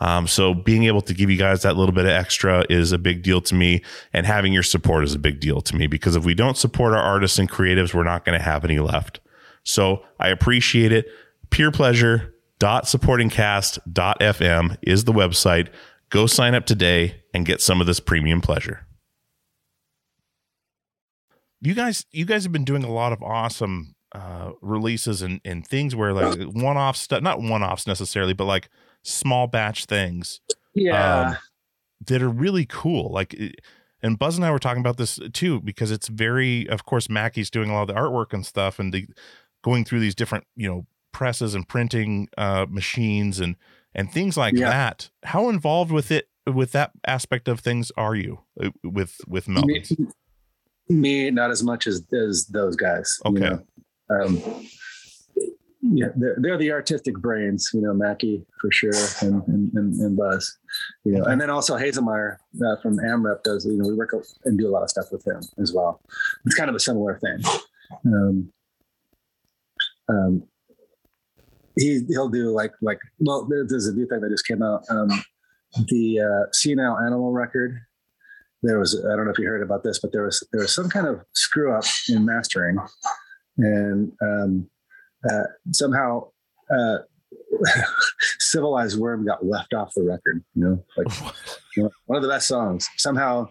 Um, 0.00 0.28
so 0.28 0.54
being 0.54 0.84
able 0.84 1.00
to 1.02 1.14
give 1.14 1.28
you 1.28 1.36
guys 1.36 1.62
that 1.62 1.76
little 1.76 1.94
bit 1.94 2.04
of 2.04 2.12
extra 2.12 2.64
is 2.70 2.92
a 2.92 2.98
big 2.98 3.22
deal 3.22 3.40
to 3.42 3.54
me, 3.54 3.82
and 4.12 4.26
having 4.26 4.52
your 4.52 4.62
support 4.62 5.04
is 5.04 5.14
a 5.14 5.18
big 5.18 5.40
deal 5.40 5.60
to 5.62 5.76
me 5.76 5.86
because 5.86 6.16
if 6.16 6.24
we 6.24 6.34
don't 6.34 6.56
support 6.56 6.94
our 6.94 7.02
artists 7.02 7.38
and 7.38 7.50
creatives, 7.50 7.92
we're 7.92 8.04
not 8.04 8.24
going 8.24 8.38
to 8.38 8.44
have 8.44 8.64
any 8.64 8.78
left. 8.78 9.20
So 9.64 10.04
I 10.20 10.28
appreciate 10.28 10.92
it. 10.92 11.06
Peer 11.50 11.70
pleasure 11.70 12.34
supportingcast.fm 12.60 14.76
is 14.82 15.04
the 15.04 15.12
website. 15.12 15.68
Go 16.10 16.26
sign 16.26 16.54
up 16.54 16.66
today 16.66 17.22
and 17.34 17.46
get 17.46 17.60
some 17.60 17.80
of 17.80 17.86
this 17.86 18.00
premium 18.00 18.40
pleasure. 18.40 18.86
You 21.60 21.74
guys, 21.74 22.06
you 22.12 22.24
guys 22.24 22.44
have 22.44 22.52
been 22.52 22.64
doing 22.64 22.84
a 22.84 22.92
lot 22.92 23.12
of 23.12 23.22
awesome 23.22 23.94
uh, 24.12 24.52
releases 24.62 25.22
and, 25.22 25.40
and 25.44 25.66
things 25.66 25.94
where 25.94 26.12
like 26.12 26.40
one 26.52 26.76
off 26.76 26.96
stuff, 26.96 27.22
not 27.22 27.40
one 27.40 27.62
offs 27.62 27.86
necessarily, 27.86 28.32
but 28.32 28.44
like 28.44 28.68
small 29.08 29.46
batch 29.46 29.86
things 29.86 30.40
Yeah. 30.74 31.20
um, 31.30 31.36
that 32.06 32.22
are 32.22 32.28
really 32.28 32.66
cool. 32.66 33.10
Like, 33.12 33.34
and 34.02 34.18
Buzz 34.18 34.36
and 34.36 34.44
I 34.44 34.50
were 34.50 34.58
talking 34.58 34.80
about 34.80 34.96
this 34.96 35.18
too 35.32 35.60
because 35.60 35.90
it's 35.90 36.08
very, 36.08 36.68
of 36.68 36.84
course, 36.84 37.08
Mackie's 37.08 37.50
doing 37.50 37.70
a 37.70 37.74
lot 37.74 37.82
of 37.82 37.88
the 37.88 37.94
artwork 37.94 38.32
and 38.32 38.46
stuff, 38.46 38.78
and 38.78 38.92
the 38.92 39.08
going 39.64 39.84
through 39.84 40.00
these 40.00 40.14
different, 40.14 40.44
you 40.54 40.68
know, 40.68 40.86
presses 41.12 41.54
and 41.54 41.66
printing 41.66 42.28
uh, 42.38 42.66
machines 42.68 43.40
and 43.40 43.56
and 43.94 44.12
things 44.12 44.36
like 44.36 44.54
Yeah. 44.54 44.68
that. 44.70 45.10
How 45.24 45.48
involved 45.48 45.90
with 45.90 46.10
it 46.12 46.28
with 46.46 46.72
that 46.72 46.92
aspect 47.06 47.48
of 47.48 47.60
things 47.60 47.90
are 47.96 48.14
you 48.14 48.40
uh, 48.62 48.70
with 48.84 49.20
with 49.26 49.48
me, 49.48 49.84
me, 50.88 51.30
not 51.30 51.50
as 51.50 51.62
much 51.62 51.86
as 51.86 52.04
as 52.12 52.46
those 52.46 52.76
guys. 52.76 53.18
you 53.24 53.30
Okay. 53.32 53.40
know. 53.40 53.64
Um, 54.10 54.42
yeah, 55.80 56.08
they're, 56.16 56.36
they're 56.38 56.58
the 56.58 56.72
artistic 56.72 57.14
brains, 57.18 57.70
you 57.72 57.80
know, 57.80 57.94
Mackie 57.94 58.44
for 58.60 58.70
sure, 58.70 58.92
and 59.20 59.42
and, 59.46 59.72
and, 59.74 60.00
and 60.00 60.16
Buzz, 60.16 60.58
you 61.04 61.12
know, 61.12 61.24
and 61.24 61.40
then 61.40 61.50
also 61.50 61.76
Hazelmyer 61.76 62.36
uh, 62.64 62.76
from 62.82 62.98
AmRep 62.98 63.42
does, 63.44 63.64
you 63.64 63.76
know, 63.76 63.88
we 63.88 63.94
work 63.94 64.12
and 64.44 64.58
do 64.58 64.68
a 64.68 64.72
lot 64.72 64.82
of 64.82 64.90
stuff 64.90 65.06
with 65.12 65.26
him 65.26 65.40
as 65.58 65.72
well. 65.72 66.00
It's 66.44 66.54
kind 66.54 66.68
of 66.68 66.76
a 66.76 66.80
similar 66.80 67.18
thing. 67.18 67.38
Um, 68.04 68.52
um, 70.08 70.42
he 71.76 72.00
he'll 72.08 72.28
do 72.28 72.50
like 72.50 72.72
like 72.82 72.98
well, 73.20 73.46
there's 73.48 73.86
a 73.86 73.94
new 73.94 74.06
thing 74.06 74.20
that 74.20 74.30
just 74.30 74.46
came 74.46 74.62
out. 74.62 74.84
Um, 74.90 75.08
the 75.86 76.20
uh, 76.20 76.50
Senile 76.52 76.98
Animal 76.98 77.32
record 77.32 77.78
there 78.62 78.78
was 78.78 78.98
I 79.04 79.14
don't 79.14 79.26
know 79.26 79.30
if 79.30 79.38
you 79.38 79.46
heard 79.46 79.62
about 79.62 79.84
this, 79.84 79.98
but 80.00 80.12
there 80.12 80.24
was 80.24 80.46
there 80.52 80.62
was 80.62 80.74
some 80.74 80.88
kind 80.88 81.06
of 81.06 81.20
screw 81.34 81.72
up 81.72 81.84
in 82.08 82.24
mastering, 82.24 82.78
and 83.56 84.12
um, 84.20 84.68
uh, 85.30 85.44
somehow 85.72 86.28
uh, 86.70 86.98
civilized 88.38 88.98
worm 88.98 89.24
got 89.24 89.44
left 89.44 89.74
off 89.74 89.92
the 89.94 90.02
record. 90.02 90.44
You 90.54 90.64
know, 90.64 90.84
like 90.96 91.34
you 91.76 91.84
know, 91.84 91.90
one 92.06 92.16
of 92.16 92.22
the 92.22 92.28
best 92.28 92.48
songs. 92.48 92.88
Somehow, 92.96 93.48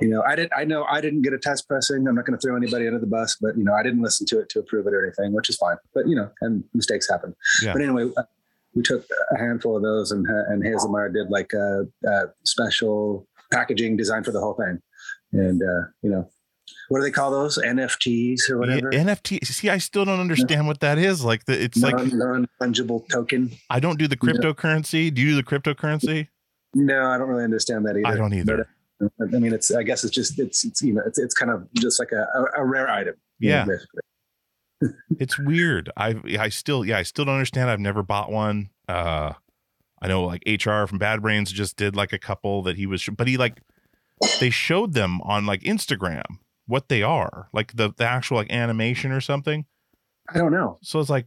you 0.00 0.08
know, 0.08 0.22
I 0.22 0.36
didn't. 0.36 0.52
I 0.56 0.64
know 0.64 0.84
I 0.84 1.00
didn't 1.00 1.22
get 1.22 1.32
a 1.32 1.38
test 1.38 1.68
pressing. 1.68 2.06
I'm 2.06 2.14
not 2.14 2.26
going 2.26 2.38
to 2.38 2.46
throw 2.46 2.56
anybody 2.56 2.86
under 2.86 2.98
the 3.00 3.06
bus, 3.06 3.36
but 3.40 3.56
you 3.56 3.64
know, 3.64 3.74
I 3.74 3.82
didn't 3.82 4.02
listen 4.02 4.26
to 4.26 4.40
it 4.40 4.48
to 4.50 4.60
approve 4.60 4.86
it 4.86 4.94
or 4.94 5.04
anything, 5.04 5.32
which 5.32 5.48
is 5.48 5.56
fine. 5.56 5.76
But 5.94 6.08
you 6.08 6.16
know, 6.16 6.30
and 6.40 6.64
mistakes 6.74 7.08
happen. 7.08 7.34
Yeah. 7.62 7.72
But 7.72 7.82
anyway. 7.82 8.10
uh, 8.16 8.22
We 8.74 8.82
took 8.82 9.04
a 9.34 9.38
handful 9.38 9.76
of 9.76 9.82
those, 9.82 10.12
and 10.12 10.26
and 10.26 10.62
Hazelmyer 10.62 11.12
did 11.12 11.30
like 11.30 11.52
a, 11.52 11.86
a 12.06 12.26
special 12.44 13.26
packaging 13.50 13.96
design 13.96 14.22
for 14.22 14.30
the 14.30 14.40
whole 14.40 14.54
thing. 14.54 14.78
And 15.32 15.62
uh, 15.62 15.88
you 16.02 16.10
know, 16.10 16.28
what 16.88 16.98
do 17.00 17.04
they 17.04 17.10
call 17.10 17.30
those? 17.30 17.58
NFTs 17.58 18.48
or 18.50 18.58
whatever. 18.58 18.90
Yeah, 18.92 19.00
NFT. 19.04 19.44
See, 19.46 19.68
I 19.68 19.78
still 19.78 20.04
don't 20.04 20.20
understand 20.20 20.66
what 20.66 20.80
that 20.80 20.98
is. 20.98 21.24
Like 21.24 21.44
the, 21.44 21.62
it's 21.62 21.78
like 21.78 21.94
non 22.12 22.48
fungible 22.60 23.08
token. 23.08 23.52
I 23.70 23.80
don't 23.80 23.98
do 23.98 24.08
the 24.08 24.16
cryptocurrency. 24.16 25.12
Do 25.12 25.20
you 25.20 25.30
do 25.30 25.36
the 25.36 25.42
cryptocurrency? 25.42 26.28
No, 26.74 27.06
I 27.06 27.18
don't 27.18 27.28
really 27.28 27.44
understand 27.44 27.86
that 27.86 27.96
either. 27.96 28.06
I 28.06 28.16
don't 28.16 28.34
either. 28.34 28.68
But, 29.00 29.06
uh, 29.20 29.36
I 29.36 29.38
mean, 29.38 29.52
it's. 29.52 29.70
I 29.70 29.82
guess 29.82 30.04
it's 30.04 30.14
just. 30.14 30.38
It's. 30.38 30.64
It's. 30.64 30.82
You 30.82 30.94
know. 30.94 31.02
It's. 31.06 31.18
It's 31.18 31.34
kind 31.34 31.50
of 31.50 31.66
just 31.74 31.98
like 31.98 32.12
a, 32.12 32.26
a, 32.34 32.62
a 32.62 32.64
rare 32.64 32.88
item. 32.88 33.14
you 33.38 33.50
know, 33.50 33.66
Yeah. 33.68 33.76
it's 35.18 35.38
weird. 35.38 35.90
I 35.96 36.14
I 36.38 36.48
still 36.50 36.84
yeah 36.84 36.98
I 36.98 37.02
still 37.02 37.24
don't 37.24 37.34
understand. 37.34 37.68
I've 37.68 37.80
never 37.80 38.02
bought 38.02 38.30
one. 38.30 38.70
Uh, 38.88 39.32
I 40.00 40.06
know 40.08 40.24
like 40.24 40.42
HR 40.46 40.86
from 40.86 40.98
Bad 40.98 41.20
Brains 41.22 41.50
just 41.50 41.76
did 41.76 41.96
like 41.96 42.12
a 42.12 42.18
couple 42.18 42.62
that 42.62 42.76
he 42.76 42.86
was, 42.86 43.04
but 43.16 43.26
he 43.26 43.36
like 43.36 43.60
they 44.40 44.50
showed 44.50 44.94
them 44.94 45.20
on 45.22 45.46
like 45.46 45.62
Instagram 45.62 46.38
what 46.68 46.88
they 46.88 47.02
are, 47.02 47.48
like 47.52 47.74
the 47.76 47.92
the 47.96 48.04
actual 48.04 48.36
like 48.36 48.52
animation 48.52 49.10
or 49.10 49.20
something. 49.20 49.66
I 50.32 50.38
don't 50.38 50.52
know. 50.52 50.78
So 50.82 51.00
it's 51.00 51.10
like, 51.10 51.26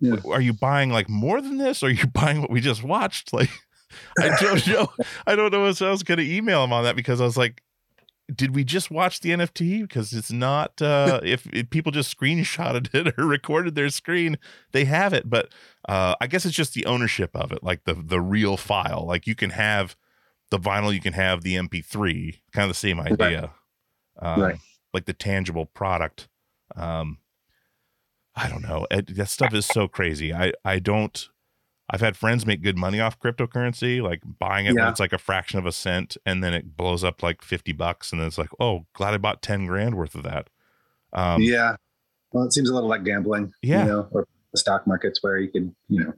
Yeah. 0.00 0.16
are 0.30 0.40
you 0.40 0.52
buying 0.52 0.90
like 0.90 1.08
more 1.10 1.40
than 1.42 1.58
this? 1.58 1.82
Or 1.82 1.86
are 1.86 1.90
you 1.90 2.06
buying 2.14 2.40
what 2.40 2.50
we 2.50 2.60
just 2.60 2.82
watched? 2.82 3.32
Like, 3.32 3.50
I 4.18 4.36
don't 4.40 4.66
know. 4.68 4.88
I 5.26 5.36
don't 5.36 5.52
know 5.52 5.66
if 5.66 5.82
I 5.82 5.90
was 5.90 6.02
going 6.02 6.18
to 6.18 6.24
email 6.34 6.62
him 6.64 6.72
on 6.72 6.84
that 6.84 6.96
because 6.96 7.20
I 7.20 7.24
was 7.24 7.36
like, 7.36 7.62
did 8.34 8.54
we 8.56 8.64
just 8.64 8.90
watch 8.90 9.20
the 9.20 9.30
NFT? 9.30 9.82
Because 9.82 10.12
it's 10.12 10.32
not, 10.32 10.82
uh, 10.82 11.20
if, 11.22 11.46
if 11.52 11.70
people 11.70 11.92
just 11.92 12.16
screenshotted 12.16 12.92
it 12.92 13.14
or 13.18 13.24
recorded 13.24 13.74
their 13.76 13.88
screen, 13.88 14.36
they 14.72 14.84
have 14.84 15.12
it. 15.12 15.30
But 15.30 15.48
uh, 15.88 16.14
I 16.20 16.26
guess 16.26 16.44
it's 16.44 16.54
just 16.56 16.74
the 16.74 16.86
ownership 16.86 17.30
of 17.36 17.52
it, 17.52 17.62
like 17.62 17.84
the 17.84 17.94
the 17.94 18.20
real 18.20 18.56
file. 18.56 19.04
Like 19.06 19.26
you 19.28 19.34
can 19.36 19.50
have 19.50 19.94
the 20.50 20.58
vinyl, 20.58 20.92
you 20.92 21.00
can 21.00 21.12
have 21.12 21.42
the 21.42 21.54
MP3, 21.54 22.40
kind 22.52 22.64
of 22.64 22.68
the 22.70 22.74
same 22.74 22.98
idea. 23.00 23.52
Um, 24.20 24.40
Right. 24.40 24.56
Like 24.92 25.04
the 25.04 25.12
tangible 25.12 25.66
product. 25.66 26.28
Um, 26.74 27.18
I 28.34 28.48
don't 28.48 28.62
know. 28.62 28.86
It, 28.90 29.14
that 29.16 29.28
stuff 29.28 29.52
is 29.54 29.66
so 29.66 29.88
crazy. 29.88 30.32
I 30.32 30.52
I 30.64 30.78
don't. 30.78 31.28
I've 31.88 32.00
had 32.00 32.16
friends 32.16 32.44
make 32.46 32.62
good 32.62 32.76
money 32.76 32.98
off 32.98 33.18
cryptocurrency, 33.20 34.02
like 34.02 34.20
buying 34.38 34.66
it 34.66 34.74
when 34.74 34.88
it's 34.88 34.98
like 34.98 35.12
a 35.12 35.18
fraction 35.18 35.58
of 35.58 35.66
a 35.66 35.72
cent, 35.72 36.16
and 36.26 36.42
then 36.42 36.52
it 36.52 36.76
blows 36.76 37.04
up 37.04 37.22
like 37.22 37.42
fifty 37.42 37.72
bucks, 37.72 38.10
and 38.10 38.20
then 38.20 38.26
it's 38.26 38.38
like, 38.38 38.48
oh, 38.58 38.86
glad 38.94 39.14
I 39.14 39.18
bought 39.18 39.42
ten 39.42 39.66
grand 39.66 39.94
worth 39.96 40.14
of 40.14 40.22
that. 40.24 40.48
Um, 41.12 41.42
yeah. 41.42 41.76
Well, 42.32 42.44
it 42.44 42.52
seems 42.52 42.68
a 42.70 42.74
little 42.74 42.88
like 42.88 43.04
gambling. 43.04 43.52
Yeah. 43.62 43.84
You 43.84 43.90
know, 43.90 44.08
or 44.10 44.26
the 44.52 44.58
stock 44.58 44.86
markets 44.86 45.22
where 45.22 45.38
you 45.38 45.50
can, 45.50 45.76
you 45.88 46.04
know, 46.04 46.12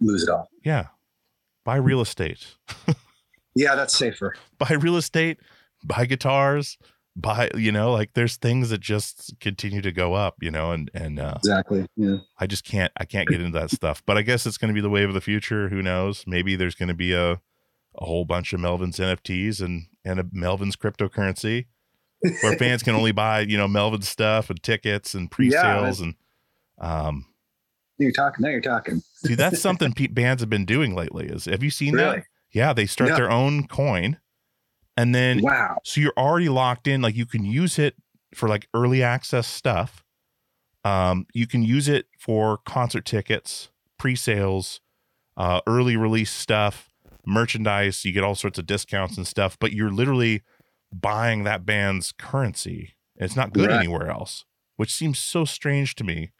lose 0.00 0.22
it 0.22 0.28
all. 0.28 0.48
yeah. 0.64 0.88
Buy 1.64 1.76
real 1.76 2.00
estate. 2.00 2.54
Yeah, 3.58 3.74
that's 3.74 3.96
safer. 3.96 4.34
buy 4.58 4.74
real 4.74 4.98
estate, 4.98 5.38
buy 5.84 6.04
guitars, 6.06 6.78
buy 7.14 7.50
you 7.54 7.72
know, 7.72 7.92
like 7.92 8.10
there's 8.14 8.36
things 8.36 8.70
that 8.70 8.80
just 8.80 9.34
continue 9.40 9.80
to 9.82 9.92
go 9.92 10.14
up, 10.14 10.36
you 10.40 10.50
know, 10.50 10.72
and 10.72 10.90
and 10.94 11.18
uh, 11.18 11.34
Exactly. 11.36 11.86
Yeah. 11.96 12.18
I 12.38 12.46
just 12.46 12.64
can't 12.64 12.92
I 12.96 13.04
can't 13.04 13.28
get 13.28 13.40
into 13.40 13.58
that 13.58 13.70
stuff. 13.70 14.02
But 14.06 14.16
I 14.18 14.22
guess 14.22 14.46
it's 14.46 14.58
going 14.58 14.68
to 14.68 14.74
be 14.74 14.80
the 14.80 14.90
wave 14.90 15.08
of 15.08 15.14
the 15.14 15.20
future. 15.20 15.68
Who 15.68 15.82
knows? 15.82 16.24
Maybe 16.26 16.56
there's 16.56 16.74
going 16.74 16.88
to 16.88 16.94
be 16.94 17.12
a 17.12 17.40
a 17.98 18.04
whole 18.04 18.26
bunch 18.26 18.52
of 18.52 18.60
Melvin's 18.60 18.98
NFTs 18.98 19.60
and 19.62 19.86
and 20.04 20.20
a 20.20 20.26
Melvin's 20.30 20.76
cryptocurrency 20.76 21.66
where 22.42 22.56
fans 22.58 22.82
can 22.82 22.94
only 22.94 23.12
buy 23.12 23.40
you 23.40 23.56
know 23.56 23.66
Melvin 23.68 24.02
stuff 24.02 24.50
and 24.50 24.62
tickets 24.62 25.14
and 25.14 25.30
pre-sales 25.30 26.00
and 26.00 26.14
um 26.78 27.24
You're 27.98 28.12
talking. 28.12 28.42
Now 28.42 28.50
you're 28.50 28.60
talking. 28.60 29.00
see 29.24 29.34
that's 29.34 29.60
something 29.62 29.92
pe- 29.94 30.08
bands 30.08 30.42
have 30.42 30.50
been 30.50 30.66
doing 30.66 30.94
lately. 30.94 31.26
Is 31.28 31.46
have 31.46 31.62
you 31.62 31.70
seen 31.70 31.94
Really? 31.94 32.16
that? 32.16 32.24
Yeah, 32.52 32.72
they 32.74 32.84
start 32.86 33.10
Yeah. 33.10 33.16
their 33.16 33.30
own 33.30 33.66
coin 33.66 34.18
and 34.96 35.14
then 35.14 35.40
Wow. 35.42 35.78
so 35.84 36.00
you're 36.00 36.12
already 36.16 36.48
locked 36.48 36.86
in. 36.86 37.02
Like 37.02 37.14
you 37.16 37.26
can 37.26 37.44
use 37.44 37.78
it 37.78 37.96
for 38.34 38.48
like 38.48 38.68
early 38.74 39.02
access 39.02 39.46
stuff. 39.46 40.04
Um, 40.84 41.26
you 41.34 41.46
can 41.46 41.62
use 41.62 41.88
it 41.88 42.06
for 42.18 42.58
concert 42.58 43.04
tickets, 43.04 43.70
pre-sales, 43.98 44.80
uh, 45.36 45.60
early 45.66 45.96
release 45.96 46.30
stuff, 46.30 46.90
merchandise. 47.26 48.04
You 48.04 48.12
get 48.12 48.22
all 48.24 48.34
sorts 48.36 48.58
of 48.58 48.66
discounts 48.66 49.16
and 49.16 49.26
stuff, 49.26 49.56
but 49.58 49.72
you're 49.72 49.90
literally 49.90 50.42
buying 50.92 51.42
that 51.44 51.66
band's 51.66 52.12
currency. 52.12 52.94
It's 53.16 53.34
not 53.34 53.52
good 53.52 53.68
Right. 53.70 53.80
anywhere 53.80 54.08
else, 54.10 54.44
which 54.76 54.94
seems 54.94 55.18
so 55.18 55.44
strange 55.44 55.94
to 55.96 56.04
me. 56.04 56.30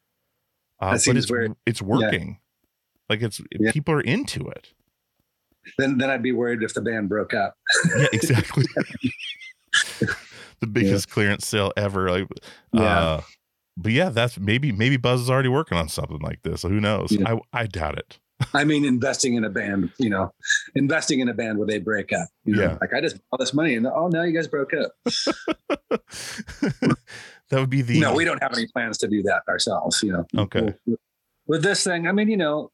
Uh, 0.78 0.98
but 1.06 1.16
it's 1.16 1.30
weird. 1.30 1.56
it's 1.66 1.82
working. 1.82 2.38
Like 3.08 3.22
it's 3.22 3.40
Yeah. 3.58 3.72
people 3.72 3.94
are 3.94 4.00
into 4.00 4.46
it. 4.48 4.72
Then 5.78 5.98
then 5.98 6.10
I'd 6.10 6.22
be 6.22 6.32
worried 6.32 6.62
if 6.62 6.74
the 6.74 6.80
band 6.80 7.08
broke 7.08 7.34
up. 7.34 7.54
yeah, 7.96 8.06
exactly. 8.12 8.64
the 10.60 10.66
biggest 10.66 11.10
clearance 11.10 11.46
sale 11.46 11.72
ever. 11.76 12.10
Like, 12.10 12.28
Yeah. 12.72 12.82
uh, 12.82 13.20
but 13.76 13.92
yeah, 13.92 14.08
that's 14.08 14.38
maybe 14.38 14.72
maybe 14.72 14.96
Buzz 14.96 15.20
is 15.20 15.30
already 15.30 15.48
working 15.48 15.76
on 15.76 15.88
something 15.88 16.20
like 16.20 16.42
this. 16.42 16.62
Who 16.62 16.80
knows? 16.80 17.12
Yeah. 17.12 17.34
I 17.52 17.62
I 17.62 17.66
doubt 17.66 17.98
it. 17.98 18.18
I 18.52 18.64
mean, 18.64 18.84
investing 18.84 19.34
in 19.34 19.44
a 19.44 19.50
band, 19.50 19.90
you 19.98 20.10
know, 20.10 20.30
investing 20.74 21.20
in 21.20 21.28
a 21.28 21.34
band 21.34 21.58
where 21.58 21.66
they 21.66 21.78
break 21.78 22.12
up. 22.12 22.28
You 22.44 22.56
know? 22.56 22.62
Yeah. 22.62 22.78
Like 22.80 22.92
I 22.94 23.00
just 23.00 23.18
all 23.32 23.38
this 23.38 23.54
money 23.54 23.74
and 23.74 23.86
oh, 23.86 24.08
now 24.08 24.22
you 24.22 24.32
guys 24.32 24.46
broke 24.46 24.72
up. 24.74 24.92
that 25.90 26.96
would 27.52 27.70
be 27.70 27.82
the 27.82 28.00
no, 28.00 28.14
we 28.14 28.24
don't 28.24 28.42
have 28.42 28.52
any 28.52 28.66
plans 28.66 28.98
to 28.98 29.08
do 29.08 29.22
that 29.22 29.42
ourselves. 29.48 30.02
You 30.02 30.12
know. 30.12 30.26
Okay. 30.36 30.74
With, 30.86 30.98
with 31.46 31.62
this 31.62 31.84
thing, 31.84 32.06
I 32.08 32.12
mean, 32.12 32.28
you 32.28 32.36
know, 32.36 32.70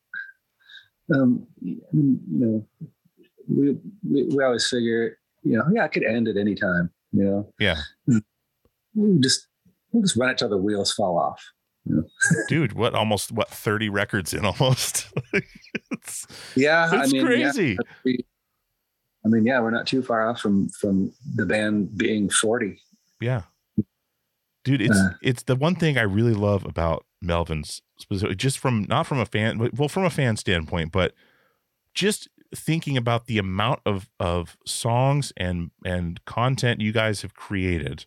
um, 1.14 1.46
you 1.60 1.80
know, 2.28 2.66
we, 3.48 3.76
we 4.08 4.24
we 4.34 4.44
always 4.44 4.68
figure, 4.68 5.18
you 5.42 5.56
know, 5.58 5.64
yeah, 5.74 5.84
it 5.84 5.92
could 5.92 6.04
end 6.04 6.28
at 6.28 6.36
any 6.36 6.54
time. 6.54 6.90
You 7.12 7.24
know, 7.24 7.52
yeah, 7.58 7.76
we 8.94 9.18
just 9.20 9.48
we'll 9.92 10.02
just 10.02 10.16
run 10.16 10.30
it 10.30 10.38
till 10.38 10.48
the 10.48 10.56
wheels 10.56 10.92
fall 10.92 11.18
off. 11.18 11.42
dude. 12.48 12.74
What 12.74 12.94
almost 12.94 13.32
what 13.32 13.48
thirty 13.48 13.88
records 13.88 14.32
in 14.32 14.44
almost? 14.44 15.12
it's 15.90 16.26
Yeah, 16.54 16.88
it's 16.92 17.08
I 17.10 17.12
mean, 17.12 17.26
crazy. 17.26 17.76
we- 18.04 18.24
I 19.24 19.28
mean, 19.28 19.46
yeah, 19.46 19.60
we're 19.60 19.70
not 19.70 19.86
too 19.86 20.02
far 20.02 20.28
off 20.28 20.40
from 20.40 20.68
from 20.70 21.12
the 21.36 21.46
band 21.46 21.96
being 21.96 22.28
forty. 22.28 22.80
Yeah. 23.20 23.42
Dude, 24.64 24.80
it's 24.82 24.96
Uh. 24.96 25.10
it's 25.22 25.42
the 25.44 25.56
one 25.56 25.74
thing 25.74 25.98
I 25.98 26.02
really 26.02 26.34
love 26.34 26.64
about 26.64 27.04
Melvin's 27.20 27.82
specifically 27.98 28.36
just 28.36 28.58
from 28.58 28.84
not 28.88 29.06
from 29.06 29.18
a 29.18 29.26
fan 29.26 29.70
well 29.74 29.88
from 29.88 30.04
a 30.04 30.10
fan 30.10 30.36
standpoint, 30.36 30.92
but 30.92 31.14
just 31.94 32.28
thinking 32.54 32.96
about 32.96 33.26
the 33.26 33.38
amount 33.38 33.80
of 33.86 34.08
of 34.20 34.56
songs 34.66 35.32
and 35.36 35.70
and 35.84 36.24
content 36.24 36.80
you 36.80 36.92
guys 36.92 37.22
have 37.22 37.34
created 37.34 38.06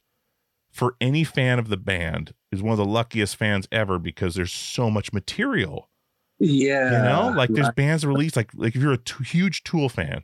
for 0.71 0.95
any 0.99 1.23
fan 1.23 1.57
of 1.57 1.69
the 1.69 1.77
band 1.77 2.33
is 2.51 2.61
one 2.61 2.71
of 2.73 2.77
the 2.77 2.85
luckiest 2.85 3.35
fans 3.37 3.67
ever 3.71 3.97
because 3.97 4.35
there's 4.35 4.51
so 4.51 4.89
much 4.89 5.13
material. 5.13 5.89
Yeah. 6.37 6.85
You 6.91 6.97
know, 7.31 7.33
like 7.37 7.49
there's 7.49 7.69
bands 7.75 8.05
released 8.05 8.35
like 8.35 8.51
like 8.55 8.75
if 8.75 8.81
you're 8.81 8.91
a 8.93 8.97
t- 8.97 9.23
huge 9.23 9.63
Tool 9.63 9.87
fan, 9.87 10.23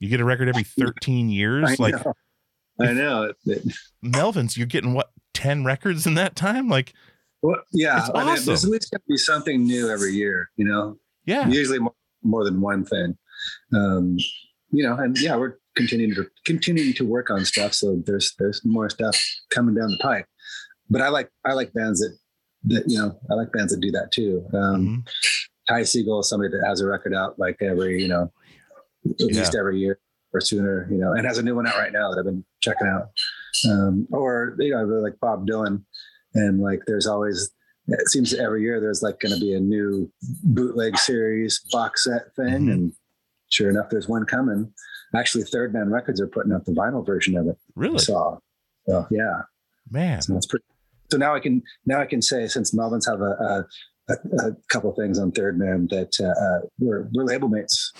you 0.00 0.08
get 0.08 0.20
a 0.20 0.24
record 0.24 0.48
every 0.48 0.62
13 0.78 1.28
years. 1.28 1.68
I 1.68 1.76
like 1.82 2.04
know. 2.04 2.14
I 2.88 2.92
know. 2.92 3.32
Melvin's, 4.02 4.56
you're 4.56 4.66
getting 4.66 4.94
what 4.94 5.10
10 5.34 5.64
records 5.64 6.06
in 6.06 6.14
that 6.14 6.36
time? 6.36 6.68
Like, 6.68 6.92
well, 7.42 7.60
yeah. 7.72 8.08
Mean, 8.14 8.26
There's 8.44 8.64
at 8.64 8.70
least 8.70 8.90
going 8.90 9.00
to 9.00 9.08
be 9.08 9.16
something 9.16 9.64
new 9.64 9.90
every 9.90 10.12
year, 10.12 10.50
you 10.56 10.64
know, 10.64 10.98
yeah, 11.24 11.46
usually 11.48 11.78
more, 11.78 11.94
more 12.22 12.44
than 12.44 12.60
one 12.60 12.84
thing. 12.84 13.16
Um, 13.72 14.18
you 14.70 14.82
know, 14.82 14.94
and 14.94 15.18
yeah, 15.20 15.36
we're 15.36 15.54
continuing 15.76 16.14
to 16.16 16.26
continuing 16.44 16.92
to 16.94 17.06
work 17.06 17.30
on 17.30 17.44
stuff. 17.44 17.74
So 17.74 18.02
there's 18.04 18.34
there's 18.38 18.64
more 18.64 18.90
stuff 18.90 19.16
coming 19.50 19.74
down 19.74 19.90
the 19.90 19.98
pipe. 19.98 20.26
But 20.90 21.00
I 21.02 21.08
like 21.08 21.30
I 21.44 21.52
like 21.52 21.72
bands 21.72 22.00
that 22.00 22.16
that 22.64 22.84
you 22.88 22.98
know 22.98 23.18
I 23.30 23.34
like 23.34 23.52
bands 23.52 23.72
that 23.72 23.80
do 23.80 23.90
that 23.92 24.10
too. 24.10 24.44
Um, 24.52 25.04
Mhm. 25.06 25.08
Ty 25.68 25.82
Segall 25.82 26.20
is 26.20 26.28
somebody 26.28 26.50
that 26.50 26.66
has 26.66 26.80
a 26.80 26.86
record 26.86 27.14
out 27.14 27.38
like 27.38 27.56
every 27.60 28.02
you 28.02 28.08
know 28.08 28.32
at 29.08 29.20
least 29.20 29.54
every 29.54 29.78
year 29.78 30.00
or 30.32 30.40
sooner, 30.40 30.88
you 30.90 30.98
know, 30.98 31.12
and 31.12 31.26
has 31.26 31.38
a 31.38 31.42
new 31.42 31.54
one 31.54 31.66
out 31.66 31.76
right 31.76 31.92
now 31.92 32.10
that 32.10 32.18
I've 32.18 32.24
been 32.24 32.44
checking 32.60 32.86
out. 32.86 33.08
Um, 33.68 34.06
or 34.12 34.56
you 34.58 34.72
know, 34.72 34.78
I 34.78 34.82
really 34.82 35.02
like 35.02 35.20
Bob 35.20 35.46
Dylan, 35.46 35.82
and 36.34 36.60
like 36.60 36.80
there's 36.86 37.06
always 37.06 37.50
it 37.88 38.08
seems 38.08 38.34
every 38.34 38.62
year 38.62 38.80
there's 38.80 39.02
like 39.02 39.18
going 39.20 39.34
to 39.34 39.40
be 39.40 39.54
a 39.54 39.60
new 39.60 40.10
bootleg 40.44 40.98
series 40.98 41.60
box 41.72 42.04
set 42.04 42.34
thing, 42.36 42.66
Mhm. 42.66 42.72
and 42.72 42.92
sure 43.48 43.70
enough, 43.70 43.88
there's 43.90 44.08
one 44.08 44.24
coming. 44.26 44.72
Actually, 45.14 45.44
Third 45.44 45.72
Man 45.72 45.90
Records 45.90 46.20
are 46.20 46.26
putting 46.26 46.52
out 46.52 46.66
the 46.66 46.72
vinyl 46.72 47.04
version 47.04 47.36
of 47.36 47.46
it. 47.46 47.56
I 47.58 47.72
really, 47.74 47.98
saw. 47.98 48.38
So 48.86 49.06
yeah, 49.10 49.42
man. 49.90 50.20
so 50.20 50.34
that's 50.34 50.46
pretty. 50.46 50.64
So 51.10 51.16
now 51.16 51.34
I 51.34 51.40
can 51.40 51.62
now 51.86 52.00
I 52.00 52.06
can 52.06 52.20
say 52.20 52.46
since 52.46 52.74
Melvins 52.74 53.08
have 53.08 53.22
a 53.22 53.64
a, 54.08 54.12
a, 54.48 54.56
couple 54.68 54.92
things 54.92 55.18
on 55.18 55.32
Third 55.32 55.58
Man 55.58 55.86
that 55.90 56.14
uh, 56.20 56.28
uh, 56.28 56.68
we're 56.78 57.08
we're 57.14 57.24
label 57.24 57.48
mates. 57.48 57.92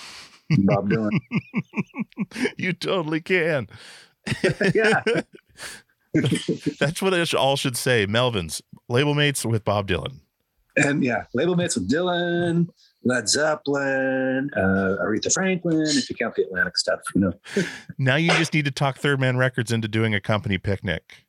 Bob 0.59 0.89
Dylan. 0.91 1.11
you 2.57 2.73
totally 2.73 3.21
can. 3.21 3.69
yeah. 4.75 5.03
That's 6.81 7.03
what 7.03 7.13
it 7.15 7.35
all 7.35 7.57
should 7.57 7.77
say. 7.77 8.07
Melvin's 8.07 8.63
label 8.89 9.15
mates 9.15 9.45
with 9.45 9.65
Bob 9.65 9.89
Dylan. 9.89 10.21
and 10.77 11.03
yeah, 11.05 11.25
label 11.35 11.55
mates 11.57 11.77
with 11.77 11.91
Dylan, 11.91 12.69
Led 13.05 13.29
Zeppelin, 13.29 14.51
uh, 14.57 14.97
Aretha 15.03 15.33
Franklin, 15.33 15.83
if 15.87 16.09
you 16.09 16.17
count 16.17 16.35
the 16.35 16.43
Atlantic 16.45 16.77
stuff, 16.77 17.01
you 17.15 17.21
know. 17.21 17.33
Now 17.99 18.17
you 18.17 18.31
just 18.33 18.55
need 18.55 18.65
to 18.65 18.71
talk 18.71 18.99
Third 18.99 19.21
Man 19.21 19.37
Records 19.37 19.71
into 19.73 19.89
doing 19.89 20.15
a 20.15 20.21
company 20.21 20.57
picnic, 20.59 21.27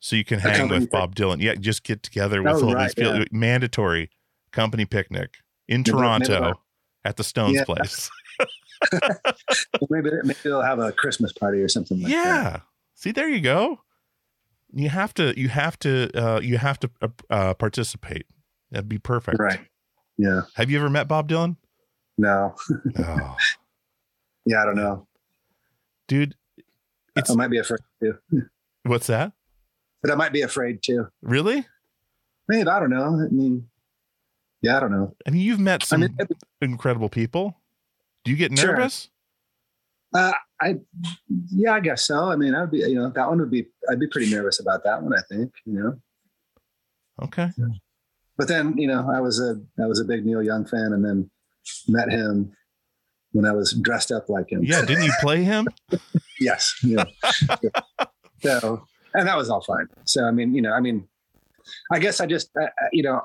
so 0.00 0.16
you 0.16 0.24
can 0.24 0.38
hang 0.38 0.68
with 0.68 0.90
Bob 0.90 1.14
Dylan. 1.14 1.40
Yeah, 1.40 1.54
just 1.54 1.82
get 1.82 2.02
together 2.02 2.42
with 2.42 2.52
Oh, 2.54 2.68
all 2.68 2.74
right, 2.74 2.84
these 2.86 2.94
people. 2.94 3.18
yeah. 3.18 3.24
Mandatory 3.32 4.10
company 4.52 4.84
picnic 4.84 5.38
in 5.68 5.82
Toronto 5.82 6.60
at 7.04 7.16
the 7.16 7.24
Stones 7.24 7.54
Yeah. 7.56 7.64
place. 7.64 8.08
maybe 9.90 10.10
maybe 10.22 10.38
they'll 10.42 10.62
have 10.62 10.78
a 10.78 10.92
Christmas 10.92 11.32
party 11.32 11.60
or 11.60 11.68
something 11.68 11.98
like 12.02 12.12
that. 12.12 12.16
yeah. 12.26 12.60
See, 12.94 13.12
there 13.12 13.28
you 13.28 13.40
go. 13.40 13.80
You 14.72 14.88
have 14.88 15.14
to. 15.14 15.38
You 15.38 15.48
have 15.48 15.78
to. 15.80 16.10
Uh, 16.14 16.40
you 16.40 16.58
have 16.58 16.78
to 16.80 16.90
uh, 17.02 17.08
uh, 17.30 17.54
participate. 17.54 18.26
That'd 18.70 18.88
be 18.88 18.98
perfect. 18.98 19.38
Right. 19.38 19.60
Yeah. 20.18 20.42
Have 20.54 20.70
you 20.70 20.78
ever 20.78 20.90
met 20.90 21.08
Bob 21.08 21.28
Dylan? 21.28 21.56
No. 22.18 22.54
Oh, 22.98 23.36
Yeah, 24.46 24.62
I 24.62 24.66
don't 24.66 24.76
know. 24.76 25.06
dude. 26.08 26.34
It's 27.16 27.30
I 27.30 27.34
might 27.34 27.50
be 27.50 27.58
afraid 27.58 27.80
too. 28.00 28.18
what's 28.84 29.06
that? 29.06 29.32
But 30.02 30.10
I 30.12 30.16
might 30.16 30.32
be 30.32 30.42
afraid 30.42 30.82
too. 30.82 31.06
Really? 31.22 31.64
Maybe 32.48 32.68
I 32.68 32.78
don't 32.80 32.90
know. 32.90 33.20
I 33.24 33.28
mean, 33.32 33.68
yeah, 34.62 34.76
I 34.76 34.80
don't 34.80 34.90
know. 34.92 35.14
I 35.26 35.30
mean, 35.30 35.40
you've 35.42 35.60
met 35.60 35.82
I 35.82 35.86
some 35.86 36.00
mean, 36.02 36.16
incredible 36.60 37.08
people. 37.08 37.56
Do 38.24 38.30
you 38.30 38.36
get 38.36 38.56
Sure. 38.58 38.74
nervous? 38.76 39.08
uh, 40.14 40.32
I, 40.60 40.76
yeah, 41.50 41.74
I 41.74 41.80
guess 41.80 42.06
so. 42.06 42.30
I 42.30 42.36
mean, 42.36 42.54
I'd 42.54 42.70
be, 42.70 42.78
you 42.78 42.94
know, 42.94 43.10
that 43.10 43.28
one 43.28 43.38
would 43.40 43.50
be, 43.50 43.66
I'd 43.90 43.98
be 44.00 44.06
pretty 44.06 44.30
nervous 44.30 44.60
about 44.60 44.84
that 44.84 45.02
one. 45.02 45.12
I 45.12 45.20
think, 45.28 45.52
you 45.66 45.74
know. 45.74 46.00
Okay. 47.22 47.50
but 48.36 48.48
then 48.48 48.76
you 48.76 48.88
know 48.88 49.08
i 49.14 49.20
was 49.20 49.38
a 49.38 49.54
i 49.80 49.86
was 49.86 50.00
a 50.00 50.04
big 50.04 50.26
neil 50.26 50.42
young 50.42 50.66
fan 50.66 50.92
and 50.92 51.04
then 51.04 51.30
met 51.86 52.10
him 52.10 52.50
when 53.30 53.46
i 53.46 53.52
was 53.52 53.72
dressed 53.74 54.10
up 54.10 54.28
like 54.28 54.50
him 54.50 54.64
Yeah. 54.64 54.84
Didn't 54.84 55.04
you 55.04 55.12
play 55.20 55.44
him? 55.44 55.68
yes 56.40 56.74
yeah 56.82 57.04
so 58.42 58.84
and 59.14 59.28
that 59.28 59.36
was 59.36 59.48
all 59.48 59.60
fine 59.62 59.86
so 60.04 60.24
i 60.24 60.32
mean 60.32 60.52
you 60.56 60.60
know 60.60 60.72
i 60.72 60.80
mean 60.80 61.06
i 61.92 62.00
guess 62.00 62.18
i 62.20 62.26
just 62.26 62.50
uh, 62.60 62.66
you 62.92 63.04
know 63.04 63.22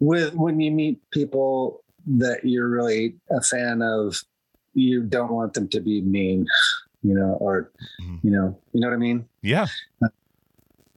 with 0.00 0.34
when 0.34 0.58
you 0.58 0.72
meet 0.72 0.98
people 1.12 1.84
that 2.06 2.40
you're 2.44 2.68
really 2.68 3.16
a 3.30 3.40
fan 3.42 3.82
of 3.82 4.16
you 4.74 5.02
don't 5.02 5.32
want 5.32 5.54
them 5.54 5.68
to 5.68 5.80
be 5.80 6.00
mean 6.02 6.46
you 7.02 7.14
know 7.14 7.36
or 7.40 7.70
Mhm. 8.02 8.20
you 8.22 8.30
know 8.30 8.58
you 8.72 8.80
know 8.80 8.88
what 8.88 8.94
i 8.94 8.98
mean 8.98 9.26
Yeah. 9.42 9.66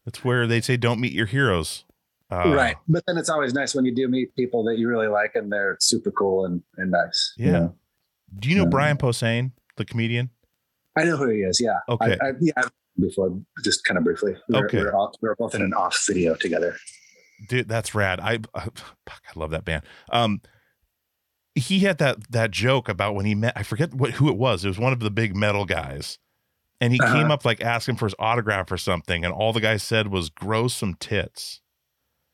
That's 0.06 0.24
where 0.24 0.48
they 0.48 0.62
say 0.62 0.76
don't 0.78 1.00
meet 1.00 1.12
your 1.14 1.26
heroes. 1.28 1.86
Uh, 2.32 2.54
right 2.54 2.76
but 2.88 3.04
then 3.08 3.18
it's 3.18 3.30
always 3.30 3.54
nice 3.56 3.74
when 3.74 3.86
you 3.86 3.94
do 3.94 4.08
meet 4.08 4.36
people 4.36 4.64
that 4.64 4.78
you 4.78 4.88
really 4.88 5.08
like 5.08 5.32
and 5.36 5.52
they're 5.52 5.78
super 5.80 6.12
cool 6.12 6.46
and, 6.46 6.62
and 6.78 6.92
nice 6.92 7.34
you 7.38 7.48
Yeah. 7.48 7.52
know? 7.52 7.76
Do 8.40 8.50
you 8.50 8.56
know 8.56 8.64
Yeah. 8.64 8.70
Brian 8.70 8.98
Posehn, 8.98 9.52
the 9.78 9.86
comedian? 9.86 10.30
I 10.96 11.06
know 11.06 11.18
who 11.18 11.30
he 11.30 11.40
is. 11.40 11.60
Yeah. 11.60 11.80
Okay. 11.88 12.18
I, 12.22 12.28
I, 12.28 12.32
yeah. 12.40 12.62
Before, 13.00 13.40
just 13.64 13.86
kind 13.86 13.98
of 13.98 14.04
briefly. 14.04 14.36
We 14.50 14.60
were, 14.60 14.66
Okay. 14.66 14.78
We 14.80 14.84
were, 14.84 14.94
all, 14.94 15.16
we 15.22 15.30
were 15.30 15.36
both 15.38 15.56
in 15.56 15.62
an 15.62 15.74
off 15.74 15.98
video 16.08 16.36
together. 16.36 16.76
Dude, 17.48 17.68
that's 17.70 17.96
rad. 17.96 18.20
I, 18.20 18.40
I 18.54 18.64
fuck, 18.76 19.24
I 19.36 19.40
love 19.40 19.52
that 19.52 19.64
band. 19.64 19.84
Um, 20.12 20.42
he 21.60 21.80
had 21.80 21.98
that 22.00 22.32
that 22.32 22.52
joke 22.52 22.90
about 22.90 23.16
when 23.16 23.26
he 23.26 23.36
met. 23.36 23.54
I 23.56 23.64
forget 23.64 23.94
what 23.94 24.12
who 24.12 24.30
it 24.30 24.38
was. 24.38 24.66
It 24.66 24.70
was 24.70 24.80
one 24.80 24.94
of 24.94 25.00
the 25.00 25.12
big 25.12 25.36
metal 25.36 25.66
guys, 25.66 26.18
and 26.82 26.94
he 26.94 27.00
Uh-huh. 27.00 27.14
came 27.14 27.32
up 27.32 27.46
like 27.46 27.62
asking 27.62 27.98
for 27.98 28.06
his 28.06 28.16
autograph 28.20 28.72
or 28.72 28.78
something, 28.78 29.24
and 29.24 29.34
all 29.34 29.54
the 29.54 29.62
guy 29.62 29.78
said 29.78 30.08
was 30.08 30.30
"grow 30.30 30.68
some 30.68 30.96
tits," 30.96 31.62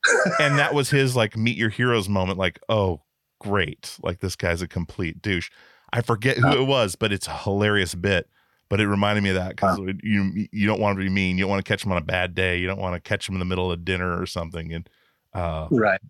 and 0.40 0.58
that 0.58 0.74
was 0.74 0.90
his 0.90 1.14
like 1.16 1.36
meet 1.36 1.56
your 1.56 1.70
heroes 1.70 2.08
moment. 2.08 2.38
Like, 2.38 2.58
oh, 2.68 3.02
great! 3.40 3.96
Like 4.02 4.20
this 4.20 4.36
guy's 4.36 4.62
a 4.62 4.68
complete 4.68 5.20
douche. 5.22 5.50
I 5.92 6.00
forget 6.00 6.36
who 6.38 6.48
Uh. 6.48 6.62
it 6.62 6.66
was, 6.66 6.96
but 6.96 7.12
it's 7.12 7.28
a 7.28 7.36
hilarious 7.36 7.94
bit. 7.94 8.28
But 8.68 8.80
it 8.80 8.88
reminded 8.88 9.22
me 9.22 9.30
of 9.30 9.36
that 9.36 9.50
because 9.50 9.78
you 10.02 10.48
you 10.50 10.66
don't 10.66 10.80
want 10.80 10.98
to 10.98 11.04
be 11.04 11.08
mean. 11.08 11.38
You 11.38 11.44
don't 11.44 11.50
want 11.50 11.64
to 11.64 11.68
catch 11.68 11.84
him 11.84 11.92
on 11.92 11.98
a 11.98 12.04
bad 12.04 12.34
day. 12.34 12.58
You 12.58 12.66
don't 12.66 12.80
want 12.80 12.94
to 12.96 13.08
catch 13.08 13.28
him 13.28 13.36
in 13.36 13.38
the 13.38 13.44
middle 13.44 13.70
of 13.70 13.84
dinner 13.84 14.20
or 14.20 14.26
something 14.26 14.72
and 14.72 14.90
uh, 15.32 15.68
Right. 15.70 16.00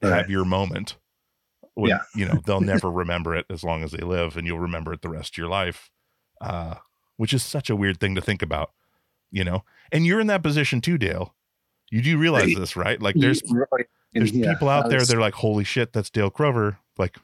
have 0.00 0.10
Right. 0.12 0.28
your 0.30 0.46
moment. 0.46 0.96
When, 1.76 1.90
Yeah. 1.90 2.00
you 2.14 2.26
know 2.26 2.40
they'll 2.44 2.60
never 2.74 2.90
remember 2.90 3.36
it 3.36 3.46
as 3.50 3.62
long 3.62 3.84
as 3.84 3.92
they 3.92 4.02
live, 4.04 4.36
and 4.36 4.46
you'll 4.46 4.58
remember 4.58 4.92
it 4.92 5.02
the 5.02 5.08
rest 5.08 5.34
of 5.34 5.38
your 5.38 5.48
life. 5.48 5.90
Uh, 6.40 6.74
which 7.16 7.32
is 7.32 7.42
such 7.42 7.70
a 7.70 7.76
weird 7.76 7.98
thing 7.98 8.14
to 8.14 8.20
think 8.20 8.42
about, 8.42 8.72
you 9.30 9.42
know. 9.44 9.64
And 9.90 10.04
you're 10.04 10.20
in 10.20 10.26
that 10.26 10.42
position 10.42 10.80
too, 10.82 10.98
Dale. 10.98 11.34
You 11.90 12.02
do 12.02 12.18
realize 12.18 12.52
this, 12.54 12.76
right? 12.76 13.00
Like 13.00 13.14
there's. 13.16 13.42
There's 14.12 14.32
yeah, 14.32 14.52
people 14.52 14.68
out 14.68 14.88
there 14.88 14.98
was- 14.98 15.08
that 15.08 15.16
are 15.16 15.20
like, 15.20 15.34
holy 15.34 15.64
shit, 15.64 15.92
that's 15.92 16.10
Dale 16.10 16.30
Crover. 16.30 16.78
Like, 16.98 17.18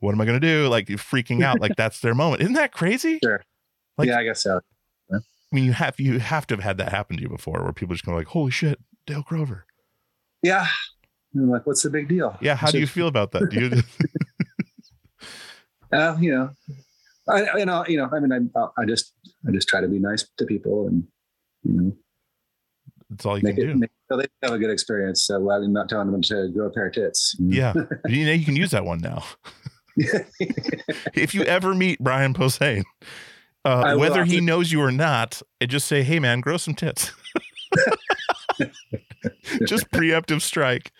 what 0.00 0.12
am 0.12 0.20
I 0.20 0.24
gonna 0.24 0.40
do? 0.40 0.66
Like 0.68 0.88
you're 0.88 0.98
freaking 0.98 1.42
out. 1.44 1.60
like 1.60 1.74
that's 1.76 2.00
their 2.00 2.14
moment. 2.14 2.42
Isn't 2.42 2.54
that 2.54 2.72
crazy? 2.72 3.18
Sure. 3.22 3.42
like- 3.98 4.08
yeah, 4.08 4.18
I 4.18 4.24
guess 4.24 4.42
so. 4.42 4.60
I 5.12 5.18
mean, 5.54 5.64
you 5.64 5.72
have 5.74 6.00
you 6.00 6.18
have 6.18 6.46
to 6.48 6.56
have 6.56 6.64
had 6.64 6.78
that 6.78 6.90
happen 6.90 7.16
to 7.16 7.22
you 7.22 7.28
before, 7.28 7.62
where 7.62 7.72
people 7.72 7.94
just 7.94 8.04
go 8.04 8.12
like, 8.14 8.26
"Holy 8.28 8.50
shit, 8.50 8.80
Dale 9.06 9.22
Crover." 9.22 9.64
Yeah. 10.42 10.66
And 11.36 11.44
I'm 11.44 11.50
like, 11.50 11.66
what's 11.66 11.82
the 11.82 11.90
big 11.90 12.08
deal? 12.08 12.36
Yeah, 12.40 12.54
how 12.56 12.70
do 12.70 12.78
you 12.78 12.86
feel 12.86 13.08
about 13.08 13.32
that? 13.32 13.50
Do 13.50 13.60
you? 13.60 13.82
Uh, 15.92 16.16
you 16.20 16.34
know, 16.34 16.50
I, 17.28 17.58
you 17.58 17.64
know, 17.64 17.84
you 17.86 17.96
know, 17.96 18.10
I 18.12 18.18
mean, 18.18 18.50
I, 18.56 18.66
I 18.76 18.84
just, 18.84 19.12
I 19.46 19.52
just 19.52 19.68
try 19.68 19.80
to 19.80 19.86
be 19.86 20.00
nice 20.00 20.28
to 20.36 20.44
people 20.44 20.88
and, 20.88 21.04
you 21.62 21.72
know, 21.80 21.92
That's 23.08 23.24
all 23.24 23.38
you 23.38 23.44
make 23.44 23.54
can 23.54 23.70
it, 23.70 23.72
do. 23.72 23.78
make, 23.78 23.90
so 24.10 24.16
they 24.16 24.26
have 24.42 24.52
a 24.52 24.58
good 24.58 24.70
experience. 24.70 25.22
So 25.22 25.38
while 25.38 25.62
I'm 25.62 25.72
not 25.72 25.88
telling 25.88 26.10
them 26.10 26.22
to 26.22 26.48
grow 26.52 26.66
a 26.66 26.70
pair 26.70 26.88
of 26.88 26.94
tits. 26.94 27.36
Yeah, 27.40 27.72
you 28.08 28.26
know, 28.26 28.32
you 28.32 28.44
can 28.44 28.56
use 28.56 28.72
that 28.72 28.84
one 28.84 28.98
now. 28.98 29.24
if 29.96 31.34
you 31.36 31.44
ever 31.44 31.72
meet 31.72 32.00
Brian 32.00 32.34
Posehn, 32.34 32.82
uh, 33.64 33.96
whether 33.96 34.24
he 34.24 34.40
knows 34.40 34.72
you 34.72 34.82
or 34.82 34.90
not, 34.90 35.40
and 35.60 35.70
just 35.70 35.86
say, 35.86 36.02
"Hey, 36.02 36.18
man, 36.18 36.40
grow 36.40 36.56
some 36.56 36.74
tits." 36.74 37.12
just 39.66 39.88
preemptive 39.92 40.42
strike 40.42 40.90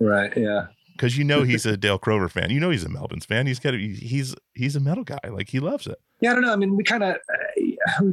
right. 0.00 0.36
Yeah. 0.36 0.66
because 0.92 1.16
you 1.18 1.24
know 1.24 1.42
he's 1.42 1.64
a 1.66 1.76
Dale 1.76 1.98
Crover 1.98 2.28
fan. 2.28 2.50
You 2.50 2.60
know 2.60 2.70
he's 2.70 2.84
a 2.84 2.88
Melvins 2.88 3.24
fan. 3.24 3.46
He's 3.46 3.58
got 3.60 3.74
a, 3.74 3.78
he's 3.78 4.34
he's 4.54 4.76
a 4.76 4.80
metal 4.80 5.04
guy. 5.04 5.18
Like 5.30 5.48
he 5.50 5.60
loves 5.60 5.86
it. 5.86 5.98
Yeah, 6.20 6.32
I 6.32 6.34
don't 6.34 6.42
know. 6.42 6.52
I 6.52 6.56
mean, 6.56 6.76
we 6.76 6.82
kind 6.84 7.02
of, 7.04 7.16
uh, 7.16 8.04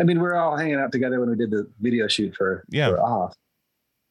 I 0.00 0.04
mean, 0.04 0.20
we 0.20 0.26
are 0.26 0.34
all 0.34 0.56
hanging 0.56 0.74
out 0.76 0.92
together 0.92 1.18
when 1.20 1.30
we 1.30 1.36
did 1.36 1.50
the 1.50 1.70
video 1.80 2.08
shoot 2.08 2.34
for, 2.36 2.64
Yeah. 2.68 2.88
for 2.90 3.00
off. 3.00 3.34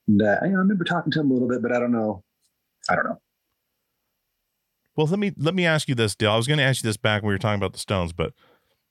And 0.07 0.21
uh, 0.21 0.37
I, 0.41 0.45
I 0.45 0.49
remember 0.49 0.83
talking 0.83 1.11
to 1.11 1.19
him 1.19 1.29
a 1.29 1.33
little 1.33 1.47
bit, 1.47 1.61
but 1.61 1.71
I 1.71 1.79
don't 1.79 1.91
know. 1.91 2.23
I 2.89 2.95
don't 2.95 3.05
know. 3.05 3.19
Well, 4.95 5.07
let 5.07 5.19
me 5.19 5.31
let 5.37 5.55
me 5.55 5.65
ask 5.65 5.87
you 5.87 5.95
this, 5.95 6.15
Dale. 6.15 6.31
I 6.31 6.37
was 6.37 6.47
going 6.47 6.57
to 6.57 6.63
ask 6.63 6.83
you 6.83 6.87
this 6.89 6.97
back 6.97 7.21
when 7.21 7.29
we 7.29 7.33
were 7.33 7.39
talking 7.39 7.59
about 7.59 7.73
the 7.73 7.79
Stones, 7.79 8.11
but 8.11 8.33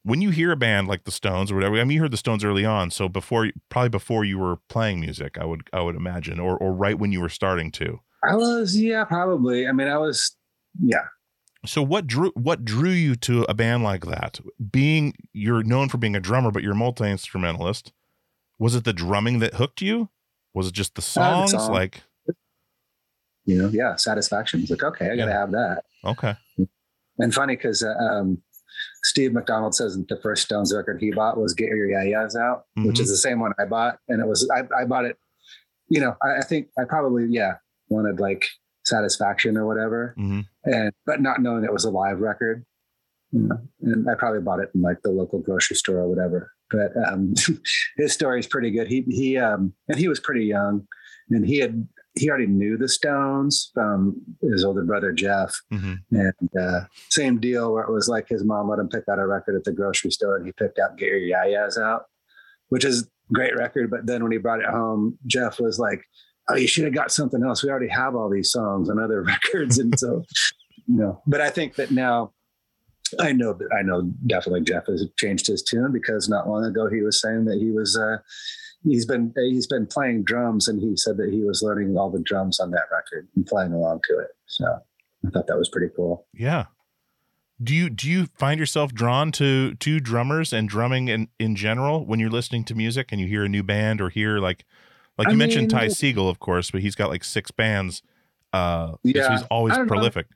when 0.02 0.20
you 0.22 0.30
hear 0.30 0.50
a 0.50 0.56
band 0.56 0.88
like 0.88 1.04
the 1.04 1.10
Stones 1.10 1.50
or 1.50 1.54
whatever, 1.56 1.76
I 1.78 1.84
mean, 1.84 1.96
you 1.96 2.00
heard 2.00 2.10
the 2.10 2.16
Stones 2.16 2.44
early 2.44 2.64
on, 2.64 2.90
so 2.90 3.08
before, 3.08 3.50
probably 3.68 3.90
before 3.90 4.24
you 4.24 4.38
were 4.38 4.56
playing 4.68 5.00
music, 5.00 5.36
I 5.38 5.44
would, 5.44 5.68
I 5.72 5.80
would 5.82 5.96
imagine, 5.96 6.40
or, 6.40 6.56
or 6.56 6.72
right 6.72 6.98
when 6.98 7.12
you 7.12 7.20
were 7.20 7.28
starting 7.28 7.70
to. 7.72 8.00
I 8.28 8.34
was, 8.36 8.76
yeah, 8.76 9.04
probably. 9.04 9.66
I 9.66 9.72
mean, 9.72 9.88
I 9.88 9.98
was, 9.98 10.36
yeah. 10.82 11.04
So 11.66 11.82
what 11.82 12.06
drew, 12.06 12.30
what 12.30 12.64
drew 12.64 12.90
you 12.90 13.14
to 13.16 13.42
a 13.48 13.52
band 13.54 13.82
like 13.82 14.06
that? 14.06 14.40
Being 14.70 15.12
you're 15.34 15.62
known 15.62 15.90
for 15.90 15.98
being 15.98 16.16
a 16.16 16.20
drummer, 16.20 16.50
but 16.50 16.62
you're 16.62 16.72
a 16.72 16.76
multi 16.76 17.04
instrumentalist. 17.04 17.92
Was 18.58 18.74
it 18.74 18.84
the 18.84 18.94
drumming 18.94 19.40
that 19.40 19.54
hooked 19.54 19.82
you? 19.82 20.08
Was 20.54 20.68
it 20.68 20.72
just 20.74 20.94
the 20.94 21.00
Uh, 21.00 21.02
the 21.02 21.48
songs? 21.48 21.52
song. 21.52 21.72
Like, 21.72 22.02
You 23.44 23.60
know, 23.62 23.68
yeah, 23.68 23.96
satisfaction. 23.96 24.60
It's 24.62 24.70
like, 24.70 24.82
okay, 24.82 25.10
I 25.10 25.16
got 25.16 25.26
to 25.26 25.32
have 25.32 25.50
that. 25.52 25.84
okay, 26.04 26.34
And 27.18 27.34
funny 27.34 27.56
because 27.56 27.82
uh, 27.82 27.94
um, 27.94 28.42
Steve 29.02 29.32
McDonald 29.32 29.74
says 29.74 29.96
that 29.96 30.08
the 30.08 30.20
first 30.22 30.44
Stones 30.44 30.74
record 30.74 31.00
he 31.00 31.10
bought 31.10 31.38
was 31.38 31.54
Get 31.54 31.68
Your 31.68 31.88
Ya-Ya's 31.90 32.36
Out, 32.36 32.64
which 32.76 32.96
Mhm. 32.96 33.00
is 33.00 33.08
the 33.08 33.16
same 33.16 33.40
one 33.40 33.52
I 33.58 33.64
bought. 33.64 33.98
And 34.08 34.20
it 34.20 34.26
was, 34.26 34.48
I, 34.54 34.62
I 34.78 34.84
bought 34.84 35.04
it, 35.06 35.16
you 35.88 36.00
know, 36.00 36.16
I, 36.22 36.38
I 36.38 36.42
think 36.42 36.68
I 36.78 36.84
probably, 36.84 37.26
yeah, 37.30 37.54
wanted 37.88 38.20
like 38.20 38.46
satisfaction 38.84 39.56
or 39.56 39.66
whatever. 39.66 40.14
Mhm. 40.18 40.44
And, 40.64 40.92
but 41.06 41.20
not 41.20 41.40
knowing 41.40 41.64
it 41.64 41.72
was 41.72 41.84
a 41.84 41.90
live 41.90 42.20
record. 42.20 42.64
You 43.32 43.42
know, 43.48 43.58
and 43.82 44.10
I 44.10 44.14
probably 44.16 44.40
bought 44.40 44.58
it 44.58 44.70
in 44.74 44.82
like 44.82 45.02
the 45.02 45.10
local 45.10 45.38
grocery 45.38 45.76
store 45.76 45.98
or 46.00 46.08
whatever. 46.08 46.50
But 46.70 46.92
um, 47.08 47.34
his 47.96 48.12
story 48.12 48.40
is 48.40 48.46
pretty 48.48 48.70
good. 48.72 48.88
He, 48.88 49.02
he, 49.08 49.38
um, 49.38 49.72
and 49.88 49.98
he 49.98 50.08
was 50.08 50.18
pretty 50.20 50.44
young 50.46 50.86
and 51.30 51.46
he 51.46 51.58
had, 51.58 51.86
he 52.20 52.28
already 52.28 52.46
knew 52.46 52.76
the 52.76 52.88
Stones 52.88 53.70
from 53.74 54.20
his 54.42 54.64
older 54.64 54.84
brother, 54.84 55.12
Jeff. 55.12 55.54
hmm 55.70 55.94
And 56.12 56.50
uh, 56.60 56.80
same 57.08 57.40
deal 57.40 57.72
where 57.72 57.84
it 57.84 57.90
was 57.92 58.08
like 58.08 58.28
his 58.28 58.44
mom 58.44 58.68
let 58.68 58.78
him 58.78 58.88
pick 58.88 59.04
out 59.10 59.18
a 59.18 59.26
record 59.26 59.56
at 59.56 59.64
the 59.64 59.72
grocery 59.72 60.10
store 60.10 60.36
and 60.36 60.46
he 60.46 60.52
picked 60.52 60.78
out 60.78 60.98
Get 60.98 61.08
Your 61.08 61.18
Ya-Ya's 61.18 61.78
Out, 61.78 62.04
which 62.68 62.84
is 62.84 63.02
a 63.02 63.32
great 63.32 63.56
record. 63.56 63.90
But 63.90 64.06
then 64.06 64.22
when 64.22 64.32
he 64.32 64.38
brought 64.38 64.60
it 64.60 64.66
home, 64.66 65.18
Jeff 65.26 65.58
was 65.58 65.78
like, 65.78 66.02
Oh, 66.48 66.56
you 66.56 66.66
should 66.66 66.84
have 66.84 66.94
got 66.94 67.12
something 67.12 67.42
else. 67.44 67.62
We 67.62 67.70
already 67.70 67.88
have 67.88 68.14
all 68.16 68.28
these 68.28 68.50
songs 68.50 68.90
on 68.90 68.98
other 68.98 69.22
records. 69.34 69.78
And 69.78 69.96
so, 69.98 70.24
you 70.86 70.96
know, 70.96 71.22
but 71.26 71.40
I 71.40 71.48
think 71.50 71.76
that 71.76 71.90
now 71.90 72.32
I 73.18 73.32
know 73.32 73.52
that 73.52 73.68
I 73.76 73.82
know 73.82 74.02
definitely 74.26 74.62
Jeff 74.62 74.86
has 74.86 75.06
changed 75.16 75.46
his 75.46 75.62
tune 75.62 75.92
because 75.92 76.28
not 76.28 76.48
long 76.48 76.64
ago 76.64 76.88
he 76.88 77.02
was 77.02 77.20
saying 77.20 77.44
that 77.46 77.58
he 77.58 77.70
was, 77.70 77.96
uh, 77.96 78.18
he's 78.84 79.06
been 79.06 79.32
he's 79.36 79.66
been 79.66 79.86
playing 79.86 80.24
drums 80.24 80.68
and 80.68 80.80
he 80.80 80.96
said 80.96 81.16
that 81.18 81.30
he 81.32 81.42
was 81.42 81.62
learning 81.62 81.96
all 81.96 82.10
the 82.10 82.20
drums 82.20 82.60
on 82.60 82.70
that 82.72 82.84
record 82.92 83.28
and 83.36 83.46
playing 83.46 83.72
along 83.72 84.00
to 84.08 84.18
it. 84.18 84.28
So 84.46 84.64
I 85.26 85.30
thought 85.30 85.46
that 85.48 85.58
was 85.58 85.68
pretty 85.68 85.92
cool. 85.94 86.26
yeah. 86.34 86.66
Do 87.62 87.74
you 87.74 87.90
do 87.90 88.08
you 88.10 88.24
find 88.38 88.58
yourself 88.58 88.94
drawn 88.94 89.32
to 89.32 89.74
to 89.74 90.00
drummers 90.00 90.50
and 90.54 90.66
drumming 90.66 91.08
in 91.08 91.28
in 91.38 91.54
general 91.56 92.06
when 92.06 92.18
you're 92.18 92.30
listening 92.30 92.64
to 92.64 92.74
music 92.74 93.12
and 93.12 93.20
you 93.20 93.26
hear 93.26 93.44
a 93.44 93.50
new 93.50 93.62
band 93.62 94.00
or 94.00 94.08
hear 94.08 94.38
like 94.38 94.64
like 95.18 95.28
I 95.28 95.32
you 95.32 95.36
mentioned 95.36 95.68
Ty 95.70 95.82
mean- 95.82 95.90
Segall, 95.90 96.30
of 96.30 96.38
course, 96.38 96.70
but 96.70 96.80
he's 96.80 96.94
got 96.94 97.10
like 97.10 97.22
six 97.22 97.50
bands. 97.50 98.02
Uh, 98.54 98.94
yeah, 99.02 99.12
Yeah. 99.24 99.32
he's 99.32 99.42
always 99.50 99.74
I 99.74 99.76
don't 99.76 99.86
know. 99.86 99.90
prolific. 99.90 100.26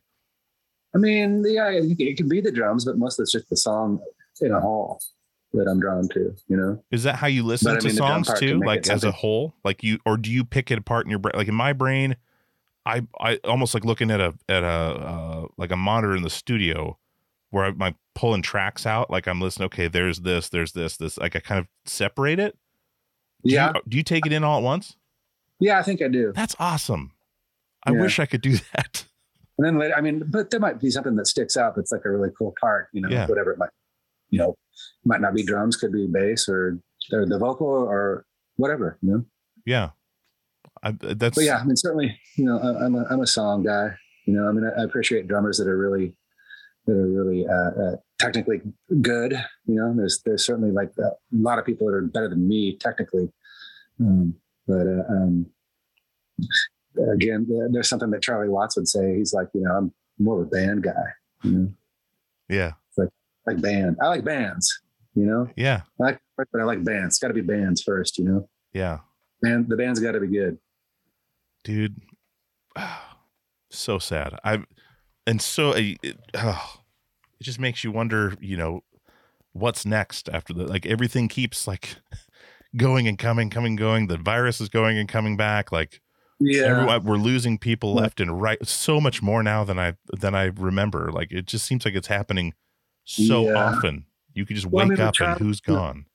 I 0.93 0.99
mean, 0.99 1.43
yeah, 1.47 1.69
it, 1.71 1.99
it 1.99 2.15
can 2.15 2.29
be 2.29 2.41
the 2.41 2.51
drums, 2.51 2.85
but 2.85 2.97
most 2.97 3.17
of 3.19 3.23
it's 3.23 3.31
just 3.31 3.49
the 3.49 3.57
song 3.57 3.99
in 4.39 4.51
a 4.51 4.61
hall 4.61 5.01
that 5.55 5.67
I'm 5.69 5.79
drawn 5.79 6.07
to. 6.09 6.35
You 6.47 6.57
know, 6.57 6.83
Is 6.91 7.03
that 7.03 7.15
how 7.15 7.27
you 7.27 7.43
listen 7.43 7.71
But 7.73 7.77
I 7.77 7.79
to 7.81 7.87
mean, 7.87 7.95
songs 7.95 8.29
too, 8.39 8.59
like 8.59 8.87
as 8.87 9.03
a 9.03 9.11
whole? 9.11 9.55
Like 9.63 9.83
you, 9.83 9.99
or 10.05 10.17
do 10.17 10.31
you 10.31 10.43
pick 10.45 10.71
it 10.71 10.77
apart 10.77 11.05
in 11.05 11.09
your 11.09 11.19
brain? 11.19 11.33
Like 11.35 11.47
in 11.47 11.55
my 11.55 11.73
brain, 11.73 12.15
I 12.85 13.05
I 13.19 13.37
almost 13.43 13.73
like 13.73 13.83
looking 13.85 14.11
at 14.11 14.19
a 14.21 14.33
at 14.49 14.63
a 14.63 14.67
uh, 14.67 15.47
like 15.57 15.71
a 15.71 15.75
monitor 15.77 16.15
in 16.15 16.23
the 16.23 16.29
studio 16.29 16.97
where 17.51 17.65
I'm 17.65 17.77
like 17.77 17.95
pulling 18.15 18.41
tracks 18.41 18.85
out. 18.85 19.09
Like 19.09 19.27
I'm 19.27 19.39
listening. 19.41 19.65
Okay, 19.67 19.87
there's 19.87 20.19
this, 20.21 20.49
there's 20.49 20.73
this, 20.73 20.97
this. 20.97 21.17
Like 21.17 21.35
I 21.35 21.39
kind 21.39 21.59
of 21.59 21.67
separate 21.85 22.39
it. 22.39 22.57
Do 23.43 23.53
yeah, 23.53 23.71
You, 23.75 23.81
do 23.87 23.97
you 23.97 24.03
take 24.03 24.25
it 24.25 24.33
in 24.33 24.43
all 24.43 24.57
at 24.57 24.63
once? 24.63 24.95
yeah, 25.59 25.79
I 25.79 25.83
think 25.83 26.01
I 26.01 26.07
do. 26.09 26.33
That's 26.35 26.55
awesome. 26.59 27.11
I 27.85 27.91
Yeah. 27.93 28.01
wish 28.01 28.19
I 28.19 28.25
could 28.25 28.41
do 28.41 28.57
that. 28.75 29.05
And 29.57 29.65
then 29.65 29.77
later, 29.79 29.95
I 29.95 30.01
mean, 30.01 30.23
but 30.27 30.49
there 30.49 30.59
might 30.59 30.79
be 30.81 30.89
something 30.91 31.15
that 31.15 31.27
sticks 31.27 31.55
out 31.55 31.75
that's 31.77 31.91
like 31.91 32.01
a 32.03 32.09
really 32.09 32.29
cool 32.37 32.53
part. 32.59 32.89
You 32.91 33.01
know, 33.01 33.09
Yeah. 33.09 33.25
whatever 33.27 33.51
it 33.53 33.57
might, 33.57 33.69
you 34.29 34.39
know, 34.39 34.55
might 35.03 35.21
not 35.21 35.33
be 35.33 35.43
drums, 35.43 35.77
could 35.77 35.91
be 35.91 36.07
bass 36.07 36.49
or 36.49 36.79
or 37.11 37.25
the 37.25 37.37
vocal 37.37 37.67
or 37.67 38.25
whatever. 38.55 38.97
You 39.01 39.11
know, 39.11 39.25
Yeah. 39.65 39.89
I, 40.83 40.91
that's 40.91 41.35
but 41.35 41.43
yeah, 41.43 41.57
I 41.57 41.63
mean, 41.63 41.75
certainly, 41.75 42.19
you 42.35 42.45
know, 42.45 42.59
I, 42.59 42.85
I'm 42.85 42.95
a 42.95 43.05
I'm 43.09 43.21
a 43.21 43.27
song 43.27 43.63
guy. 43.63 43.89
You 44.25 44.33
know, 44.33 44.47
I 44.47 44.51
mean, 44.51 44.65
I, 44.65 44.81
I 44.81 44.83
appreciate 44.83 45.27
drummers 45.27 45.57
that 45.57 45.67
are 45.67 45.77
really 45.77 46.15
that 46.85 46.93
are 46.93 47.07
really 47.07 47.45
uh, 47.47 47.81
uh, 47.81 47.95
technically 48.19 48.61
good. 49.01 49.33
You 49.65 49.75
know, 49.75 49.93
there's 49.95 50.21
there's 50.25 50.45
certainly 50.45 50.71
like 50.71 50.91
uh, 50.99 51.09
a 51.09 51.15
lot 51.31 51.59
of 51.59 51.65
people 51.65 51.87
that 51.87 51.93
are 51.93 52.01
better 52.01 52.29
than 52.29 52.47
me 52.47 52.77
technically, 52.77 53.31
um, 53.99 54.35
but 54.67 54.85
uh, 54.87 55.03
um, 55.09 55.47
again, 57.13 57.47
uh, 57.49 57.67
there's 57.71 57.89
something 57.89 58.11
that 58.11 58.21
Charlie 58.21 58.49
Watts 58.49 58.77
would 58.77 58.87
say. 58.87 59.17
He's 59.17 59.33
like, 59.33 59.47
you 59.53 59.61
know, 59.61 59.71
I'm 59.71 59.93
more 60.19 60.41
of 60.41 60.47
a 60.47 60.49
band 60.49 60.83
guy. 60.83 60.91
You 61.43 61.51
know, 61.51 61.71
yeah, 62.49 62.73
like 63.45 63.61
band. 63.61 63.97
I 64.01 64.07
like 64.07 64.23
bands. 64.23 64.81
You 65.15 65.25
know, 65.25 65.49
yeah, 65.55 65.81
I 66.01 66.03
like, 66.03 66.19
but 66.37 66.59
I 66.59 66.65
like 66.65 66.83
bands. 66.83 67.15
It's 67.15 67.19
got 67.19 67.29
to 67.29 67.33
be 67.33 67.41
bands 67.41 67.81
first. 67.81 68.17
You 68.17 68.25
know, 68.25 68.49
yeah, 68.73 68.99
and 69.41 69.67
the 69.67 69.77
band's 69.77 69.99
got 69.99 70.11
to 70.11 70.19
be 70.19 70.27
good. 70.27 70.57
dude. 71.63 72.01
So 73.71 73.99
sad. 73.99 74.39
I'm, 74.45 74.67
and 75.27 75.41
so 75.41 75.71
uh, 75.71 75.81
it, 76.01 76.17
oh, 76.33 76.79
it 77.41 77.43
just 77.43 77.59
makes 77.59 77.83
you 77.83 77.91
wonder. 77.91 78.35
You 78.39 78.55
know, 78.55 78.83
what's 79.51 79.85
next 79.85 80.29
after 80.29 80.53
the 80.53 80.65
like 80.65 80.85
everything 80.85 81.27
keeps 81.27 81.67
like 81.67 81.97
going 82.77 83.05
and 83.05 83.17
coming, 83.17 83.49
coming, 83.49 83.75
going. 83.75 84.07
The 84.07 84.15
virus 84.15 84.61
is 84.61 84.69
going 84.69 84.97
and 84.97 85.09
coming 85.09 85.35
back. 85.35 85.73
Like 85.73 85.99
Yeah, 86.39 86.67
everyone, 86.67 87.03
we're 87.03 87.17
losing 87.17 87.57
people 87.57 87.93
left 87.95 88.21
and 88.21 88.41
right. 88.41 88.65
So 88.65 89.01
much 89.01 89.21
more 89.21 89.43
now 89.43 89.65
than 89.65 89.77
I 89.77 89.95
than 90.17 90.35
I 90.35 90.45
remember. 90.45 91.11
Like 91.11 91.33
it 91.33 91.45
just 91.47 91.65
seems 91.65 91.83
like 91.83 91.95
it's 91.95 92.07
happening 92.07 92.53
so 93.05 93.45
Yeah. 93.45 93.53
often. 93.53 94.05
You 94.33 94.45
could 94.45 94.55
just 94.57 94.67
Well, 94.67 94.83
I 94.85 94.89
wake 94.89 94.97
mean, 94.99 95.07
up 95.07 95.15
and 95.21 95.39
who's 95.39 95.61
gone. 95.61 96.05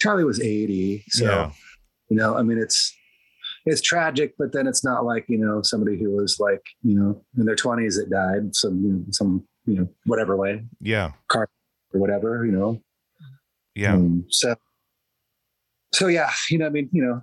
Charlie 0.00 0.24
was 0.24 0.40
80, 0.40 1.04
so 1.10 1.24
yeah, 1.24 1.52
you 2.08 2.16
know, 2.16 2.36
I 2.36 2.42
mean, 2.42 2.58
it's 2.58 2.92
it's 3.66 3.80
tragic, 3.82 4.34
but 4.38 4.52
then 4.52 4.66
it's 4.66 4.82
not 4.82 5.04
like 5.04 5.26
you 5.28 5.38
know 5.38 5.60
somebody 5.62 5.98
who 5.98 6.10
was 6.10 6.40
like 6.40 6.62
you 6.82 6.98
know 6.98 7.22
in 7.38 7.44
their 7.44 7.54
20s 7.54 7.96
that 7.96 8.08
died 8.10 8.54
some 8.56 8.82
you 8.82 8.92
know, 8.92 9.04
some 9.10 9.46
you 9.66 9.74
know 9.76 9.88
whatever 10.06 10.36
way 10.36 10.64
yeah, 10.80 11.12
Car 11.28 11.48
or 11.92 12.00
whatever 12.00 12.44
you 12.46 12.52
know. 12.52 12.82
yeah. 13.74 13.92
Um, 13.94 14.24
so 14.30 14.56
so 15.92 16.06
yeah, 16.08 16.30
you 16.50 16.58
know, 16.58 16.66
I 16.66 16.70
mean, 16.70 16.88
you 16.92 17.04
know, 17.04 17.22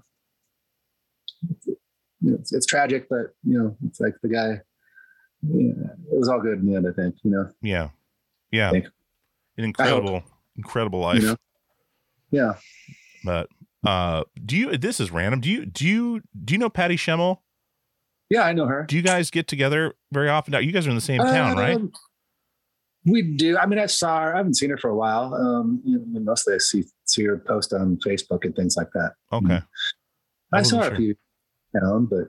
you 1.65 1.76
know, 2.22 2.36
it's, 2.36 2.53
it's 2.53 2.65
tragic, 2.65 3.07
but 3.09 3.34
you 3.43 3.57
know, 3.57 3.76
it's 3.88 3.99
like 3.99 4.15
the 4.22 4.30
guy. 4.30 4.61
Yeah, 5.41 5.72
it 6.11 6.18
was 6.18 6.30
all 6.30 6.41
good 6.41 6.59
in 6.59 6.65
the 6.65 6.76
end, 6.76 6.88
I 6.88 6.91
think. 6.91 7.15
You 7.24 7.32
know, 7.32 7.49
Yeah. 7.61 7.89
Yeah. 8.51 8.72
Think. 8.72 8.88
An 9.58 9.64
incredible, 9.64 10.24
incredible 10.55 10.99
life. 10.99 11.22
you 11.22 11.28
know, 11.30 11.36
yeah. 12.32 12.53
But 13.24 13.49
uh 13.86 14.24
do 14.45 14.58
you 14.58 14.78
this 14.78 14.99
is 14.99 15.12
random. 15.12 15.39
Do 15.41 15.49
you 15.49 15.66
do 15.66 15.88
you 15.88 16.22
do 16.43 16.53
you 16.53 16.58
know 16.58 16.70
Patty 16.70 16.95
Schemel? 16.95 17.38
Yeah, 18.30 18.41
I 18.43 18.53
know 18.53 18.66
her. 18.66 18.84
Do 18.88 18.95
you 18.95 19.01
guys 19.01 19.32
get 19.32 19.47
together 19.47 19.95
very 20.12 20.30
often? 20.30 20.51
Now 20.51 20.60
you 20.60 20.72
guys 20.72 20.86
are 20.86 20.89
in 20.89 20.95
the 20.95 21.01
same 21.01 21.22
town, 21.22 21.55
right? 21.58 21.76
Um, 21.78 21.91
We 23.05 23.22
do. 23.22 23.58
I 23.58 23.66
mean, 23.66 23.80
I 23.80 23.86
saw 23.86 24.20
her. 24.20 24.34
I 24.34 24.38
haven't 24.38 24.55
seen 24.55 24.70
her 24.70 24.78
for 24.78 24.89
a 24.89 24.95
while. 24.95 25.34
Um, 25.34 25.82
you 25.86 25.97
know, 26.05 26.20
mostly 26.20 26.55
I 26.55 26.58
see 26.58 26.84
see 27.05 27.24
her 27.24 27.38
post 27.38 27.72
on 27.74 27.97
Facebook 28.05 28.43
and 28.43 28.53
things 28.53 28.76
like 28.76 28.89
that. 28.93 29.14
Okay. 29.32 29.62
I, 30.53 30.60
I 30.60 30.62
saw 30.62 30.78
her 30.80 30.84
sure. 30.86 30.93
a 30.93 30.97
few 30.97 31.16
down, 31.80 32.05
but 32.08 32.28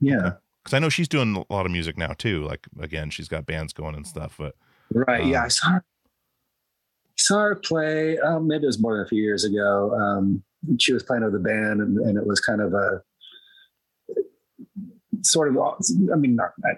yeah, 0.00 0.32
Because 0.64 0.74
I 0.74 0.80
know 0.80 0.88
she's 0.88 1.08
doing 1.08 1.44
a 1.48 1.52
lot 1.52 1.66
of 1.66 1.72
music 1.72 1.96
now 1.96 2.14
too. 2.18 2.44
Like 2.44 2.66
again, 2.80 3.10
she's 3.10 3.28
got 3.28 3.46
bands 3.46 3.72
going 3.72 3.94
and 3.94 4.06
stuff. 4.06 4.34
But 4.38 4.56
right. 4.92 5.24
yeah, 5.24 5.38
Um, 5.40 5.44
I 5.44 5.48
saw 5.48 5.68
her. 5.70 5.84
Saw 7.18 7.40
her 7.40 7.56
play. 7.56 8.18
Um, 8.18 8.46
maybe 8.46 8.64
it 8.64 8.66
was 8.66 8.80
more 8.80 8.96
than 8.96 9.04
a 9.04 9.08
few 9.08 9.22
years 9.22 9.44
ago. 9.44 9.94
Um, 9.94 10.42
she 10.78 10.92
was 10.92 11.02
playing 11.02 11.24
with 11.24 11.34
a 11.34 11.38
band, 11.40 11.80
and, 11.80 11.98
and 11.98 12.16
it 12.18 12.26
was 12.26 12.40
kind 12.40 12.60
of 12.60 12.72
a 12.74 13.02
sort 15.22 15.48
of. 15.48 15.56
I 16.12 16.16
mean, 16.16 16.36
not, 16.36 16.50
I, 16.64 16.70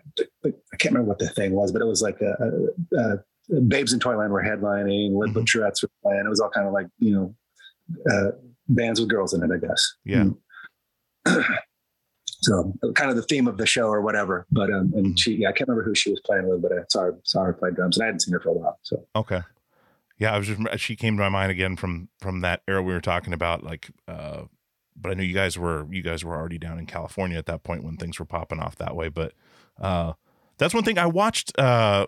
I 0.47 0.77
can't 0.79 0.95
remember 0.95 1.09
what 1.09 1.19
the 1.19 1.29
thing 1.29 1.53
was, 1.53 1.73
but 1.73 1.83
it 1.83 1.87
was 1.87 2.03
like 2.03 2.21
a, 2.21 2.35
a, 2.97 3.19
a 3.57 3.61
Babes 3.61 3.93
in 3.93 4.01
Toyland 4.01 4.33
were 4.33 4.43
headlining. 4.43 5.13
Le 5.13 5.27
Mhm. 5.29 5.35
Butcherettes 5.35 5.83
were 5.83 5.91
playing. 6.03 6.23
It 6.25 6.29
was 6.29 6.41
all 6.41 6.51
kind 6.51 6.67
of 6.67 6.73
like 6.73 6.87
you 6.99 7.13
know 7.13 7.35
uh, 8.11 8.31
bands 8.69 9.01
with 9.01 9.09
girls 9.11 9.35
in 9.35 9.43
it, 9.43 9.51
I 9.55 9.59
guess. 9.59 9.95
yeah. 10.05 10.25
Mm. 11.27 11.45
So 12.43 12.73
kind 12.95 13.11
of 13.11 13.17
the 13.17 13.23
theme 13.25 13.47
of 13.47 13.59
the 13.59 13.67
show 13.67 13.89
or 13.89 14.01
whatever. 14.01 14.47
But 14.51 14.73
um, 14.73 14.95
and 14.97 15.19
she, 15.19 15.33
yeah, 15.35 15.51
I 15.51 15.53
can't 15.53 15.69
remember 15.69 15.87
who 15.87 15.95
she 15.95 16.09
was 16.11 16.23
playing 16.25 16.49
with, 16.49 16.63
but 16.63 16.73
I 16.73 16.77
saw 16.89 17.03
her, 17.03 17.19
saw 17.23 17.43
her 17.45 17.53
play 17.53 17.71
drums, 17.71 17.99
and 17.99 18.03
I 18.05 18.07
hadn't 18.07 18.21
seen 18.21 18.33
her 18.33 18.41
for 18.41 18.49
a 18.49 18.53
while. 18.55 18.79
So 18.81 19.07
Okay. 19.15 19.43
Yeah, 20.21 20.35
I 20.35 20.39
was 20.39 20.47
just 20.47 20.61
she 20.79 20.95
came 20.95 21.17
to 21.17 21.23
my 21.23 21.29
mind 21.31 21.51
again 21.51 21.75
from 21.77 22.09
from 22.21 22.41
that 22.43 22.63
era 22.69 22.83
we 22.83 22.93
were 22.93 23.01
talking 23.01 23.33
about. 23.33 23.65
Like, 23.65 23.91
uh, 24.07 24.43
but 24.95 25.11
I 25.11 25.15
knew 25.15 25.23
you 25.25 25.35
guys 25.35 25.59
were 25.59 25.87
you 25.91 26.03
guys 26.03 26.25
were 26.25 26.37
already 26.37 26.59
down 26.59 26.79
in 26.79 26.87
California 26.87 27.39
at 27.39 27.47
that 27.47 27.63
point 27.65 27.83
when 27.85 27.97
things 27.97 28.19
were 28.19 28.27
popping 28.27 28.61
off 28.61 28.77
that 28.77 28.95
way. 28.95 29.09
But 29.09 29.33
uh, 29.81 30.13
that's 30.59 30.75
one 30.75 30.85
thing 30.85 30.99
I 30.99 31.07
watched. 31.07 31.59
Uh, 31.59 32.07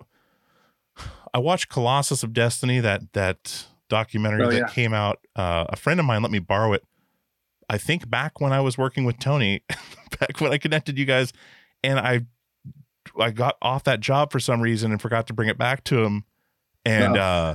I 1.34 1.38
watched 1.38 1.70
Colossus 1.70 2.22
of 2.22 2.34
Destiny 2.34 2.80
that 2.80 3.12
that 3.14 3.66
documentary 3.88 4.44
Oh, 4.44 4.50
that 4.50 4.56
yeah. 4.58 4.66
came 4.68 4.92
out. 4.92 5.18
Uh, 5.34 5.64
a 5.70 5.76
friend 5.76 5.98
of 5.98 6.04
mine 6.06 6.20
let 6.22 6.30
me 6.30 6.38
borrow 6.38 6.74
it. 6.74 6.84
I 7.70 7.78
think 7.78 8.10
back 8.10 8.40
when 8.42 8.52
I 8.52 8.60
was 8.60 8.76
working 8.76 9.04
with 9.04 9.18
Tony, 9.18 9.62
back 10.20 10.38
when 10.40 10.52
I 10.52 10.58
connected 10.58 10.98
you 10.98 11.06
guys, 11.06 11.32
and 11.82 11.98
I 11.98 12.26
I 13.18 13.30
got 13.30 13.56
off 13.62 13.84
that 13.84 14.00
job 14.00 14.30
for 14.32 14.38
some 14.38 14.60
reason 14.60 14.92
and 14.92 15.00
forgot 15.00 15.26
to 15.28 15.32
bring 15.32 15.48
it 15.48 15.56
back 15.56 15.82
to 15.84 16.02
him, 16.04 16.24
and 16.84 17.16
Oh. 17.16 17.54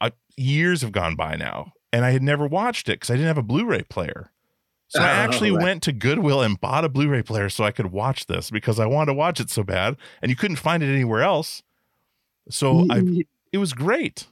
Uh, 0.00 0.10
years 0.36 0.82
have 0.82 0.92
gone 0.92 1.16
by 1.16 1.36
now, 1.36 1.72
and 1.92 2.04
I 2.04 2.10
had 2.10 2.22
never 2.22 2.46
watched 2.46 2.88
it 2.88 2.94
because 3.00 3.10
I 3.10 3.14
didn't 3.14 3.28
have 3.28 3.38
a 3.38 3.42
Blu-ray 3.42 3.82
player. 3.84 4.30
So 4.88 5.00
I 5.00 5.04
Oh, 5.04 5.06
actually 5.12 5.52
right. 5.52 5.62
went 5.62 5.82
to 5.84 5.92
Goodwill 5.92 6.42
and 6.42 6.60
bought 6.60 6.84
a 6.84 6.88
Blu-ray 6.88 7.22
player 7.22 7.48
so 7.48 7.62
I 7.64 7.70
could 7.70 7.92
watch 7.92 8.26
this 8.26 8.50
because 8.50 8.80
I 8.80 8.86
wanted 8.86 9.06
to 9.12 9.14
watch 9.14 9.38
it 9.40 9.50
so 9.50 9.62
bad, 9.62 9.96
and 10.20 10.30
you 10.30 10.36
couldn't 10.36 10.56
find 10.56 10.82
it 10.82 10.92
anywhere 10.92 11.22
else. 11.22 11.62
So 12.48 12.86
I 12.90 13.02
it 13.52 13.58
was 13.58 13.72
great. 13.72 14.26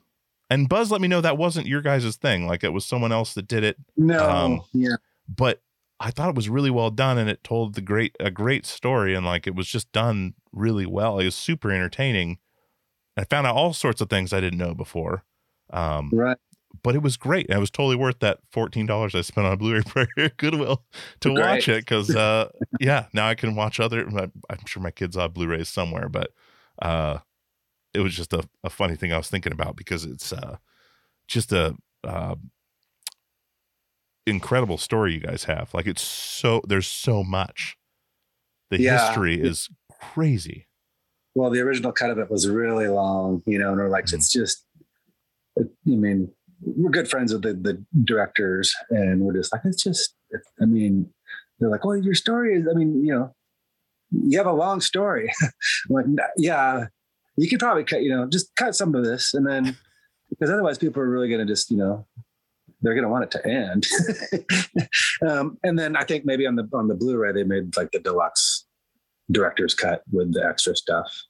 And 0.50 0.68
Buzz 0.68 0.90
let 0.90 1.00
me 1.00 1.08
know 1.08 1.20
that 1.20 1.36
wasn't 1.36 1.66
your 1.66 1.82
guys' 1.82 2.16
thing. 2.16 2.46
Like 2.46 2.64
it 2.64 2.72
was 2.72 2.84
someone 2.86 3.12
else 3.12 3.34
that 3.34 3.46
did 3.46 3.64
it. 3.64 3.76
no, 3.96 4.28
um, 4.30 4.60
yeah, 4.72 4.96
But 5.28 5.60
I 6.00 6.10
thought 6.10 6.30
it 6.30 6.34
was 6.36 6.48
really 6.48 6.70
well 6.70 6.90
done 6.90 7.18
and 7.18 7.28
it 7.28 7.44
told 7.44 7.74
the 7.74 7.80
great 7.82 8.16
a 8.18 8.30
great 8.30 8.64
story 8.64 9.14
and 9.14 9.26
like 9.26 9.46
it 9.46 9.54
was 9.54 9.68
just 9.68 9.92
done 9.92 10.34
really 10.52 10.86
well. 10.86 11.18
It 11.18 11.24
was 11.26 11.34
super 11.34 11.70
entertaining. 11.70 12.38
I 13.16 13.24
found 13.24 13.46
out 13.46 13.56
all 13.56 13.72
sorts 13.74 14.00
of 14.00 14.08
things 14.08 14.32
I 14.32 14.40
didn't 14.40 14.58
know 14.58 14.74
before. 14.74 15.24
Um, 15.70 16.10
right. 16.12 16.36
but 16.82 16.94
it 16.94 17.02
was 17.02 17.16
great. 17.16 17.46
And 17.48 17.56
it 17.56 17.60
was 17.60 17.70
totally 17.70 17.96
worth 17.96 18.20
that 18.20 18.38
fourteen 18.50 18.86
dollars 18.86 19.14
I 19.14 19.20
spent 19.22 19.46
on 19.46 19.52
a 19.52 19.56
Blu-ray 19.56 19.82
player 19.82 20.08
at 20.18 20.36
Goodwill 20.36 20.84
to 21.20 21.32
watch 21.32 21.68
it 21.68 21.80
because 21.80 22.14
uh, 22.14 22.50
yeah, 22.80 23.06
now 23.12 23.28
I 23.28 23.34
can 23.34 23.54
watch 23.54 23.80
other. 23.80 24.06
I'm 24.08 24.66
sure 24.66 24.82
my 24.82 24.90
kids 24.90 25.16
have 25.16 25.34
Blu-rays 25.34 25.68
somewhere, 25.68 26.08
but 26.08 26.32
uh, 26.80 27.18
it 27.94 28.00
was 28.00 28.14
just 28.14 28.32
a, 28.32 28.48
a 28.64 28.70
funny 28.70 28.96
thing 28.96 29.12
I 29.12 29.16
was 29.18 29.28
thinking 29.28 29.52
about 29.52 29.76
because 29.76 30.04
it's 30.04 30.32
uh, 30.32 30.56
just 31.26 31.52
a 31.52 31.74
uh, 32.04 32.36
incredible 34.26 34.78
story 34.78 35.14
you 35.14 35.20
guys 35.20 35.44
have. 35.44 35.72
Like 35.74 35.86
it's 35.86 36.02
so 36.02 36.62
there's 36.66 36.86
so 36.86 37.24
much. 37.24 37.76
The 38.70 38.80
Yeah. 38.80 38.98
history 38.98 39.40
is 39.40 39.70
crazy. 40.00 40.66
Well, 41.34 41.50
the 41.50 41.60
original 41.60 41.92
cut 41.92 42.10
of 42.10 42.18
it 42.18 42.30
was 42.30 42.48
really 42.48 42.88
long, 42.88 43.42
you 43.46 43.58
know, 43.58 43.70
and 43.70 43.78
we're 43.78 43.88
like, 43.88 44.06
Mhm. 44.06 44.14
it's 44.14 44.30
just, 44.30 44.66
I 45.59 45.64
mean, 45.84 46.30
we're 46.61 46.90
good 46.90 47.09
friends 47.09 47.32
with 47.32 47.42
the, 47.42 47.54
the 47.54 47.84
directors, 48.04 48.74
and 48.90 49.20
we're 49.20 49.34
just 49.34 49.52
like, 49.52 49.62
it's 49.64 49.82
just, 49.82 50.14
I 50.61 50.64
mean, 50.64 51.09
they're 51.59 51.70
like, 51.70 51.84
well, 51.84 51.96
your 51.96 52.14
story 52.14 52.54
is, 52.54 52.66
I 52.70 52.74
mean, 52.74 53.04
you 53.04 53.14
know, 53.14 53.34
you 54.11 54.38
have 54.38 54.46
a 54.46 54.52
long 54.52 54.80
story. 54.80 55.30
I'm 55.42 55.50
like, 55.90 56.06
yeah, 56.36 56.86
you 57.36 57.48
could 57.48 57.61
probably 57.61 57.84
cut, 57.84 58.02
you 58.02 58.11
know, 58.11 58.26
just 58.26 58.54
cut 58.56 58.74
some 58.74 58.94
of 58.94 59.04
this, 59.04 59.34
and 59.34 59.46
then 59.46 59.76
because 60.30 60.50
otherwise 60.50 60.78
people 60.78 61.02
are 61.02 61.09
really 61.09 61.28
going 61.28 61.44
to 61.44 61.50
just, 61.50 61.70
you 61.70 61.76
know, 61.76 62.06
they're 62.82 62.94
going 62.94 63.04
to 63.04 63.09
want 63.09 63.24
it 63.24 63.30
to 63.32 63.46
end. 63.46 63.86
um, 65.28 65.59
and 65.64 65.78
then 65.78 65.96
I 65.96 66.04
think 66.04 66.24
maybe 66.24 66.46
on 66.46 66.56
the 66.56 66.68
on 66.72 66.88
the 66.88 66.94
Blu-ray 66.94 67.32
they 67.32 67.44
made 67.44 67.76
like 67.76 67.90
the 67.90 67.98
deluxe 67.98 68.64
director's 69.30 69.74
cut 69.74 70.02
with 70.11 70.32
the 70.32 70.44
extra 70.44 70.76
stuff. 70.76 71.24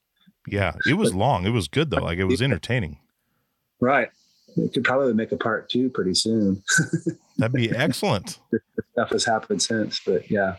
Yeah, 0.47 0.73
it 0.87 0.93
was 0.93 1.13
long. 1.13 1.45
It 1.45 1.51
was 1.51 1.67
good 1.67 1.89
though. 1.89 2.03
Like 2.03 2.19
it 2.19 2.25
was 2.25 2.41
entertaining. 2.41 2.99
Right. 3.79 4.09
It 4.57 4.73
could 4.73 4.83
probably 4.83 5.13
make 5.13 5.31
a 5.31 5.37
part 5.37 5.69
two 5.69 5.89
pretty 5.89 6.13
soon. 6.13 6.63
That'd 7.37 7.53
be 7.53 7.71
excellent. 7.71 8.39
Stuff 8.93 9.09
has 9.09 9.25
happened 9.25 9.61
since, 9.61 10.01
but 10.05 10.29
yeah. 10.29 10.55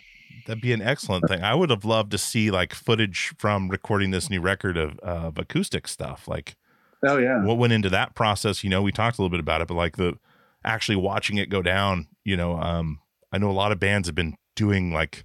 That'd 0.46 0.62
be 0.62 0.72
an 0.72 0.82
excellent 0.82 1.28
thing. 1.28 1.42
I 1.42 1.54
would 1.54 1.70
have 1.70 1.84
loved 1.84 2.10
to 2.12 2.18
see 2.18 2.50
like 2.50 2.72
footage 2.74 3.34
from 3.38 3.68
recording 3.68 4.10
this 4.10 4.30
new 4.30 4.40
record 4.40 4.76
of 4.76 4.98
of 5.00 5.38
acoustic 5.38 5.86
stuff. 5.86 6.26
Like 6.26 6.56
Oh 7.04 7.18
yeah. 7.18 7.44
what 7.44 7.58
went 7.58 7.72
into 7.72 7.90
that 7.90 8.14
process. 8.14 8.64
You 8.64 8.70
know, 8.70 8.82
we 8.82 8.92
talked 8.92 9.18
a 9.18 9.22
little 9.22 9.30
bit 9.30 9.40
about 9.40 9.60
it, 9.60 9.68
but 9.68 9.74
like 9.74 9.96
the 9.96 10.18
actually 10.64 10.96
watching 10.96 11.36
it 11.36 11.50
go 11.50 11.62
down. 11.62 12.08
You 12.24 12.36
know, 12.36 12.56
um, 12.56 13.00
I 13.32 13.38
know 13.38 13.50
a 13.50 13.52
lot 13.52 13.72
of 13.72 13.80
bands 13.80 14.08
have 14.08 14.14
been 14.14 14.36
doing 14.56 14.92
like 14.92 15.24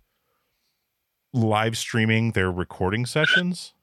live 1.33 1.77
streaming 1.77 2.31
their 2.31 2.51
recording 2.51 3.05
sessions 3.05 3.73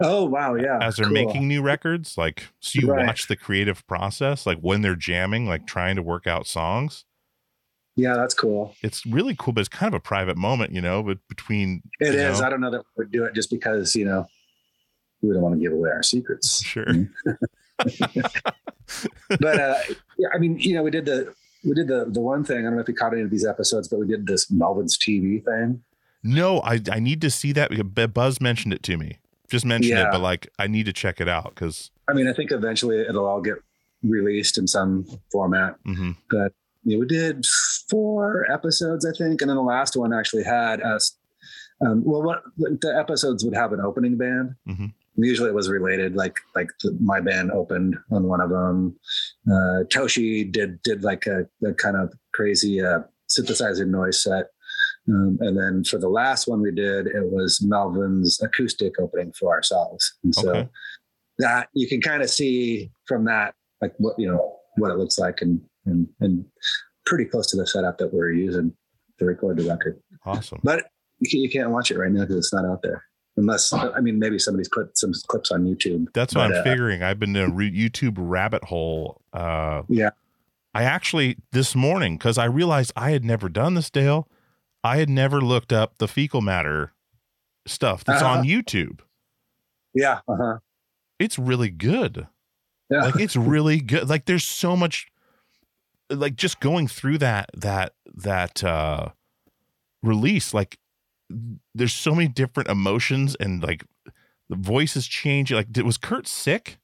Oh 0.00 0.24
wow, 0.26 0.54
yeah. 0.54 0.78
as 0.82 0.96
they're 0.96 1.06
Cool. 1.06 1.14
making 1.14 1.48
new 1.48 1.62
records. 1.62 2.18
Like, 2.18 2.48
so 2.60 2.80
you 2.80 2.90
Right. 2.90 3.06
watch 3.06 3.28
the 3.28 3.36
creative 3.36 3.86
process, 3.86 4.44
like 4.46 4.58
when 4.58 4.82
they're 4.82 4.94
jamming, 4.96 5.46
like 5.46 5.66
trying 5.66 5.96
to 5.96 6.02
work 6.02 6.26
out 6.26 6.46
songs. 6.46 7.04
Yeah, 7.98 8.14
that's 8.14 8.34
cool. 8.34 8.74
It's 8.82 9.06
really 9.06 9.34
cool, 9.38 9.54
but 9.54 9.60
it's 9.60 9.70
kind 9.70 9.88
of 9.88 9.96
a 9.96 10.00
private 10.02 10.36
moment, 10.36 10.72
you 10.72 10.82
know, 10.82 11.02
but 11.02 11.18
between 11.30 11.80
it 11.98 12.14
is, 12.14 12.40
know? 12.40 12.46
I 12.46 12.50
don't 12.50 12.60
know 12.60 12.70
that 12.70 12.82
we 12.96 13.04
would 13.04 13.10
do 13.10 13.24
it 13.24 13.34
just 13.34 13.50
because, 13.50 13.94
you 13.96 14.04
know, 14.04 14.26
we 15.22 15.32
don't 15.32 15.40
want 15.40 15.54
to 15.54 15.60
give 15.60 15.72
away 15.72 15.88
our 15.88 16.02
secrets. 16.02 16.62
Sure. 16.62 16.84
but 19.40 19.60
uh 19.60 19.78
yeah, 20.18 20.28
I 20.34 20.38
mean, 20.38 20.58
you 20.58 20.74
know, 20.74 20.82
we 20.82 20.90
did 20.90 21.04
the 21.06 21.34
we 21.64 21.74
did 21.74 21.88
the 21.88 22.06
the 22.10 22.20
one 22.20 22.44
thing. 22.44 22.58
I 22.58 22.62
don't 22.62 22.74
know 22.74 22.80
if 22.80 22.88
you 22.88 22.94
caught 22.94 23.12
any 23.12 23.22
of 23.22 23.30
these 23.30 23.46
episodes, 23.46 23.88
but 23.88 23.98
we 23.98 24.06
did 24.06 24.26
this 24.26 24.50
Melvin's 24.50 24.98
TV 24.98 25.42
thing. 25.44 25.82
No, 26.22 26.60
I 26.60 26.80
I 26.90 27.00
need 27.00 27.20
to 27.22 27.30
see 27.30 27.52
that 27.52 27.70
because 27.70 28.08
Buzz 28.08 28.40
mentioned 28.40 28.72
it 28.74 28.82
to 28.84 28.96
me. 28.96 29.18
Just 29.48 29.64
mentioned 29.64 29.98
it, 29.98 30.08
but 30.10 30.20
like 30.20 30.48
I 30.58 30.66
need 30.66 30.86
to 30.86 30.92
check 30.92 31.20
it 31.20 31.28
out 31.28 31.54
because 31.54 31.90
I 32.08 32.12
mean, 32.12 32.28
I 32.28 32.32
think 32.32 32.50
eventually 32.52 33.00
it'll 33.00 33.26
all 33.26 33.40
get 33.40 33.56
released 34.02 34.58
in 34.58 34.66
some 34.66 35.06
format. 35.32 35.76
mhm. 35.84 36.16
But 36.30 36.52
yeah, 36.84 36.98
we 36.98 37.06
did 37.06 37.44
four 37.90 38.46
episodes, 38.50 39.04
I 39.06 39.12
think, 39.16 39.40
and 39.40 39.48
then 39.50 39.56
the 39.56 39.62
last 39.62 39.96
one 39.96 40.12
actually 40.12 40.44
had 40.44 40.80
us. 40.82 41.16
Um, 41.80 42.02
well, 42.04 42.22
what 42.22 42.42
the 42.56 42.96
episodes 42.98 43.44
would 43.44 43.54
have 43.54 43.72
an 43.72 43.80
opening 43.80 44.16
band. 44.16 44.54
Mhm. 44.68 44.92
Usually, 45.18 45.48
it 45.48 45.54
was 45.54 45.68
related. 45.70 46.14
Like 46.14 46.36
like 46.54 46.70
the, 46.82 46.96
my 47.00 47.20
band 47.20 47.50
opened 47.50 47.96
on 48.10 48.24
one 48.24 48.40
of 48.40 48.50
them. 48.50 48.96
Uh, 49.46 49.84
Toshi 49.88 50.50
did 50.50 50.82
did 50.82 51.02
like 51.04 51.26
a, 51.26 51.46
a 51.66 51.72
kind 51.74 51.96
of 51.96 52.12
crazy 52.32 52.82
uh, 52.82 53.00
synthesizer 53.28 53.86
noise 53.86 54.22
set. 54.22 54.50
Um, 55.08 55.38
and 55.40 55.56
then 55.56 55.84
for 55.84 55.98
the 55.98 56.08
last 56.08 56.48
one 56.48 56.60
we 56.60 56.72
did, 56.72 57.06
it 57.06 57.30
was 57.30 57.62
Melvin's 57.62 58.40
acoustic 58.42 58.98
opening 59.00 59.32
for 59.38 59.54
ourselves. 59.54 60.14
And 60.24 60.34
so 60.34 60.50
Okay. 60.50 60.68
that 61.38 61.68
you 61.74 61.88
can 61.88 62.00
kind 62.00 62.22
of 62.22 62.30
see 62.30 62.90
from 63.06 63.24
that, 63.26 63.54
like 63.80 63.94
what 63.98 64.18
you 64.18 64.26
know 64.28 64.56
what 64.76 64.90
it 64.90 64.98
looks 64.98 65.18
like, 65.18 65.42
and 65.42 65.60
and 65.86 66.08
and 66.20 66.44
pretty 67.04 67.24
close 67.24 67.46
to 67.48 67.56
the 67.56 67.66
setup 67.66 67.98
that 67.98 68.12
we're 68.12 68.32
using 68.32 68.72
to 69.18 69.24
record 69.24 69.58
the 69.58 69.68
record. 69.68 70.00
awesome. 70.24 70.60
But 70.64 70.86
you 71.20 71.30
can't, 71.30 71.42
you 71.42 71.50
can't 71.50 71.70
watch 71.70 71.90
it 71.90 71.98
right 71.98 72.10
now 72.10 72.22
because 72.22 72.36
it's 72.36 72.52
not 72.52 72.64
out 72.66 72.82
there. 72.82 73.04
Unless 73.38 73.72
I 73.72 74.00
mean, 74.00 74.18
maybe 74.18 74.38
somebody's 74.38 74.68
put 74.70 74.96
some 74.98 75.12
clips 75.28 75.50
on 75.50 75.64
YouTube. 75.66 76.06
That's 76.14 76.34
what 76.34 76.48
But, 76.48 76.54
I'm 76.56 76.60
uh, 76.60 76.64
figuring. 76.64 77.02
I've 77.02 77.20
been 77.20 77.36
in 77.36 77.50
a 77.50 77.52
re- 77.54 77.70
YouTube 77.70 78.14
rabbit 78.16 78.64
hole. 78.64 79.20
Uh, 79.32 79.82
Yeah. 79.88 80.10
I 80.74 80.82
actually 80.82 81.36
this 81.52 81.74
morning 81.74 82.16
because 82.18 82.38
I 82.38 82.46
realized 82.46 82.92
I 82.96 83.10
had 83.12 83.24
never 83.24 83.48
done 83.48 83.74
this, 83.74 83.88
Dale. 83.88 84.26
I 84.86 84.96
had 84.98 85.08
never 85.10 85.40
looked 85.40 85.72
up 85.72 85.98
the 85.98 86.08
fecal 86.08 86.40
matter 86.40 86.92
stuff 87.66 88.04
that's 88.04 88.22
Uh-huh. 88.22 88.38
on 88.38 88.44
YouTube. 88.44 89.00
Yeah. 89.94 90.20
Uh 90.28 90.36
huh. 90.36 90.58
It's 91.18 91.38
really 91.38 91.70
good. 91.70 92.26
Yeah. 92.90 93.02
Like 93.02 93.20
it's 93.20 93.36
really 93.54 93.80
good. 93.80 94.08
Like 94.08 94.26
there's 94.26 94.44
so 94.44 94.76
much. 94.76 95.08
Like 96.08 96.36
just 96.36 96.60
going 96.60 96.86
through 96.86 97.18
that 97.18 97.50
that 97.56 97.94
that 98.14 98.62
uh 98.62 99.08
release, 100.02 100.54
like 100.54 100.78
there's 101.74 101.92
so 101.94 102.14
many 102.14 102.28
different 102.28 102.68
emotions 102.68 103.34
and 103.40 103.60
like 103.62 103.84
the 104.48 104.54
voices 104.56 105.08
change. 105.08 105.50
Like, 105.52 105.72
did, 105.72 105.84
was 105.84 105.98
Kurt 105.98 106.28
sick? 106.28 106.78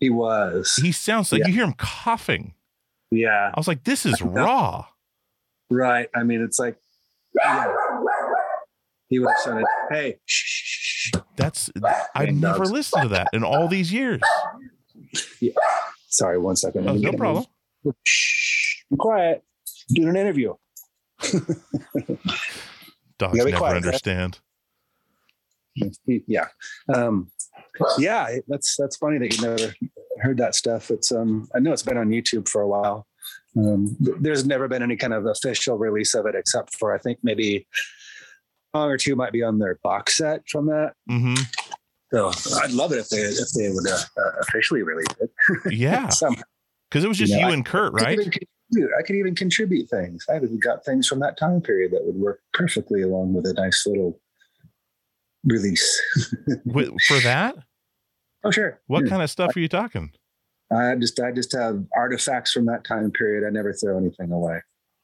he 0.00 0.10
was. 0.10 0.74
He 0.82 0.90
sounds 0.92 1.30
like 1.32 1.40
Yeah. 1.42 1.46
you 1.48 1.54
hear 1.54 1.64
him 1.64 1.72
coughing. 1.74 2.54
yeah. 3.12 3.50
I 3.54 3.58
was 3.58 3.68
like, 3.68 3.84
this 3.84 4.04
is 4.04 4.20
raw. 4.38 4.86
Right. 5.70 6.08
I 6.14 6.22
mean, 6.24 6.42
it's 6.42 6.58
like. 6.58 6.76
Yeah. 7.44 7.72
He 9.08 9.18
would 9.20 9.28
have 9.28 9.38
said, 9.38 9.64
"Hey, 9.90 10.16
shh, 10.24 10.44
shh, 10.46 11.10
shh." 11.12 11.12
That's 11.36 11.70
I've 12.14 12.34
never 12.34 12.58
dogs. 12.58 12.72
listened 12.72 13.02
to 13.04 13.08
that 13.10 13.28
in 13.32 13.44
all 13.44 13.68
these 13.68 13.92
years. 13.92 14.20
sorry, 16.08 16.38
one 16.38 16.56
second. 16.56 16.88
Oh, 16.88 16.94
no 16.94 17.12
problem. 17.12 17.44
Shh, 18.04 18.82
be 18.90 18.96
quiet. 18.96 19.44
Doing 19.90 20.08
an 20.08 20.16
interview. 20.16 20.54
Dogs 23.18 23.38
never 23.38 23.52
quiet, 23.52 23.76
understand. 23.76 24.40
yeah 26.06 26.46
um 26.94 27.30
yeah 27.98 28.36
that's 28.48 28.76
that's 28.78 28.96
funny 28.96 29.18
that 29.18 29.36
you 29.36 29.42
never 29.42 29.74
heard 30.20 30.38
that 30.38 30.54
stuff 30.54 30.90
it's 30.90 31.12
um 31.12 31.46
i 31.54 31.58
know 31.58 31.70
it's 31.70 31.82
been 31.82 31.98
on 31.98 32.08
youtube 32.08 32.48
for 32.48 32.62
a 32.62 32.66
while 32.68 33.06
um 33.56 33.96
there's 34.20 34.44
never 34.44 34.68
been 34.68 34.82
any 34.82 34.96
kind 34.96 35.14
of 35.14 35.26
official 35.26 35.78
release 35.78 36.14
of 36.14 36.26
it 36.26 36.34
except 36.34 36.76
for 36.76 36.94
i 36.94 36.98
think 36.98 37.18
maybe 37.22 37.66
song 38.74 38.90
or 38.90 38.96
two 38.98 39.16
might 39.16 39.32
be 39.32 39.42
on 39.42 39.58
their 39.58 39.78
box 39.82 40.16
set 40.16 40.46
from 40.48 40.66
that 40.66 40.92
hmm 41.08 41.34
so 42.10 42.30
i'd 42.62 42.70
love 42.72 42.92
it 42.92 42.98
if 42.98 43.08
they 43.08 43.18
if 43.22 43.48
they 43.56 43.70
would 43.70 43.86
uh, 43.88 43.96
uh, 44.18 44.30
officially 44.40 44.82
release 44.82 45.06
it 45.20 45.30
Yeah, 45.72 46.06
because 46.90 47.04
it 47.04 47.08
was 47.08 47.18
just 47.18 47.32
You 47.32 47.40
know, 47.40 47.48
you 47.48 47.52
and 47.54 47.64
Kurt, 47.64 47.94
I 47.94 47.98
could 47.98 48.18
right? 48.18 48.18
even. 48.20 48.32
I 48.98 49.02
could 49.02 49.14
even 49.16 49.34
contribute 49.36 49.88
things. 49.88 50.24
Even 50.34 50.58
got 50.58 50.84
things 50.84 51.06
from 51.06 51.20
that 51.20 51.38
time 51.38 51.60
period 51.60 51.92
that 51.92 52.04
would 52.04 52.16
work 52.16 52.40
perfectly 52.52 53.02
along 53.02 53.32
with 53.32 53.46
a 53.46 53.52
nice 53.52 53.86
little 53.86 54.20
release. 55.44 56.00
Wi- 56.66 56.90
For 57.06 57.20
that, 57.20 57.54
oh, 58.44 58.50
sure. 58.50 58.80
what 58.88 59.02
Here. 59.02 59.08
kind 59.08 59.22
of 59.22 59.30
stuff 59.30 59.56
are 59.56 59.60
you 59.60 59.68
talking? 59.68 60.10
I 60.72 60.94
just 60.96 61.20
I 61.20 61.30
just 61.32 61.52
have 61.52 61.84
artifacts 61.96 62.52
from 62.52 62.66
that 62.66 62.84
time 62.84 63.10
period. 63.12 63.46
I 63.46 63.50
never 63.50 63.72
throw 63.72 63.96
anything 63.98 64.32
away. 64.32 64.60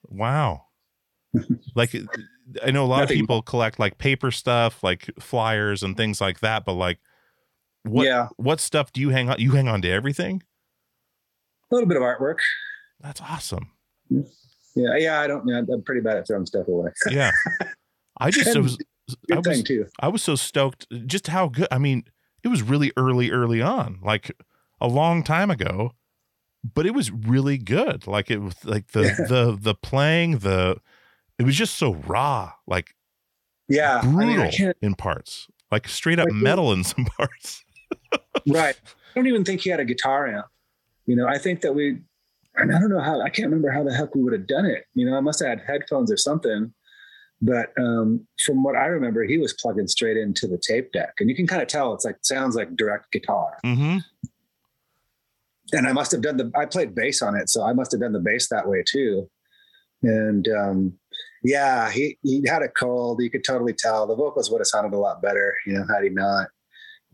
Wow. 0.08 0.66
like 1.74 1.94
I 2.62 2.70
know 2.70 2.84
a 2.84 2.86
lot 2.86 3.00
Nothing- 3.00 3.16
of 3.18 3.20
people 3.20 3.42
collect 3.42 3.78
like 3.78 3.98
paper 3.98 4.30
stuff, 4.30 4.82
like 4.82 5.08
flyers 5.20 5.82
and 5.82 5.96
things 5.96 6.20
like 6.20 6.40
that, 6.40 6.64
but 6.64 6.74
like 6.74 6.98
what 7.84 8.06
Yeah. 8.06 8.28
what 8.36 8.60
stuff 8.60 8.92
do 8.92 9.00
you 9.00 9.10
hang 9.10 9.28
on 9.30 9.38
you 9.38 9.52
hang 9.52 9.68
on 9.68 9.82
to 9.82 9.88
everything? 9.90 10.42
A 11.70 11.74
little 11.74 11.88
bit 11.88 11.96
of 11.96 12.02
artwork. 12.02 12.38
That's 13.00 13.20
awesome. 13.20 13.70
Yeah, 14.74 14.96
yeah. 14.96 15.20
I 15.20 15.26
don't. 15.26 15.46
Yeah, 15.46 15.58
I'm 15.72 15.82
pretty 15.82 16.00
bad 16.00 16.16
at 16.18 16.26
throwing 16.26 16.46
stuff 16.46 16.68
away. 16.68 16.90
Yeah. 17.10 17.30
I 18.20 18.30
just 18.32 18.56
was 18.58 18.78
I 19.30 19.36
was 19.36 19.46
thing 19.46 19.64
too. 19.64 19.86
I 20.00 20.08
was 20.08 20.22
so 20.22 20.34
stoked 20.34 20.86
just 21.06 21.28
how 21.28 21.48
good 21.48 21.68
I 21.70 21.78
mean, 21.78 22.04
it 22.44 22.48
was 22.48 22.62
really 22.62 22.92
early, 22.96 23.30
early 23.30 23.62
on, 23.62 24.00
like 24.02 24.30
a 24.82 24.88
long 24.88 25.22
time 25.22 25.50
ago, 25.50 25.92
but 26.74 26.84
it 26.84 26.92
was 26.92 27.10
really 27.10 27.56
good. 27.56 28.06
Like 28.06 28.30
it 28.30 28.38
was 28.38 28.62
like 28.64 28.88
the 28.88 29.04
Yeah. 29.04 29.26
the 29.28 29.58
the 29.58 29.74
playing, 29.74 30.38
the 30.38 30.76
it 31.38 31.44
was 31.44 31.56
just 31.56 31.76
so 31.76 31.94
raw, 31.94 32.52
like 32.66 32.94
Yeah, 33.68 34.00
I 34.02 34.02
brutal 34.02 34.26
mean, 34.26 34.40
I 34.40 34.72
in 34.82 34.94
parts, 34.94 35.48
like 35.70 35.88
straight 35.88 36.18
up 36.18 36.26
Like, 36.28 36.34
metal 36.34 36.72
in 36.72 36.84
some 36.92 37.06
parts. 37.16 37.64
Right. 38.46 38.76
I 38.76 39.14
don't 39.14 39.26
even 39.26 39.44
think 39.44 39.60
he 39.62 39.70
had 39.70 39.80
a 39.80 39.84
guitar 39.84 40.26
amp. 40.26 40.46
You 41.06 41.16
know, 41.16 41.26
I 41.26 41.38
think 41.38 41.60
that 41.62 41.74
we. 41.74 41.98
And 42.54 42.74
I 42.74 42.78
don't 42.78 42.90
know 42.90 43.00
how. 43.00 43.20
I 43.22 43.30
can't 43.30 43.46
remember 43.46 43.70
how 43.70 43.82
the 43.82 43.94
heck 43.94 44.14
we 44.14 44.22
would 44.22 44.34
have 44.34 44.46
done 44.46 44.66
it. 44.66 44.84
You 44.94 45.06
know, 45.06 45.16
I 45.16 45.20
must 45.20 45.40
have 45.40 45.48
had 45.48 45.60
headphones 45.66 46.12
or 46.12 46.16
something. 46.18 46.72
But 47.40 47.72
um, 47.78 48.26
from 48.46 48.62
what 48.62 48.76
I 48.76 48.86
remember, 48.86 49.24
he 49.24 49.38
was 49.38 49.52
plugging 49.54 49.88
straight 49.88 50.16
into 50.16 50.46
the 50.46 50.58
tape 50.58 50.92
deck, 50.92 51.14
and 51.18 51.28
you 51.30 51.34
can 51.34 51.46
kind 51.46 51.60
of 51.62 51.68
tell 51.68 51.92
it's 51.94 52.04
like 52.04 52.18
sounds 52.22 52.54
like 52.54 52.76
direct 52.76 53.10
guitar. 53.10 53.58
Mm-hmm. 53.64 53.98
And 55.72 55.86
I 55.86 55.92
must 55.92 56.12
have 56.12 56.22
done 56.22 56.36
the 56.36 56.50
I 56.56 56.66
played 56.66 56.94
bass 56.94 57.22
on 57.22 57.36
it, 57.36 57.48
so 57.48 57.62
I 57.62 57.72
must 57.72 57.92
have 57.92 58.00
done 58.00 58.12
the 58.12 58.20
bass 58.20 58.48
that 58.48 58.68
way 58.68 58.82
too. 58.86 59.30
And 60.02 60.48
um, 60.48 60.98
yeah, 61.44 61.90
he 61.90 62.18
he 62.22 62.42
had 62.46 62.62
a 62.62 62.68
cold. 62.68 63.22
You 63.22 63.30
could 63.30 63.44
totally 63.44 63.72
tell 63.72 64.06
the 64.06 64.16
vocals 64.16 64.50
would 64.50 64.60
have 64.60 64.66
sounded 64.66 64.96
a 64.96 65.00
lot 65.00 65.22
better, 65.22 65.54
you 65.66 65.74
know, 65.74 65.84
had 65.92 66.04
he 66.04 66.10
not. 66.10 66.48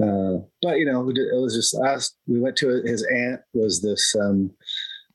Uh, 0.01 0.45
but 0.63 0.79
you 0.79 0.87
know, 0.87 1.09
it 1.09 1.41
was 1.41 1.55
just 1.55 1.75
us. 1.75 2.15
We 2.27 2.41
went 2.41 2.57
to 2.57 2.83
his 2.85 3.05
aunt 3.05 3.41
was 3.53 3.83
this 3.83 4.15
um, 4.19 4.51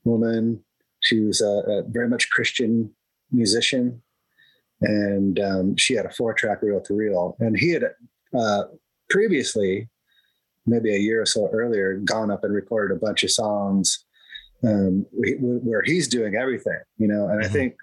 woman. 0.03 0.63
She 1.01 1.19
was 1.19 1.41
a, 1.41 1.63
a 1.67 1.83
very 1.87 2.07
much 2.07 2.29
Christian 2.29 2.91
musician, 3.31 4.01
and 4.81 5.39
um, 5.39 5.77
she 5.77 5.95
had 5.95 6.05
a 6.05 6.11
four 6.11 6.33
track 6.33 6.61
reel 6.61 6.81
to 6.81 6.93
reel. 6.93 7.35
And 7.39 7.57
he 7.57 7.71
had 7.71 7.83
uh, 8.37 8.63
previously 9.09 9.89
maybe 10.65 10.93
a 10.95 10.99
year 10.99 11.21
or 11.21 11.25
so 11.25 11.49
earlier 11.51 11.95
gone 11.97 12.31
up 12.31 12.43
and 12.43 12.53
recorded 12.53 12.95
a 12.95 12.99
bunch 12.99 13.23
of 13.23 13.31
songs 13.31 14.05
um, 14.63 15.05
wh- 15.11 15.37
wh- 15.39 15.65
where 15.65 15.81
he's 15.83 16.07
doing 16.07 16.35
everything, 16.35 16.79
you 16.97 17.07
know. 17.07 17.27
And 17.27 17.43
I 17.43 17.47
Mhm. 17.47 17.51
think 17.51 17.75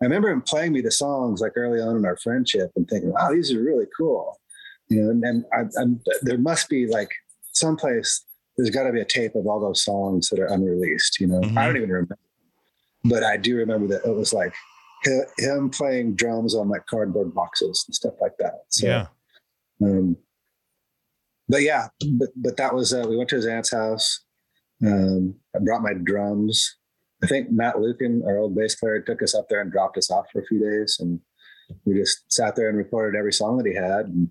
I 0.00 0.04
remember 0.04 0.28
him 0.30 0.42
playing 0.42 0.72
me 0.72 0.80
the 0.82 0.90
songs 0.90 1.40
like 1.40 1.52
early 1.56 1.80
on 1.80 1.96
in 1.96 2.04
our 2.04 2.16
friendship 2.18 2.70
and 2.76 2.86
thinking, 2.88 3.12
wow, 3.12 3.32
these 3.32 3.52
are 3.52 3.62
really 3.62 3.86
cool, 3.96 4.38
you 4.88 5.02
know. 5.02 5.10
And, 5.10 5.24
and 5.24 5.44
I, 5.52 5.64
I'm, 5.80 6.00
there 6.22 6.38
must 6.38 6.68
be 6.68 6.86
like 6.86 7.10
someplace 7.52 8.24
there's 8.56 8.70
got 8.70 8.84
to 8.84 8.92
be 8.92 9.00
a 9.02 9.04
tape 9.06 9.34
of 9.34 9.46
all 9.46 9.60
those 9.60 9.84
songs 9.84 10.28
that 10.30 10.38
are 10.38 10.46
unreleased, 10.46 11.20
you 11.20 11.26
know. 11.26 11.40
Mhm. 11.40 11.58
I 11.58 11.66
don't 11.66 11.76
even 11.76 11.90
remember, 11.90 12.18
but 13.04 13.22
I 13.22 13.36
do 13.36 13.56
remember 13.56 13.86
that 13.88 14.06
it 14.08 14.14
was 14.14 14.32
like 14.32 14.54
him 15.38 15.68
playing 15.70 16.14
drums 16.14 16.54
on 16.54 16.68
like 16.70 16.86
cardboard 16.86 17.34
boxes 17.34 17.84
and 17.86 17.94
stuff 17.94 18.14
like 18.20 18.36
that. 18.38 18.62
So, 18.70 18.86
yeah. 18.86 19.06
um, 19.82 20.16
but 21.48 21.62
yeah, 21.62 21.88
but 22.12 22.28
but 22.36 22.56
that 22.56 22.74
was 22.74 22.92
uh, 22.92 23.04
we 23.08 23.16
went 23.16 23.28
to 23.30 23.36
his 23.36 23.46
aunt's 23.46 23.72
house. 23.72 24.24
Um, 24.84 25.34
I 25.54 25.58
brought 25.60 25.82
my 25.82 25.94
drums. 25.94 26.76
I 27.22 27.26
think 27.26 27.50
Matt 27.50 27.80
Lukin, 27.80 28.22
our 28.26 28.38
old 28.38 28.54
bass 28.54 28.74
player, 28.74 29.00
took 29.00 29.22
us 29.22 29.34
up 29.34 29.48
there 29.48 29.60
and 29.60 29.72
dropped 29.72 29.96
us 29.96 30.10
off 30.10 30.26
for 30.32 30.40
a 30.40 30.46
few 30.46 30.60
days, 30.60 30.98
and 31.00 31.20
we 31.84 31.94
just 31.94 32.30
sat 32.30 32.56
there 32.56 32.68
and 32.68 32.76
recorded 32.76 33.18
every 33.18 33.32
song 33.32 33.58
that 33.58 33.66
he 33.66 33.74
had, 33.74 34.06
and 34.06 34.28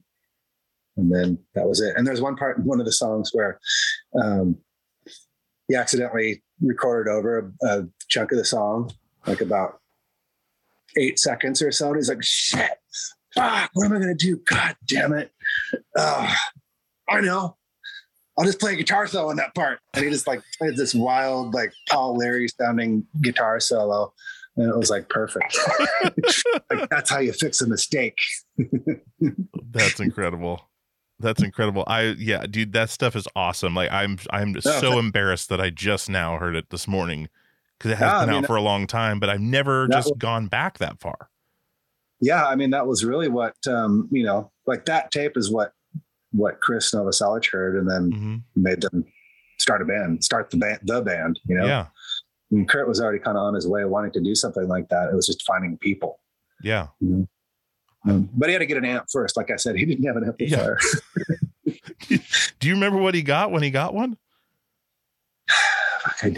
and 0.97 1.13
then 1.13 1.37
that 1.55 1.67
was 1.67 1.81
it. 1.81 1.95
And 1.97 2.05
there's 2.05 2.21
one 2.21 2.35
part 2.35 2.59
one 2.59 2.79
of 2.79 2.85
the 2.85 2.91
songs 2.91 3.31
where 3.33 3.59
um, 4.21 4.57
he 5.67 5.75
accidentally 5.75 6.43
recorded 6.61 7.11
over 7.11 7.53
a, 7.63 7.67
a 7.67 7.87
chunk 8.07 8.31
of 8.31 8.37
the 8.37 8.45
song, 8.45 8.91
like 9.25 9.41
about 9.41 9.79
eight 10.97 11.19
seconds 11.19 11.61
or 11.61 11.71
so. 11.71 11.87
And 11.87 11.97
he's 11.97 12.09
like, 12.09 12.23
"Shit, 12.23 12.77
fuck, 13.33 13.69
what 13.73 13.85
am 13.85 13.93
I 13.93 13.99
gonna 13.99 14.15
do? 14.15 14.37
God 14.45 14.75
damn 14.85 15.13
it!" 15.13 15.31
I 17.09 17.21
know. 17.21 17.57
I'll 18.37 18.45
just 18.45 18.59
play 18.59 18.73
a 18.73 18.75
guitar 18.75 19.07
solo 19.07 19.29
in 19.29 19.37
that 19.37 19.55
part. 19.55 19.79
And 19.93 20.03
he 20.03 20.11
just 20.11 20.27
like 20.27 20.41
played 20.57 20.75
this 20.75 20.93
wild, 20.93 21.53
like 21.53 21.71
Paul 21.89 22.17
Leary 22.17 22.47
sounding 22.49 23.05
guitar 23.21 23.59
solo. 23.59 24.13
And 24.57 24.69
it 24.69 24.77
was 24.77 24.89
like 24.89 25.07
perfect. 25.09 25.57
like 26.69 26.89
that's 26.89 27.09
how 27.09 27.19
you 27.19 27.33
fix 27.33 27.61
a 27.61 27.67
mistake. 27.67 28.17
That's 29.71 29.99
incredible. 29.99 30.61
That's 31.19 31.41
incredible. 31.43 31.83
I 31.87 32.15
yeah, 32.17 32.45
dude, 32.45 32.73
that 32.73 32.89
stuff 32.89 33.15
is 33.15 33.27
awesome. 33.35 33.73
Like 33.75 33.91
I'm 33.91 34.17
I'm 34.29 34.59
so 34.61 34.71
thank- 34.81 34.95
embarrassed 34.95 35.49
that 35.49 35.59
I 35.61 35.69
just 35.69 36.09
now 36.09 36.37
heard 36.37 36.55
it 36.55 36.69
this 36.69 36.87
morning 36.87 37.29
because 37.77 37.91
it 37.91 37.97
has 37.97 38.05
Yeah, 38.07 38.17
I 38.17 38.25
been 38.25 38.35
mean, 38.35 38.43
out 38.43 38.47
for 38.47 38.55
a 38.55 38.61
long 38.61 38.87
time, 38.87 39.19
but 39.19 39.29
I've 39.29 39.41
never 39.41 39.87
just 39.89 40.09
was- 40.11 40.17
gone 40.17 40.47
back 40.47 40.77
that 40.79 40.99
far. 40.99 41.29
Yeah, 42.21 42.45
I 42.45 42.55
mean 42.55 42.69
that 42.71 42.87
was 42.87 43.03
really 43.03 43.27
what 43.27 43.55
um, 43.67 44.07
you 44.11 44.23
know, 44.23 44.51
like 44.65 44.85
that 44.85 45.11
tape 45.11 45.35
is 45.35 45.51
what 45.51 45.73
what 46.35 46.59
Krist 46.61 46.93
Novoselic 46.93 47.49
heard 47.51 47.77
and 47.77 47.89
then 47.89 48.11
hmm 48.11 48.35
made 48.61 48.81
them 48.81 49.05
start 49.57 49.81
a 49.81 49.85
band, 49.85 50.23
start 50.23 50.49
the 50.49 50.57
band 50.57 50.79
the 50.83 51.01
band, 51.01 51.39
you 51.47 51.55
know. 51.57 51.65
Yeah, 51.65 51.87
And 52.51 52.67
Kurt 52.67 52.87
was 52.87 52.99
already 53.01 53.19
kind 53.19 53.37
of 53.37 53.43
on 53.43 53.53
his 53.53 53.67
way 53.67 53.85
wanting 53.85 54.11
to 54.13 54.19
do 54.21 54.35
something 54.35 54.67
like 54.67 54.89
that. 54.89 55.09
It 55.09 55.15
was 55.15 55.25
just 55.27 55.43
finding 55.43 55.77
people. 55.77 56.19
yeah. 56.61 56.87
Um, 58.07 58.29
but 58.35 58.49
he 58.49 58.53
had 58.53 58.59
to 58.59 58.67
get 58.67 58.77
an 58.77 58.85
amp 58.85 59.05
first. 59.11 59.35
Like 59.35 59.49
I 59.49 59.55
said, 59.55 59.75
he 59.75 59.83
didn't 59.85 60.05
have 60.05 60.15
an 60.15 60.25
amplifier. 60.25 60.77
Do 62.59 62.67
you 62.67 62.75
remember 62.75 62.99
what 62.99 63.15
he 63.15 63.23
got 63.23 63.51
when 63.51 63.63
he 63.63 63.71
got 63.71 63.95
one? 63.95 64.15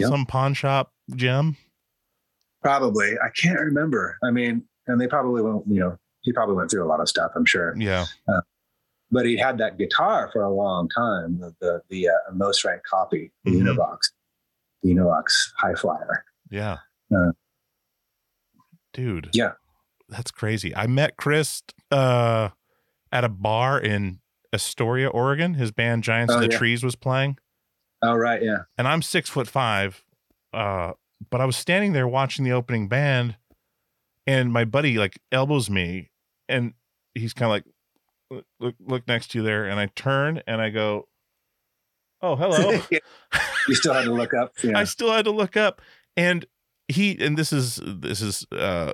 Some 0.08 0.24
pawn 0.26 0.54
shop 0.54 0.92
gem. 1.14 1.56
Probably. 2.62 3.12
I 3.22 3.28
can't 3.40 3.60
remember. 3.60 4.16
I 4.24 4.30
mean, 4.30 4.64
and 4.86 4.98
they 5.00 5.06
probably 5.06 5.42
won't, 5.42 5.66
you 5.68 5.80
know, 5.80 5.98
he 6.22 6.32
probably 6.32 6.54
went 6.56 6.70
through 6.70 6.84
a 6.84 6.88
lot 6.88 7.00
of 7.00 7.08
stuff, 7.08 7.32
I'm 7.36 7.44
sure. 7.44 7.74
Yeah, 7.76 8.06
But 9.10 9.24
he 9.26 9.36
had 9.38 9.56
that 9.58 9.78
guitar 9.78 10.28
for 10.32 10.42
a 10.42 10.50
long 10.50 10.88
time, 10.90 11.38
the 11.40 11.54
the, 11.60 11.82
the 11.88 12.08
uh, 12.08 12.32
Mosrite 12.34 12.82
copy, 12.88 13.32
the 13.44 13.52
Mhm. 13.52 13.62
Univox, 13.76 13.98
the 14.82 14.90
Univox 14.94 15.24
Hi-Flier. 15.58 16.24
yeah. 16.50 16.78
Uh, 17.14 17.32
Dude. 18.92 19.30
Yeah. 19.32 19.52
That's 20.08 20.30
crazy. 20.30 20.74
I 20.74 20.86
met 20.86 21.16
Chris 21.16 21.62
uh 21.90 22.50
at 23.12 23.24
a 23.24 23.28
bar 23.28 23.80
in 23.80 24.20
Astoria, 24.52 25.08
Oregon. 25.08 25.54
His 25.54 25.70
band 25.70 26.02
Giants 26.04 26.32
Oh, 26.32 26.36
of 26.36 26.42
the 26.42 26.50
yeah. 26.50 26.58
Trees 26.58 26.82
was 26.82 26.96
playing. 26.96 27.38
Oh, 28.02 28.14
right. 28.14 28.42
Yeah. 28.42 28.62
and 28.76 28.86
I'm 28.88 29.02
six 29.02 29.28
foot 29.30 29.48
five. 29.48 30.02
Uh, 30.52 30.92
but 31.30 31.40
I 31.40 31.44
was 31.44 31.56
standing 31.56 31.92
there 31.92 32.08
watching 32.08 32.44
the 32.44 32.52
opening 32.52 32.88
band, 32.88 33.36
and 34.26 34.52
my 34.52 34.64
buddy 34.64 34.96
like 34.98 35.18
elbows 35.32 35.68
me, 35.68 36.10
and 36.48 36.72
he's 37.14 37.34
kind 37.34 37.46
of 37.46 37.50
like, 37.50 37.64
"Look- 38.30 38.76
"Look, 38.80 39.08
next 39.08 39.32
to 39.32 39.38
you 39.38 39.44
there." 39.44 39.66
And 39.66 39.78
I 39.80 39.86
turn 39.86 40.42
and 40.46 40.60
I 40.60 40.70
go, 40.70 41.08
"Oh, 42.22 42.36
hello." 42.36 42.80
You 43.68 43.74
still 43.74 43.92
had 43.92 44.04
to 44.04 44.12
look 44.12 44.32
up. 44.32 44.54
Yeah. 44.62 44.78
I 44.78 44.84
still 44.84 45.12
had 45.12 45.26
to 45.26 45.30
look 45.30 45.56
up, 45.56 45.82
and 46.16 46.46
he 46.88 47.18
and 47.20 47.36
this 47.36 47.52
is 47.52 47.80
this 47.84 48.22
is 48.22 48.46
uh, 48.50 48.92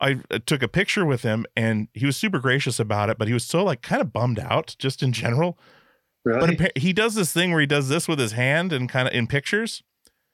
I 0.00 0.14
took 0.46 0.62
a 0.62 0.68
picture 0.68 1.04
with 1.04 1.22
him, 1.22 1.46
and 1.56 1.88
he 1.94 2.06
was 2.06 2.16
super 2.16 2.38
gracious 2.38 2.78
about 2.78 3.10
it, 3.10 3.18
but 3.18 3.26
he 3.26 3.34
was 3.34 3.44
so 3.44 3.64
like 3.64 3.82
kind 3.82 4.00
of 4.00 4.12
bummed 4.12 4.38
out 4.38 4.76
just 4.78 5.02
in 5.02 5.12
general. 5.12 5.58
But 6.24 6.34
really? 6.34 6.54
appa- 6.54 6.80
he 6.80 6.92
does 6.92 7.14
this 7.14 7.32
thing 7.32 7.50
where 7.50 7.60
he 7.60 7.66
does 7.66 7.88
this 7.88 8.08
with 8.08 8.18
his 8.18 8.32
hand 8.32 8.72
and 8.72 8.88
kind 8.88 9.06
of 9.08 9.14
in 9.14 9.26
pictures 9.26 9.82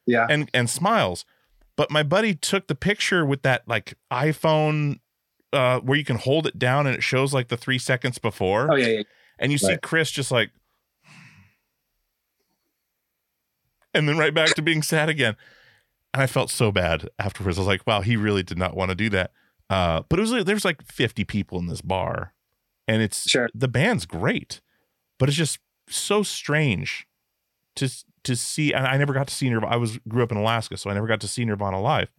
yeah. 0.06 0.26
and 0.28 0.50
and 0.54 0.68
smiles. 0.68 1.24
But 1.76 1.90
my 1.90 2.02
buddy 2.02 2.34
took 2.34 2.66
the 2.66 2.74
picture 2.74 3.24
with 3.24 3.42
that 3.42 3.62
like 3.66 3.94
iPhone 4.12 5.00
uh 5.52 5.80
where 5.80 5.98
you 5.98 6.04
can 6.04 6.16
hold 6.16 6.46
it 6.46 6.58
down 6.58 6.86
and 6.86 6.94
it 6.96 7.02
shows 7.02 7.32
like 7.34 7.48
the 7.48 7.56
3 7.56 7.78
seconds 7.78 8.18
before 8.18 8.70
Oh, 8.72 8.76
yeah. 8.76 8.86
yeah. 8.86 9.02
and 9.38 9.50
you 9.52 9.58
see. 9.58 9.76
Chris 9.82 10.10
just 10.10 10.30
like 10.30 10.50
and 13.94 14.08
then 14.08 14.18
right 14.18 14.34
back 14.34 14.54
to 14.54 14.62
being 14.62 14.82
sad 14.82 15.08
again. 15.08 15.36
And 16.14 16.22
I 16.22 16.26
felt 16.26 16.50
so 16.50 16.72
bad 16.72 17.08
afterwards. 17.18 17.58
I 17.58 17.62
was 17.62 17.68
like, 17.68 17.86
wow, 17.86 18.00
he 18.00 18.16
really 18.16 18.42
did 18.42 18.58
not 18.58 18.76
want 18.76 18.90
to 18.90 18.94
do 18.94 19.08
that. 19.10 19.32
Uh 19.68 20.02
but 20.08 20.18
it 20.18 20.22
was 20.22 20.32
like 20.32 20.44
there's 20.46 20.64
like 20.64 20.82
50 20.82 21.24
people 21.24 21.58
in 21.58 21.66
this 21.66 21.80
bar 21.80 22.34
and 22.88 23.02
it's 23.02 23.28
Sure. 23.28 23.48
the 23.54 23.68
band's 23.68 24.06
great, 24.06 24.60
but 25.18 25.28
it's 25.28 25.38
just 25.38 25.58
so 25.88 26.22
strange 26.22 27.06
to 27.76 27.88
to 28.24 28.36
see. 28.36 28.72
And 28.72 28.86
I 28.86 28.96
never 28.96 29.12
got 29.12 29.28
to 29.28 29.34
see 29.34 29.48
Nirvana. 29.48 29.72
I 29.72 29.76
was 29.76 29.98
grew 30.08 30.22
up 30.22 30.32
in 30.32 30.38
Alaska, 30.38 30.76
so 30.76 30.90
I 30.90 30.94
never 30.94 31.06
got 31.06 31.20
to 31.20 31.28
see 31.28 31.44
Nirvana 31.44 31.80
live. 31.80 32.12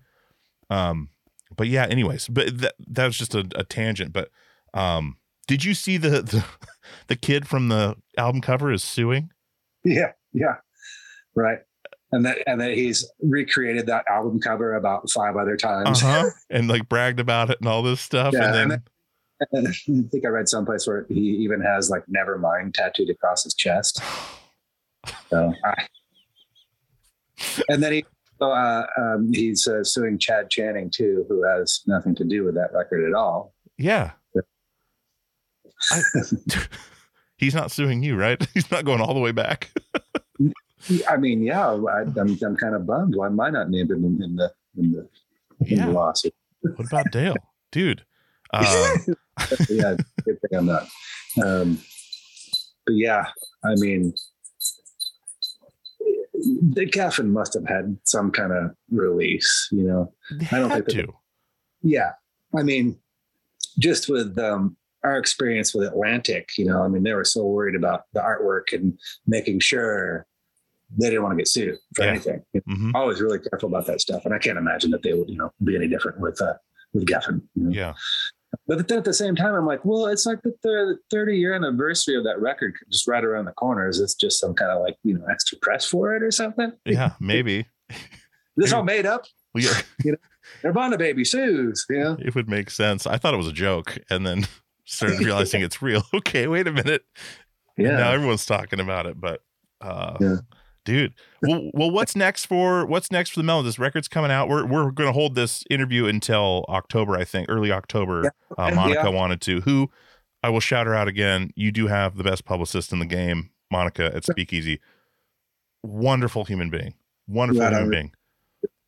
Um, 0.70 1.10
but 1.56 1.68
yeah. 1.68 1.86
Anyways, 1.86 2.28
but 2.28 2.60
that 2.60 2.76
that 2.88 3.06
was 3.06 3.18
just 3.18 3.36
a, 3.36 3.46
a 3.56 3.64
tangent. 3.64 4.14
But 4.14 4.30
um, 4.74 5.18
did 5.48 5.64
you 5.64 5.74
see 5.74 5.98
the 5.98 6.22
the 6.22 6.46
the 7.08 7.16
kid 7.16 7.48
from 7.48 7.68
the 7.70 7.96
album 8.18 8.42
cover 8.42 8.72
is 8.72 8.84
suing? 8.84 9.32
Yeah. 9.84 10.12
Yeah. 10.34 10.56
Right. 11.36 11.60
and 12.12 12.26
that 12.26 12.38
and 12.46 12.60
that 12.62 12.72
he's 12.74 13.10
recreated 13.22 13.86
that 13.88 14.06
album 14.10 14.40
cover 14.40 14.76
about 14.76 15.10
five 15.10 15.36
other 15.38 15.56
times 15.58 16.02
Uh 16.04 16.08
times. 16.08 16.24
huh. 16.24 16.30
and 16.50 16.68
like 16.68 16.88
bragged 16.90 17.20
about 17.20 17.50
it 17.50 17.60
and 17.60 17.68
all 17.70 17.82
this 17.84 18.02
stuff. 18.02 18.34
Yeah, 18.34 18.46
and 18.46 18.72
then, 18.72 18.72
and 18.72 18.82
And 19.52 19.68
I 20.06 20.10
think 20.10 20.26
I 20.26 20.30
read 20.30 20.48
someplace 20.50 20.86
where 20.86 21.06
he 21.10 21.20
even 21.20 21.62
has 21.62 21.90
like 21.90 22.04
"Nevermind" 22.06 22.74
tattooed 22.74 23.10
across 23.10 23.44
his 23.44 23.54
chest. 23.54 24.02
So, 25.32 25.52
I, 25.66 25.74
and 27.70 27.82
then 27.82 27.94
he, 27.94 28.06
uh, 28.50 28.86
um, 28.98 29.32
he's 29.34 29.68
uh, 29.68 29.84
suing 29.84 30.18
Chad 30.18 30.50
Channing 30.50 30.90
too, 30.90 31.26
who 31.30 31.44
has 31.44 31.82
nothing 31.86 32.16
to 32.16 32.24
do 32.24 32.44
with 32.44 32.56
that 32.56 32.74
record 32.74 33.08
at 33.08 33.14
all. 33.14 33.54
yeah. 33.78 34.12
I, 35.92 36.02
he's 37.38 37.56
not 37.56 37.72
suing 37.72 38.04
you, 38.04 38.16
right? 38.16 38.40
He's 38.54 38.70
not 38.70 38.86
going 38.86 39.02
all 39.02 39.14
the 39.16 39.20
way 39.20 39.32
back. 39.32 39.72
I 41.10 41.18
mean, 41.18 41.42
yeah, 41.44 41.70
I, 41.72 42.02
I'm, 42.02 42.38
I'm 42.44 42.56
kind 42.56 42.76
of 42.76 42.86
bummed. 42.86 43.16
Why 43.16 43.28
am 43.28 43.40
I 43.40 43.50
not 43.50 43.70
named 43.70 43.90
in, 43.92 44.04
in 44.22 44.36
the 44.36 44.52
in 44.78 44.92
the, 44.92 45.08
in 45.66 45.78
Yeah. 45.78 45.86
the 45.88 45.92
lawsuit? 45.92 46.34
What 46.62 46.86
about 46.88 47.12
Dale, 47.12 47.36
dude? 47.72 48.04
Um, 48.54 48.64
yeah, 49.70 49.96
good 50.26 50.40
thing 50.42 50.58
I'm 50.58 50.66
not. 50.68 50.88
Um, 51.44 51.80
but 52.86 52.94
yeah, 52.96 53.26
I 53.64 53.74
mean, 53.76 54.14
the 56.74 56.86
Geffen 56.86 57.30
must 57.30 57.54
have 57.54 57.68
had 57.68 57.98
some 58.04 58.32
kind 58.32 58.52
of 58.52 58.72
release, 58.90 59.68
you 59.72 59.84
know. 59.84 60.14
they 60.32 60.48
I 60.52 60.60
don't 60.60 60.70
think 60.72 60.86
that- 60.86 60.94
to. 60.94 61.14
Yeah, 61.84 62.12
I 62.56 62.62
mean, 62.64 62.98
just 63.80 64.08
with 64.10 64.38
um, 64.38 64.78
our 65.04 65.18
experience 65.18 65.74
with 65.74 65.88
Atlantic, 65.88 66.50
you 66.58 66.66
know, 66.66 66.84
I 66.84 66.88
mean, 66.88 67.04
they 67.04 67.14
were 67.14 67.24
so 67.26 67.44
worried 67.46 67.76
about 67.76 68.04
the 68.14 68.20
artwork 68.20 68.72
and 68.74 69.00
making 69.26 69.60
sure 69.62 70.28
they 71.00 71.10
didn't 71.10 71.24
want 71.24 71.34
to 71.34 71.38
get 71.38 71.48
sued 71.48 71.78
for 71.96 72.04
Yeah. 72.04 72.10
anything. 72.12 72.44
Mhm. 72.68 72.92
Always 72.94 73.22
really 73.22 73.40
careful 73.40 73.70
about 73.70 73.88
that 73.88 74.02
stuff, 74.02 74.26
and 74.26 74.34
I 74.34 74.38
can't 74.40 74.58
imagine 74.58 74.92
that 74.92 75.02
they 75.04 75.14
would, 75.14 75.30
you 75.30 75.38
know, 75.38 75.52
be 75.64 75.76
any 75.76 75.88
different 75.88 76.20
with 76.20 76.40
uh, 76.42 76.54
with 76.94 77.06
Geffen. 77.08 77.42
You 77.56 77.64
know? 77.64 77.70
Yeah. 77.72 77.94
But 78.68 78.88
then 78.88 78.98
at 79.00 79.06
the 79.06 79.14
same 79.14 79.36
time, 79.36 79.54
I'm 79.54 79.66
like, 79.66 79.84
well, 79.86 80.08
it's 80.08 80.26
like 80.26 80.42
the 80.44 80.54
thir- 80.64 81.00
30 81.10 81.38
year 81.38 81.54
anniversary 81.54 82.16
of 82.16 82.24
that 82.24 82.40
record 82.40 82.74
just 82.92 83.08
right 83.08 83.24
around 83.24 83.46
the 83.46 83.52
corner. 83.54 83.88
Is 83.88 84.00
this 84.00 84.14
just 84.16 84.40
some 84.40 84.54
kind 84.54 84.72
of 84.72 84.82
like, 84.82 84.98
you 85.04 85.18
know, 85.18 85.26
extra 85.32 85.58
press 85.62 85.86
for 85.86 86.16
it 86.16 86.24
or 86.24 86.32
something? 86.32 86.72
Yeah. 86.86 87.12
Maybe. 87.20 87.66
This 88.58 88.74
all 88.74 88.84
made 88.84 89.06
up. 89.06 89.26
We, 89.54 89.68
Nirvana 90.64 90.98
baby 90.98 91.26
you 91.34 91.76
know? 91.90 92.16
it 92.22 92.34
would 92.36 92.48
make 92.50 92.70
sense. 92.70 93.06
I 93.06 93.18
thought 93.18 93.34
it 93.34 93.38
was 93.38 93.50
a 93.50 93.52
joke 93.52 93.98
and 94.10 94.26
then 94.26 94.48
started 94.86 95.20
realizing 95.20 95.62
it's 95.62 95.82
real. 95.82 96.04
Okay, 96.14 96.48
wait 96.48 96.68
a 96.68 96.72
minute. 96.72 97.04
And 97.78 97.88
Yeah. 97.88 97.98
Now 97.98 98.12
everyone's 98.12 98.46
talking 98.46 98.80
about 98.80 99.08
it, 99.08 99.20
but 99.20 99.42
uh 99.82 100.16
Yeah. 100.22 100.36
Dude. 100.86 101.14
Well 101.42 101.70
well 101.74 101.92
what's 101.98 102.16
next 102.16 102.46
for 102.46 102.86
what's 102.86 103.12
next 103.12 103.32
for 103.32 103.40
the 103.40 103.44
Melon? 103.44 103.66
This 103.66 103.80
record's 103.80 104.08
coming 104.08 104.32
out. 104.32 104.50
We're 104.50 104.66
we're 104.66 104.92
gonna 104.92 105.12
hold 105.12 105.36
this 105.36 105.64
interview 105.70 106.06
until 106.06 106.66
October, 106.70 107.16
I 107.16 107.24
think, 107.24 107.48
early 107.50 107.72
October. 107.72 108.32
Uh, 108.58 108.72
Monica 108.72 109.02
yeah. 109.06 109.10
wanted 109.10 109.42
to. 109.42 109.62
Who 109.62 109.90
I 110.44 110.50
will 110.50 110.60
shout 110.60 110.88
her 110.88 110.96
out 110.96 111.08
again. 111.08 111.52
You 111.56 111.72
do 111.72 111.88
have 111.88 112.18
the 112.18 112.24
best 112.24 112.46
publicist 112.46 112.92
in 112.92 113.00
the 113.00 113.06
game, 113.06 113.52
Monica 113.72 114.14
at 114.14 114.26
Speakeasy. 114.26 114.80
Wonderful 115.84 116.46
human 116.46 116.70
being. 116.70 116.96
Wonderful 117.28 117.62
Right 117.62 117.74
human 117.74 117.90
being. 117.90 118.12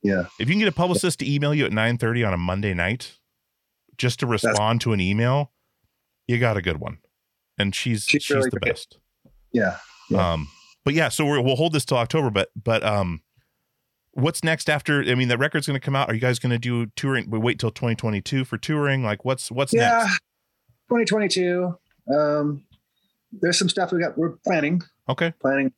Yeah. 0.01 0.25
If 0.39 0.47
you 0.49 0.53
can 0.53 0.59
get 0.59 0.67
a 0.67 0.73
publicist 0.73 1.19
to 1.19 1.31
email 1.31 1.53
you 1.53 1.65
at 1.65 1.71
9:30 1.71 2.27
on 2.27 2.33
a 2.33 2.37
Monday 2.37 2.73
night 2.73 3.17
just 3.97 4.19
to 4.19 4.27
respond 4.27 4.81
to 4.81 4.93
an 4.93 4.99
email, 4.99 5.51
you 6.27 6.37
got 6.39 6.57
a 6.57 6.61
good 6.61 6.77
one. 6.79 6.97
And 7.57 7.73
she's 7.73 8.03
She's 8.03 8.23
she's, 8.23 8.35
really 8.35 8.49
the 8.49 8.59
great. 8.59 8.73
best. 8.73 8.97
Yeah. 9.51 9.77
Yeah. 10.09 10.33
Um 10.33 10.49
but 10.85 10.93
yeah, 10.93 11.09
so 11.09 11.25
we're, 11.25 11.41
we'll 11.41 11.55
hold 11.55 11.73
this 11.73 11.85
till 11.85 11.97
October, 11.97 12.29
but 12.29 12.49
but 12.61 12.83
um 12.83 13.21
what's 14.11 14.43
next 14.43 14.69
after 14.69 15.01
I 15.03 15.15
mean 15.15 15.27
the 15.27 15.37
record's 15.37 15.65
going 15.67 15.79
to 15.79 15.83
come 15.83 15.95
out. 15.95 16.09
Are 16.09 16.13
you 16.13 16.19
guys 16.21 16.39
going 16.39 16.51
to 16.51 16.59
do 16.59 16.85
touring 16.95 17.29
we 17.29 17.39
wait 17.39 17.59
till 17.59 17.71
2022 17.71 18.45
for 18.45 18.57
touring? 18.57 19.03
Like 19.03 19.25
what's 19.25 19.51
what's 19.51 19.73
next? 19.73 19.83
Yeah. 19.91 19.99
next? 20.05 20.19
2022. 20.89 21.77
Um, 22.13 22.65
there's 23.31 23.57
some 23.57 23.69
stuff 23.69 23.91
we 23.91 23.99
got, 23.99 24.17
we're 24.17 24.35
planning, 24.45 24.81
Okay. 25.09 25.33
planning. 25.41 25.71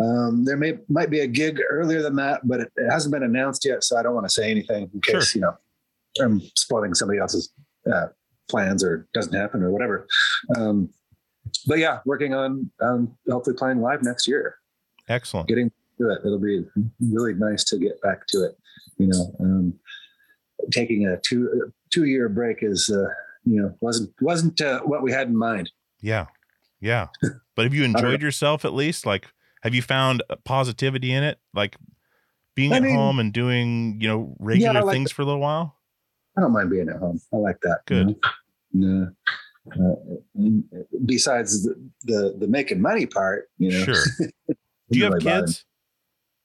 Um, 0.00 0.44
there 0.44 0.56
may, 0.56 0.78
might 0.88 1.08
be 1.10 1.20
a 1.20 1.26
gig 1.28 1.60
earlier 1.70 2.02
than 2.02 2.16
that, 2.16 2.40
but 2.48 2.60
it, 2.60 2.72
it 2.76 2.90
hasn't 2.90 3.12
been 3.12 3.22
announced 3.22 3.64
yet. 3.64 3.84
So 3.84 3.96
I 3.96 4.02
don't 4.02 4.14
want 4.14 4.26
to 4.26 4.32
say 4.32 4.50
anything 4.50 4.90
in 4.92 5.00
case, 5.00 5.28
Sure. 5.28 5.40
you 5.40 5.46
know, 5.46 6.24
I'm 6.24 6.40
spoiling 6.56 6.94
somebody 6.94 7.20
else's 7.20 7.52
uh, 7.92 8.06
plans 8.50 8.82
or 8.82 9.06
doesn't 9.14 9.34
happen 9.34 9.62
or 9.62 9.70
whatever. 9.70 10.06
Um, 10.56 10.90
but 11.66 11.78
yeah, 11.78 12.00
working 12.04 12.34
on 12.34 12.70
um, 12.80 13.16
hopefully 13.28 13.56
playing 13.56 13.80
live 13.80 14.02
next 14.02 14.26
year. 14.28 14.56
Excellent. 15.08 15.48
Getting 15.48 15.70
to 15.98 16.10
it, 16.10 16.20
it'll 16.24 16.38
be 16.38 16.64
really 17.00 17.34
nice 17.34 17.64
to 17.64 17.78
get 17.78 18.00
back 18.02 18.26
to 18.28 18.44
it. 18.44 18.58
You 18.98 19.08
know, 19.08 19.34
um, 19.40 19.74
taking 20.72 21.06
a 21.06 21.18
two 21.26 21.72
two 21.90 22.04
year 22.04 22.28
break 22.28 22.58
is 22.62 22.88
uh, 22.90 23.08
you 23.44 23.60
know 23.60 23.74
wasn't 23.80 24.12
wasn't 24.20 24.60
uh, 24.60 24.80
what 24.80 25.02
we 25.02 25.12
had 25.12 25.28
in 25.28 25.36
mind. 25.36 25.70
Yeah. 26.00 26.26
Yeah. 26.80 27.08
But 27.54 27.64
have 27.64 27.74
you 27.74 27.84
enjoyed 27.84 28.20
yourself 28.22 28.64
at 28.64 28.74
least? 28.74 29.06
Like 29.06 29.26
have 29.62 29.74
you 29.74 29.82
found 29.82 30.22
positivity 30.44 31.12
in 31.12 31.22
it? 31.24 31.38
Like 31.54 31.76
being 32.54 32.72
I 32.72 32.76
at 32.76 32.82
mean- 32.82 32.94
home 32.94 33.18
and 33.18 33.32
doing, 33.32 33.98
you 34.00 34.08
know, 34.08 34.36
regular 34.38 34.82
like 34.82 34.92
things 34.92 35.10
for 35.10 35.22
a 35.22 35.24
little 35.24 35.40
while? 35.40 35.76
I 36.36 36.40
don't 36.40 36.52
mind 36.52 36.68
being 36.70 36.88
at 36.88 36.96
home. 36.96 37.20
I 37.32 37.36
like 37.36 37.60
that. 37.62 37.80
you 37.88 37.96
Good. 37.96 38.06
know? 38.08 38.14
No. 38.72 39.10
Uh, 39.72 39.94
besides 41.06 41.64
the, 41.64 41.74
the 42.02 42.36
the 42.38 42.46
making 42.46 42.80
money 42.82 43.06
part, 43.06 43.48
you 43.58 43.70
know. 43.70 43.84
Sure. 43.84 44.04
Do 44.90 44.98
you 44.98 45.04
have 45.04 45.14
really 45.14 45.24
me. 45.24 45.40
kids? 45.40 45.64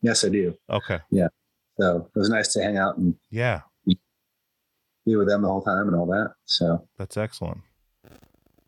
Yes, 0.02 0.24
I 0.24 0.30
do. 0.30 0.56
Okay. 0.70 1.00
Yeah. 1.12 1.28
So 1.78 2.10
it 2.16 2.18
was 2.18 2.30
nice 2.30 2.54
to 2.54 2.64
hang 2.64 2.78
out 2.78 2.98
and 2.98 3.16
Yeah. 3.30 3.62
be 5.06 5.16
with 5.16 5.28
them 5.28 5.42
the 5.42 5.48
whole 5.50 5.62
time 5.62 5.88
and 5.88 5.96
all 5.96 6.06
that. 6.08 6.34
So 6.46 6.88
That's 6.98 7.18
excellent. 7.18 7.60